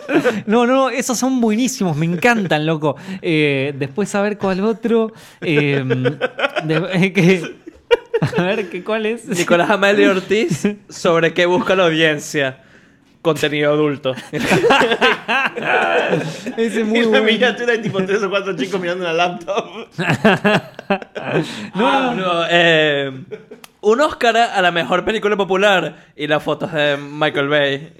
No, 0.45 0.65
no, 0.67 0.89
esos 0.89 1.17
son 1.17 1.39
buenísimos, 1.41 1.95
me 1.97 2.05
encantan, 2.05 2.65
loco. 2.65 2.95
Eh, 3.21 3.73
después 3.77 4.13
a 4.15 4.21
ver 4.21 4.37
cuál 4.37 4.63
otro. 4.63 5.11
eh, 5.41 5.83
de- 6.63 7.13
que- 7.13 7.55
a 8.37 8.41
ver, 8.43 8.69
¿qué, 8.69 8.83
¿cuál 8.83 9.05
es? 9.05 9.27
Nicolás 9.27 9.69
Amelio 9.69 10.11
Ortiz 10.11 10.67
sobre 10.89 11.33
qué 11.33 11.45
busca 11.45 11.75
la 11.75 11.85
audiencia. 11.85 12.61
Contenido 13.21 13.73
adulto. 13.73 14.13
Ese 16.57 16.81
es 16.81 16.87
muy 16.87 16.99
En 16.99 17.03
la 17.05 17.09
bueno. 17.19 17.23
miniatura 17.25 17.73
hay 17.73 17.81
tipo 17.81 18.03
tres 18.05 18.21
o 18.23 18.29
cuatro 18.29 18.55
chicos 18.55 18.79
mirando 18.79 19.03
una 19.03 19.13
laptop. 19.13 19.65
No, 21.73 22.13
no, 22.13 22.43
eh, 22.49 23.11
un 23.85 24.01
Oscar 24.01 24.35
a 24.35 24.61
la 24.63 24.71
mejor 24.71 25.05
película 25.05 25.37
popular 25.37 26.07
y 26.15 26.25
las 26.25 26.41
fotos 26.41 26.73
de 26.73 26.97
Michael 26.97 27.47
Bay. 27.47 27.89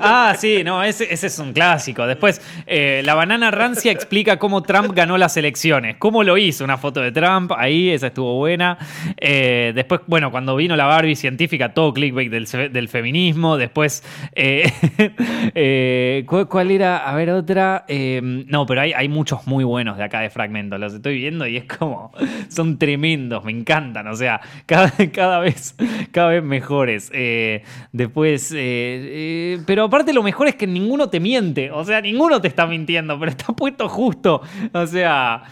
Ah, 0.00 0.34
sí, 0.36 0.62
no, 0.64 0.82
ese, 0.82 1.12
ese 1.12 1.28
es 1.28 1.38
un 1.38 1.52
clásico. 1.52 2.06
Después, 2.06 2.40
eh, 2.66 3.02
la 3.04 3.14
banana 3.14 3.50
rancia 3.50 3.92
explica 3.92 4.38
cómo 4.38 4.62
Trump 4.62 4.92
ganó 4.94 5.16
las 5.16 5.36
elecciones. 5.36 5.96
¿Cómo 5.98 6.24
lo 6.24 6.36
hizo? 6.36 6.64
Una 6.64 6.76
foto 6.76 7.00
de 7.00 7.12
Trump, 7.12 7.52
ahí, 7.56 7.90
esa 7.90 8.08
estuvo 8.08 8.36
buena. 8.36 8.78
Eh, 9.16 9.72
después, 9.74 10.00
bueno, 10.06 10.30
cuando 10.30 10.56
vino 10.56 10.76
la 10.76 10.86
Barbie 10.86 11.16
científica, 11.16 11.72
todo 11.72 11.92
clickbait 11.92 12.30
del, 12.30 12.72
del 12.72 12.88
feminismo. 12.88 13.56
Después, 13.56 14.02
eh, 14.34 14.72
eh, 15.54 16.24
¿cuál, 16.26 16.48
cuál 16.48 16.70
era? 16.70 17.08
A 17.08 17.14
ver, 17.14 17.30
otra. 17.30 17.84
Eh, 17.88 18.20
no, 18.22 18.66
pero 18.66 18.80
hay, 18.80 18.92
hay 18.92 19.08
muchos 19.08 19.46
muy 19.46 19.64
buenos 19.64 19.96
de 19.96 20.04
acá 20.04 20.20
de 20.20 20.30
Fragmento. 20.30 20.78
Los 20.78 20.94
estoy 20.94 21.16
viendo 21.16 21.46
y 21.46 21.56
es 21.56 21.64
como. 21.64 22.12
Son 22.48 22.78
tremendos, 22.78 23.44
me 23.44 23.52
encantan. 23.52 23.83
O 24.10 24.16
sea, 24.16 24.40
cada, 24.66 24.92
cada, 25.12 25.40
vez, 25.40 25.74
cada 26.12 26.28
vez 26.28 26.42
mejores. 26.42 27.10
Eh, 27.12 27.62
después, 27.92 28.52
eh, 28.52 28.56
eh, 28.56 29.60
pero 29.66 29.84
aparte 29.84 30.12
lo 30.12 30.22
mejor 30.22 30.48
es 30.48 30.54
que 30.54 30.66
ninguno 30.66 31.10
te 31.10 31.20
miente, 31.20 31.70
o 31.70 31.84
sea, 31.84 32.00
ninguno 32.00 32.40
te 32.40 32.48
está 32.48 32.66
mintiendo, 32.66 33.18
pero 33.18 33.30
está 33.30 33.52
puesto 33.52 33.88
justo. 33.88 34.42
O 34.72 34.86
sea, 34.86 35.42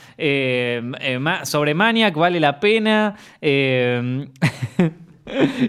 sobre 1.45 1.75
Maniac 1.75 2.15
vale 2.15 2.41
la 2.41 2.61
pena. 2.61 3.17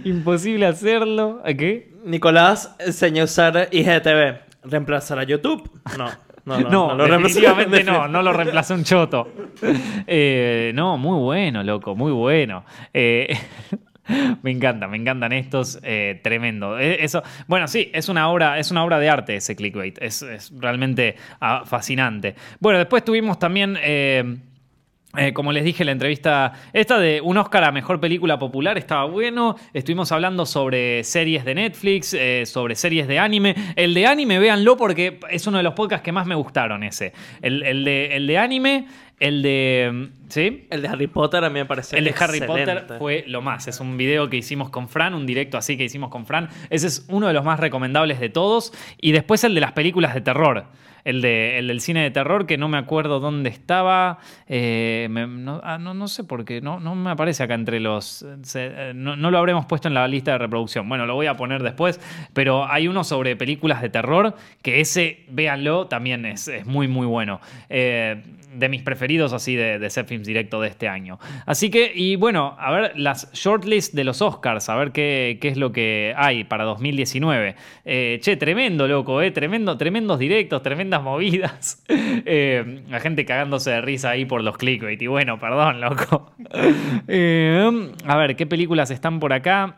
Imposible 0.03 0.65
hacerlo. 0.65 1.41
¿A 1.45 1.53
qué? 1.53 1.93
Nicolás 2.05 2.75
enseñó 2.79 3.23
a 3.23 3.25
usar 3.25 3.69
IGTV. 3.71 4.41
¿Reemplazar 4.63 5.19
a 5.19 5.23
YouTube? 5.23 5.69
No. 5.97 6.09
No, 6.45 6.59
no, 6.59 6.95
no, 6.95 7.07
definitivamente 7.07 7.83
no, 7.83 8.07
no 8.07 8.21
lo 8.21 8.33
reemplazó 8.33 8.73
un 8.73 8.83
choto. 8.83 9.31
Eh, 10.07 10.71
no, 10.75 10.97
muy 10.97 11.17
bueno, 11.19 11.63
loco, 11.63 11.95
muy 11.95 12.11
bueno. 12.11 12.65
Eh, 12.93 13.33
me 14.43 14.51
encanta, 14.51 14.87
me 14.87 14.97
encantan 14.97 15.31
estos, 15.31 15.79
eh, 15.83 16.19
tremendo. 16.21 16.77
Eso, 16.77 17.23
bueno, 17.47 17.67
sí, 17.69 17.89
es 17.93 18.09
una 18.09 18.29
obra, 18.29 18.59
es 18.59 18.71
una 18.71 18.83
obra 18.83 18.99
de 18.99 19.09
arte 19.09 19.35
ese 19.37 19.55
clickbait, 19.55 19.97
es, 20.01 20.25
realmente 20.59 21.15
ah, 21.39 21.63
fascinante. 21.65 22.35
Bueno, 22.59 22.79
después 22.79 23.05
tuvimos 23.05 23.39
también 23.39 23.77
eh, 25.15 25.31
como 25.31 25.51
les 25.51 25.63
dije, 25.63 25.85
la 25.85 25.91
entrevista 25.91 26.53
esta 26.73 26.97
de 26.97 27.21
un 27.21 27.37
Oscar 27.37 27.63
a 27.65 27.71
Mejor 27.71 27.99
Película 27.99 28.39
Popular 28.39 28.79
estaba 28.79 29.05
bueno. 29.05 29.55
Estuvimos 29.71 30.11
hablando 30.11 30.43
sobre 30.47 31.03
series 31.03 31.45
de 31.45 31.53
Netflix, 31.53 32.15
eh, 32.15 32.47
sobre 32.47 32.75
series 32.75 33.07
de 33.07 33.19
anime. 33.19 33.55
El 33.75 33.93
de 33.93 34.07
anime, 34.07 34.39
véanlo 34.39 34.75
porque 34.75 35.19
es 35.29 35.45
uno 35.45 35.57
de 35.57 35.63
los 35.63 35.73
podcasts 35.75 36.03
que 36.03 36.11
más 36.11 36.25
me 36.25 36.33
gustaron 36.33 36.83
ese. 36.83 37.13
El, 37.43 37.59
de, 37.85 38.15
el 38.15 38.25
de, 38.25 38.37
anime, 38.39 38.87
el 39.19 39.43
de... 39.43 40.09
¿Sí? 40.29 40.65
El 40.71 40.81
de 40.81 40.87
Harry 40.87 41.05
Potter 41.05 41.43
a 41.43 41.49
mí 41.49 41.59
me 41.59 41.65
parece 41.65 41.95
El 41.95 42.05
de 42.05 42.15
Harry 42.19 42.41
Potter 42.41 42.85
fue 42.97 43.23
lo 43.27 43.43
más. 43.43 43.67
Es 43.67 43.79
un 43.79 43.95
video 43.97 44.31
que 44.31 44.37
hicimos 44.37 44.71
con 44.71 44.89
Fran, 44.89 45.13
un 45.13 45.27
directo 45.27 45.59
así 45.59 45.77
que 45.77 45.83
hicimos 45.83 46.09
con 46.09 46.25
Fran. 46.25 46.49
Ese 46.71 46.87
es 46.87 47.05
uno 47.07 47.27
de 47.27 47.33
los 47.33 47.45
más 47.45 47.59
recomendables 47.59 48.19
de 48.19 48.29
todos. 48.29 48.73
Y 48.99 49.11
después 49.11 49.43
el 49.43 49.53
de 49.53 49.61
las 49.61 49.73
películas 49.73 50.15
de 50.15 50.21
terror 50.21 50.65
el, 51.05 51.21
de, 51.21 51.59
el 51.59 51.67
del 51.67 51.81
cine 51.81 52.01
de 52.03 52.11
terror, 52.11 52.45
que 52.45 52.57
no 52.57 52.67
me 52.67 52.77
acuerdo 52.77 53.19
dónde 53.19 53.49
estaba. 53.49 54.19
Eh, 54.47 55.07
ah, 55.63 55.77
no, 55.79 56.07
sé 56.07 56.23
por 56.23 56.45
qué, 56.45 56.61
no, 56.61 56.79
no 56.79 56.95
me 56.95 57.11
aparece 57.11 57.43
acá 57.43 57.53
entre 57.53 57.79
los. 57.79 58.25
Eh, 58.55 58.93
no, 58.95 59.15
lo 59.15 59.37
habremos 59.37 59.65
puesto 59.65 59.87
en 59.87 59.93
la 59.93 60.07
lista 60.07 60.31
de 60.31 60.37
reproducción. 60.37 60.87
Bueno, 60.87 61.05
lo 61.05 61.15
voy 61.15 61.27
a 61.27 61.35
poner 61.35 61.63
después, 61.63 61.99
pero 62.33 62.69
hay 62.69 62.87
uno 62.87 63.03
sobre 63.03 63.35
películas 63.35 63.81
de 63.81 63.89
terror, 63.89 64.35
que 64.61 64.79
ese, 64.79 65.25
véanlo, 65.29 65.87
también 65.87 66.25
es, 66.25 66.47
es 66.47 66.65
muy, 66.65 66.87
muy 66.87 67.07
bueno. 67.07 67.39
Eh, 67.69 68.21
de 68.53 68.69
mis 68.69 68.83
preferidos 68.83 69.33
así 69.33 69.55
de, 69.55 69.79
de 69.79 69.89
Set 69.89 70.07
Films 70.07 70.27
Directo 70.27 70.61
de 70.61 70.69
este 70.69 70.87
año. 70.87 71.19
Así 71.45 71.69
que, 71.69 71.91
y 71.93 72.15
bueno, 72.15 72.55
a 72.59 72.71
ver 72.71 72.93
las 72.95 73.31
shortlist 73.33 73.93
de 73.93 74.03
los 74.03 74.21
Oscars, 74.21 74.69
a 74.69 74.75
ver 74.75 74.91
qué, 74.91 75.37
qué 75.41 75.49
es 75.49 75.57
lo 75.57 75.71
que 75.71 76.13
hay 76.15 76.43
para 76.43 76.63
2019. 76.63 77.55
che, 77.83 78.37
tremendo, 78.37 78.87
loco, 78.87 79.21
eh, 79.21 79.31
tremendo, 79.31 79.77
tremendos 79.77 80.19
directos, 80.19 80.61
tremendas 80.61 81.01
movidas. 81.01 81.83
Eh, 82.25 82.83
la 82.89 82.99
gente 82.99 83.25
cagándose 83.25 83.71
de 83.71 83.81
risa 83.81 84.11
ahí 84.11 84.25
por 84.25 84.43
los 84.43 84.57
clickbait. 84.57 85.01
Y 85.01 85.07
bueno, 85.07 85.39
perdón, 85.39 85.81
loco. 85.81 86.33
Eh, 87.07 87.91
a 88.05 88.17
ver, 88.17 88.35
¿qué 88.35 88.45
películas 88.45 88.91
están 88.91 89.19
por 89.19 89.33
acá? 89.33 89.77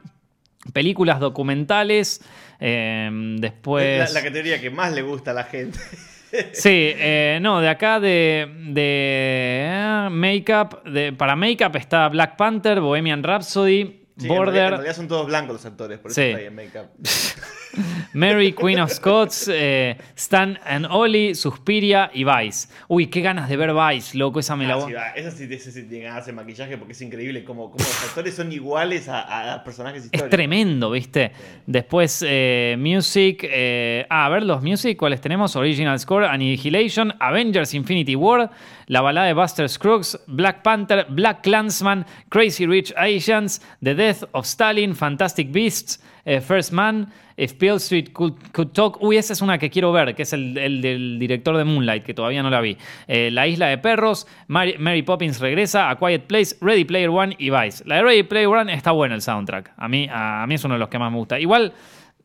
Películas 0.74 1.20
documentales. 1.20 2.22
Eh, 2.60 3.10
después. 3.40 4.14
La, 4.14 4.22
categoría 4.22 4.62
que 4.62 4.70
más 4.70 4.94
le 4.94 5.02
gusta 5.02 5.32
a 5.32 5.34
la 5.34 5.44
gente. 5.44 5.80
Sí, 6.54 6.94
no, 7.42 7.62
de 7.62 7.70
acá 7.70 8.00
de, 8.00 8.48
de 8.70 10.08
Makeup, 10.12 10.84
de, 10.84 11.14
para 11.14 11.36
Makeup 11.36 11.76
está 11.76 12.08
Black 12.10 12.36
Panther, 12.36 12.80
Bohemian 12.82 13.24
Rhapsody, 13.24 14.05
Border. 14.18 14.64
En 14.64 14.72
realidad, 14.72 14.96
son 14.96 15.08
todos 15.08 15.28
blancos 15.28 15.54
los 15.54 15.66
actores, 15.66 16.00
por 16.00 16.12
eso 16.12 16.22
está 16.22 16.38
ahí 16.38 16.46
en 16.46 16.56
Makeup. 16.56 16.90
Mary, 18.14 18.54
Queen 18.54 18.80
of 18.80 18.92
Scots, 18.92 19.50
eh, 19.52 19.98
Stan 20.16 20.58
and 20.66 20.88
Ollie, 20.90 21.36
Suspiria 21.36 22.10
y 22.14 22.24
Vice. 22.24 22.70
Uy, 22.88 23.08
qué 23.08 23.22
ganas 23.22 23.50
de 23.50 23.58
ver 23.58 23.74
Vice, 23.74 24.18
loco, 24.18 24.40
esa 24.40 24.56
me 24.56 24.66
la 24.66 24.78
voy. 24.78 24.94
Ah, 24.96 25.12
esa 25.16 25.32
sí, 25.32 25.48
sí, 25.60 25.84
tiene 25.84 26.06
ganas 26.06 26.26
de 26.26 26.32
maquillaje 26.32 26.78
porque 26.78 26.94
es 26.94 27.02
increíble 27.02 27.44
cómo, 27.44 27.74
los 27.78 28.04
actores 28.06 28.36
son 28.36 28.52
iguales 28.52 29.10
a, 29.10 29.62
personajes 29.66 30.06
históricos. 30.06 30.28
Es 30.28 30.32
tremendo, 30.32 30.92
¿viste? 30.92 31.32
Después, 31.66 32.24
eh, 32.26 32.78
Music. 32.80 33.42
Eh, 33.44 34.06
ah, 34.10 34.28
a 34.28 34.30
ver, 34.30 34.44
los 34.44 34.62
Music, 34.64 34.98
¿cuáles 34.98 35.20
tenemos? 35.20 35.56
Original 35.56 36.00
Score, 36.00 36.26
Annihilation, 36.26 37.14
Avengers 37.20 37.74
Infinity 37.74 38.16
War, 38.16 38.50
La 38.88 39.02
balada 39.02 39.28
de 39.28 39.34
Buster 39.34 39.68
Scruggs, 39.68 40.20
Black 40.28 40.62
Panther, 40.62 41.06
Black 41.10 41.42
Clansman, 41.42 42.06
Crazy 42.30 42.66
Rich 42.66 42.94
Asians, 42.96 43.62
The 43.84 43.96
Death 44.06 44.24
of 44.34 44.46
Stalin, 44.46 44.96
Fantastic 44.96 45.52
Beasts. 45.52 46.00
Eh, 46.26 46.42
First 46.42 46.72
Man, 46.72 47.08
If 47.38 47.58
Beale 47.60 47.78
Street 47.78 48.12
could, 48.12 48.34
Talk. 48.74 49.02
Uy, 49.02 49.18
esa 49.18 49.34
es 49.34 49.42
una 49.42 49.60
que 49.60 49.70
quiero 49.70 49.92
ver, 49.92 50.16
que 50.16 50.24
es 50.24 50.34
el, 50.34 50.56
del 50.56 51.20
director 51.20 51.56
de 51.56 51.64
Moonlight, 51.64 52.04
que 52.04 52.16
todavía 52.16 52.42
no 52.42 52.50
la 52.50 52.62
vi. 52.62 52.78
Eh, 53.08 53.30
la 53.32 53.48
Isla 53.48 53.68
de 53.68 53.78
Perros, 53.78 54.28
Mary, 54.48 55.04
Poppins 55.04 55.40
regresa, 55.40 55.90
A 55.92 55.98
Quiet 55.98 56.24
Place, 56.24 56.56
Ready 56.62 56.84
Player 56.84 57.10
One 57.10 57.36
y 57.38 57.52
Vice. 57.52 57.84
La 57.86 57.98
de 57.98 58.04
Ready 58.04 58.24
Player 58.24 58.48
One 58.48 58.74
está 58.74 58.90
buena 58.92 59.14
el 59.14 59.22
soundtrack. 59.22 59.74
A 59.78 59.88
mí, 59.88 60.08
a, 60.12 60.46
mí 60.48 60.56
es 60.56 60.64
uno 60.64 60.74
de 60.74 60.80
los 60.80 60.90
que 60.90 60.98
más 60.98 61.12
me 61.12 61.18
gusta. 61.20 61.40
Igual, 61.40 61.74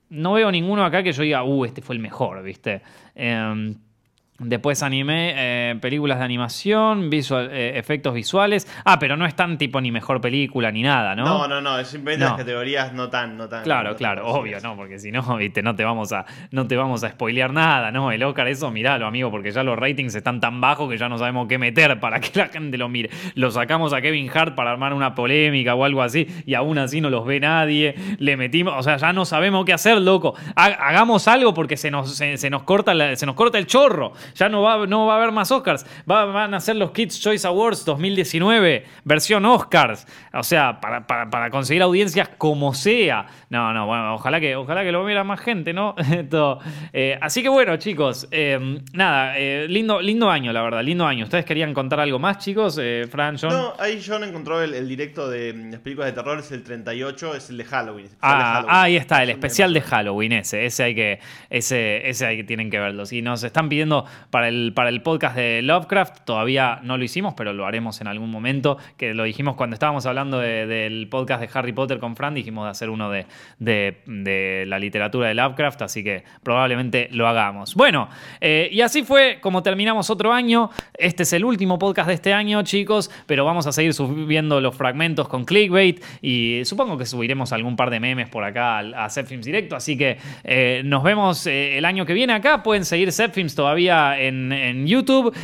no 0.09 0.33
veo 0.33 0.51
ninguno 0.51 0.83
acá 0.83 1.03
que 1.03 1.13
yo 1.13 1.23
diga, 1.23 1.45
uh, 1.45 1.65
este 1.67 1.83
fue 1.83 1.95
el 1.95 2.01
mejor, 2.01 2.43
¿viste? 2.43 2.81
Eh, 3.15 3.75
Después 4.41 4.83
anime, 4.83 5.35
eh, 5.37 5.77
películas 5.83 6.19
de 6.19 6.25
animación, 6.25 7.11
visual, 7.11 7.51
eh, 7.53 7.79
efectos 7.79 8.15
visuales. 8.15 8.67
Ah, 8.87 8.99
pero 8.99 9.17
no 9.19 9.27
es 9.27 9.35
tan 9.37 9.59
tipo 9.59 9.83
ni 9.83 9.93
mejor 9.93 10.23
película 10.23 10.73
ni 10.73 10.83
nada, 10.83 11.15
¿no? 11.15 11.25
No, 11.25 11.47
no, 11.47 11.61
no, 11.61 11.79
es 11.79 11.89
simplemente 11.89 12.25
las 12.25 12.39
categorías 12.39 12.95
no 12.95 13.11
tan, 13.11 13.37
no 13.37 13.51
tan. 13.51 13.63
Claro, 13.63 13.95
claro, 13.97 14.27
obvio, 14.27 14.59
¿no? 14.63 14.77
Porque 14.77 14.99
si 14.99 15.13
no, 15.13 15.37
viste, 15.37 15.63
no 15.63 15.77
te 15.77 15.85
vamos 15.85 16.13
a, 16.13 16.25
no 16.53 16.67
te 16.67 16.77
vamos 16.77 17.05
a 17.05 17.11
spoilear 17.11 17.53
nada, 17.53 17.93
¿no? 17.93 18.11
El 18.13 18.23
Oscar, 18.23 18.49
eso 18.49 18.71
miralo, 18.71 19.07
amigo, 19.07 19.31
porque 19.31 19.51
ya 19.51 19.63
los 19.63 19.79
ratings 19.79 20.15
están 20.15 20.41
tan 20.41 20.59
bajos 20.61 20.89
que 20.89 20.97
ya 20.97 21.11
no 21.11 21.19
sabemos 21.19 21.47
qué 21.47 21.59
meter 21.59 22.01
para 22.01 22.19
que 22.19 22.31
la 22.39 22.49
gente 22.49 22.79
lo 22.79 22.89
mire. 22.89 23.11
Lo 23.35 23.51
sacamos 23.51 23.93
a 23.93 24.01
Kevin 24.01 24.31
Hart 24.33 24.55
para 24.55 24.71
armar 24.71 24.95
una 24.95 25.15
polémica 25.15 25.75
o 25.75 25.85
algo 25.85 26.03
así, 26.03 26.27
y 26.47 26.55
aún 26.55 26.79
así 26.79 27.03
no 27.03 27.11
los 27.11 27.27
ve 27.27 27.41
nadie. 27.41 27.95
Le 28.19 28.39
metimos, 28.39 28.75
o 28.75 28.83
sea, 28.83 28.97
ya 28.97 29.13
no 29.13 29.27
sabemos 29.27 29.67
qué 29.67 29.75
hacer, 29.75 30.01
loco. 30.01 30.35
Hagamos 30.57 31.29
algo 31.29 31.53
porque 31.53 31.77
se 31.77 31.91
nos, 31.91 32.17
se, 32.17 32.51
nos 32.51 32.63
corta 32.63 33.17
se 33.17 33.27
nos 33.27 33.35
corta 33.35 33.59
el 33.59 33.67
chorro. 33.67 34.13
Ya 34.35 34.49
no 34.49 34.63
va, 34.63 34.87
no 34.87 35.07
va 35.07 35.15
a 35.15 35.17
haber 35.19 35.33
más 35.33 35.51
Oscars. 35.51 35.87
van 36.07 36.55
a 36.55 36.61
ser 36.61 36.77
los 36.77 36.91
Kids 36.93 37.21
Choice 37.21 37.47
Awards 37.47 37.85
2019, 37.85 38.85
versión 39.05 39.45
Oscars. 39.45 40.07
O 40.33 40.43
sea, 40.43 40.81
para, 40.81 41.51
conseguir 41.51 41.83
audiencias 41.83 42.29
como 42.39 42.75
sea. 42.75 43.27
No, 43.49 43.73
no, 43.73 43.87
bueno, 43.87 44.15
ojalá 44.15 44.41
que, 44.41 44.57
ojalá 44.57 44.83
que 44.83 44.93
lo 44.93 45.05
viera 45.05 45.25
más 45.25 45.41
gente, 45.41 45.73
¿no? 45.73 45.95
Eh, 46.93 47.19
así 47.21 47.43
que 47.43 47.49
bueno, 47.49 47.77
chicos, 47.77 48.27
eh, 48.31 48.81
nada, 48.93 49.39
eh, 49.39 49.67
lindo, 49.69 50.01
lindo 50.01 50.31
año, 50.31 50.53
la 50.53 50.63
verdad, 50.63 50.83
lindo 50.83 51.07
año. 51.07 51.25
¿Ustedes 51.25 51.45
querían 51.45 51.73
contar 51.75 52.01
algo 52.01 52.19
más, 52.19 52.39
chicos? 52.39 52.81
Fran, 53.11 53.37
John. 53.39 53.51
No, 53.51 53.75
ahí 53.79 54.03
John 54.05 54.25
encontró 54.25 54.63
el, 54.63 54.89
directo 54.89 55.29
de 55.29 55.53
mm, 55.53 55.71
las 55.71 55.81
películas 55.81 56.11
de 56.11 56.13
terror, 56.13 56.39
es 56.39 56.51
el 56.53 56.63
38, 56.63 57.35
es 57.37 57.51
el 57.51 57.59
de 57.59 57.65
Halloween. 57.65 58.09
Ah, 58.21 58.65
ahí 58.69 58.97
está, 58.97 59.23
el 59.23 59.31
especial 59.31 59.73
de 59.73 59.81
Halloween, 59.81 60.33
ese, 60.33 60.65
ese 60.65 60.83
hay 60.83 60.95
que, 60.95 61.21
ese, 61.49 62.09
ese 62.09 62.27
hay 62.27 62.37
que 62.39 62.45
tienen 62.45 62.71
que 62.71 62.79
verlo. 62.79 63.07
Si 63.07 63.23
nos 63.23 63.43
están 63.43 63.69
pidiendo 63.69 64.05
para 64.31 64.49
el, 64.49 64.73
para 64.75 64.89
el 64.89 65.03
podcast 65.03 65.37
de 65.37 65.63
Lovecraft, 65.63 66.25
todavía 66.25 66.81
no 66.83 66.97
lo 66.97 67.05
hicimos, 67.05 67.35
pero 67.37 67.53
lo 67.53 67.67
haremos 67.67 68.01
en 68.01 68.07
algún 68.07 68.31
momento, 68.31 68.79
que 68.97 69.15
lo 69.15 69.25
dijimos 69.25 69.57
cuando 69.57 69.75
estábamos 69.75 70.07
hablando 70.07 70.39
del 70.39 71.09
podcast 71.09 71.43
de 71.43 71.49
Harry 71.53 71.73
Potter 71.73 71.99
con 71.99 72.17
Fran, 72.17 72.35
dijimos 72.35 72.65
de 72.65 72.71
hacer 72.71 72.91
uno 72.91 73.11
de, 73.11 73.27
de, 73.59 74.65
la 74.67 74.79
literatura 74.79 75.29
de 75.29 75.35
Lovecraft, 75.35 75.83
así 75.83 76.03
que 76.03 76.25
probablemente 76.43 77.09
lo 77.13 77.29
hagamos. 77.29 77.75
Bueno, 77.75 78.09
eh, 78.41 78.69
y 78.73 78.81
así 78.81 79.03
fue 79.03 79.39
como 79.41 79.63
terminamos 79.63 80.11
otro 80.11 80.33
año. 80.33 80.71
Este 80.95 81.25
es 81.25 81.33
el 81.33 81.45
último 81.45 81.79
podcast 81.79 82.09
de 82.09 82.15
este 82.15 82.33
año, 82.33 82.63
chicos, 82.63 83.11
pero 83.27 83.45
vamos 83.45 83.67
a 83.67 83.73
seguir 83.73 83.95
subiendo 83.95 84.61
los 84.61 84.75
fragmentos 84.75 85.29
con 85.29 85.45
clickbait 85.45 86.03
y 86.23 86.63
supongo 86.65 86.97
que 86.97 87.07
subiremos 87.07 87.53
algún 87.53 87.77
par 87.77 87.91
de 87.91 88.01
memes 88.01 88.29
por 88.29 88.45
acá 88.45 88.79
a, 88.79 89.05
a 89.05 89.11
Films 89.11 89.45
Directo, 89.45 89.77
así 89.77 89.97
que 89.99 90.19
eh, 90.45 90.83
nos 90.85 91.03
vemos 91.03 91.47
eh, 91.47 91.77
el 91.77 91.85
año 91.85 92.07
que 92.07 92.15
viene 92.15 92.33
acá. 92.33 92.63
Pueden 92.63 92.85
seguir 92.85 93.11
Films 93.13 93.55
todavía 93.55 94.10
en, 94.19 94.53
en 94.53 94.87
YouTube. 94.87 95.35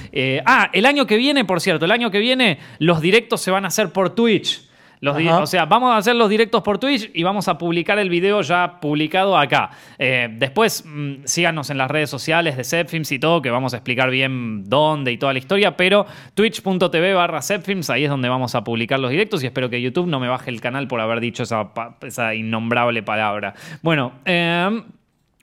ah, 0.45 0.71
el 0.73 0.87
año 0.87 1.07
que 1.07 1.17
viene, 1.17 1.45
por 1.45 1.61
cierto, 1.61 1.85
el 1.85 1.91
año 1.91 2.11
que 2.11 2.19
viene 2.19 2.59
los 2.79 3.01
directos 3.01 3.41
se 3.41 3.51
van 3.51 3.65
a 3.65 3.69
hacer 3.69 3.93
por 3.93 4.15
Twitch 4.15 4.67
o 5.03 5.47
sea, 5.47 5.67
vamos 5.67 5.93
a 5.93 5.99
hacer 5.99 6.17
los 6.17 6.29
directos 6.29 6.63
por 6.63 6.79
Twitch 6.79 7.11
y 7.15 7.23
vamos 7.23 7.49
a 7.49 7.59
publicar 7.59 7.99
el 7.99 8.09
video 8.09 8.41
ya 8.43 8.81
publicado 8.81 9.37
acá. 9.37 9.71
Eh, 9.99 10.29
después 10.33 10.85
mm, 10.87 11.25
síganos 11.25 11.71
en 11.71 11.79
las 11.79 11.91
redes 11.91 12.11
sociales 12.11 12.57
de 12.57 12.65
Zepfilms 12.65 13.13
y 13.13 13.19
todo, 13.19 13.43
que 13.43 13.51
vamos 13.51 13.75
a 13.75 13.79
explicar 13.79 14.11
bien 14.11 14.65
dónde 14.65 15.13
y 15.13 15.19
toda 15.19 15.33
la 15.33 15.39
historia, 15.39 15.77
pero 15.77 16.07
twitch.tv 16.35 17.15
barra 17.15 17.43
Zepfilms, 17.43 17.91
ahí 17.91 18.05
es 18.05 18.11
donde 18.11 18.29
vamos 18.29 18.55
a 18.55 18.65
publicar 18.65 18.99
los 18.99 19.11
directos 19.11 19.43
y 19.43 19.47
espero 19.47 19.69
que 19.69 19.81
YouTube 19.81 20.07
no 20.07 20.21
me 20.21 20.29
baje 20.29 20.51
el 20.51 20.61
canal 20.61 20.89
por 20.89 21.01
haber 21.01 21.21
dicho 21.21 21.43
esa, 21.43 21.73
esa 22.03 22.35
innombrable 22.35 23.03
palabra. 23.03 23.55
Bueno, 23.83 24.13
eh, 24.25 24.83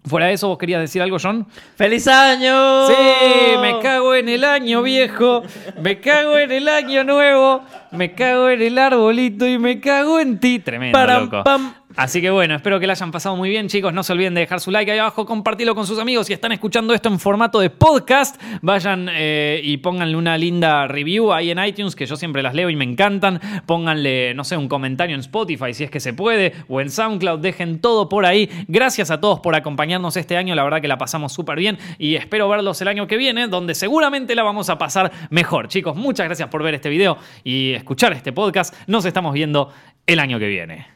Fuera 0.06 0.28
de 0.28 0.34
eso, 0.34 0.50
¿vos 0.50 0.58
querías 0.58 0.82
decir 0.82 1.02
algo, 1.02 1.18
John? 1.22 1.48
¡Feliz 1.76 2.08
año! 2.08 2.88
Sí, 2.88 2.94
me 3.62 3.80
cago 3.82 4.14
en 4.16 4.28
el 4.28 4.44
año 4.44 4.82
viejo, 4.82 5.44
me 5.82 6.02
cago 6.02 6.38
en 6.38 6.52
el 6.52 6.68
año 6.68 7.06
nuevo, 7.06 7.64
me 7.92 8.14
cago 8.14 8.50
en 8.50 8.62
el 8.62 8.78
arbolito 8.78 9.48
y 9.48 9.58
me 9.58 9.80
cago 9.80 10.20
en 10.20 10.40
ti. 10.40 10.60
Tremendo, 10.60 10.98
Param, 10.98 11.24
loco. 11.26 11.44
pam. 11.46 11.74
Así 11.96 12.22
que 12.22 12.32
bueno, 12.32 12.56
espero 12.56 12.80
que 12.80 12.88
la 12.88 12.94
hayan 12.94 13.12
pasado 13.12 13.36
muy 13.36 13.50
bien, 13.50 13.68
chicos. 13.68 13.94
No 13.94 14.02
se 14.02 14.14
olviden 14.14 14.34
de 14.34 14.42
dejar 14.42 14.60
su 14.60 14.72
like 14.72 14.92
ahí 14.92 14.98
abajo, 14.98 15.26
compartirlo 15.26 15.76
con 15.76 15.86
sus 15.86 16.00
amigos. 16.00 16.26
Si 16.26 16.34
están 16.34 16.52
escuchando 16.52 16.94
esto 16.94 17.10
en 17.10 17.20
formato 17.20 17.60
de 17.60 17.70
podcast, 17.70 18.42
vayan 18.62 19.10
eh, 19.12 19.62
y 19.64 19.78
pónganle 19.78 20.18
una 20.18 20.36
linda 20.38 20.88
review 20.88 21.32
ahí 21.32 21.52
en 21.52 21.64
iTunes, 21.64 21.96
que 21.96 22.08
yo 22.08 22.16
siempre 22.16 22.42
las 22.42 22.56
leo 22.56 22.72
y 22.72 22.76
me 22.76 22.84
encantan. 22.84 23.40
Pónganle, 23.68 24.34
no 24.34 24.44
sé, 24.44 24.58
un 24.58 24.68
comentario 24.68 25.14
en 25.14 25.20
Spotify 25.20 25.74
si 25.74 25.84
es 25.84 25.92
que 25.92 26.00
se 26.00 26.14
puede, 26.14 26.54
o 26.68 26.82
en 26.82 26.90
SoundCloud. 26.90 27.40
Dejen 27.40 27.80
todo 27.80 28.10
por 28.10 28.26
ahí. 28.26 28.50
Gracias 28.68 29.12
a 29.12 29.22
todos 29.22 29.40
por 29.40 29.54
acompañarnos 29.56 30.18
este 30.18 30.36
año. 30.36 30.56
La 30.56 30.64
verdad 30.64 30.82
que 30.82 30.88
la 30.88 30.98
pasamos 30.98 31.32
súper 31.32 31.60
bien 31.60 31.78
y 32.00 32.16
espero 32.16 32.50
verlos 32.50 32.82
el 32.82 32.88
año 32.88 33.06
que 33.06 33.18
viene, 33.18 33.48
donde 33.48 33.76
seguramente 33.76 34.34
la 34.34 34.42
vamos 34.42 34.70
a 34.70 34.80
pasar 34.80 35.12
mejor. 35.30 35.68
Chicos, 35.68 35.96
muchas 35.96 36.26
gracias 36.26 36.50
por 36.50 36.64
ver 36.64 36.74
este 36.74 36.90
video 36.90 37.18
y 37.44 37.74
escuchar 37.74 38.14
este 38.14 38.34
podcast. 38.34 38.74
Nos 38.88 39.06
estamos 39.06 39.34
viendo 39.34 39.72
el 40.08 40.20
año 40.20 40.40
que 40.40 40.48
viene. 40.48 40.93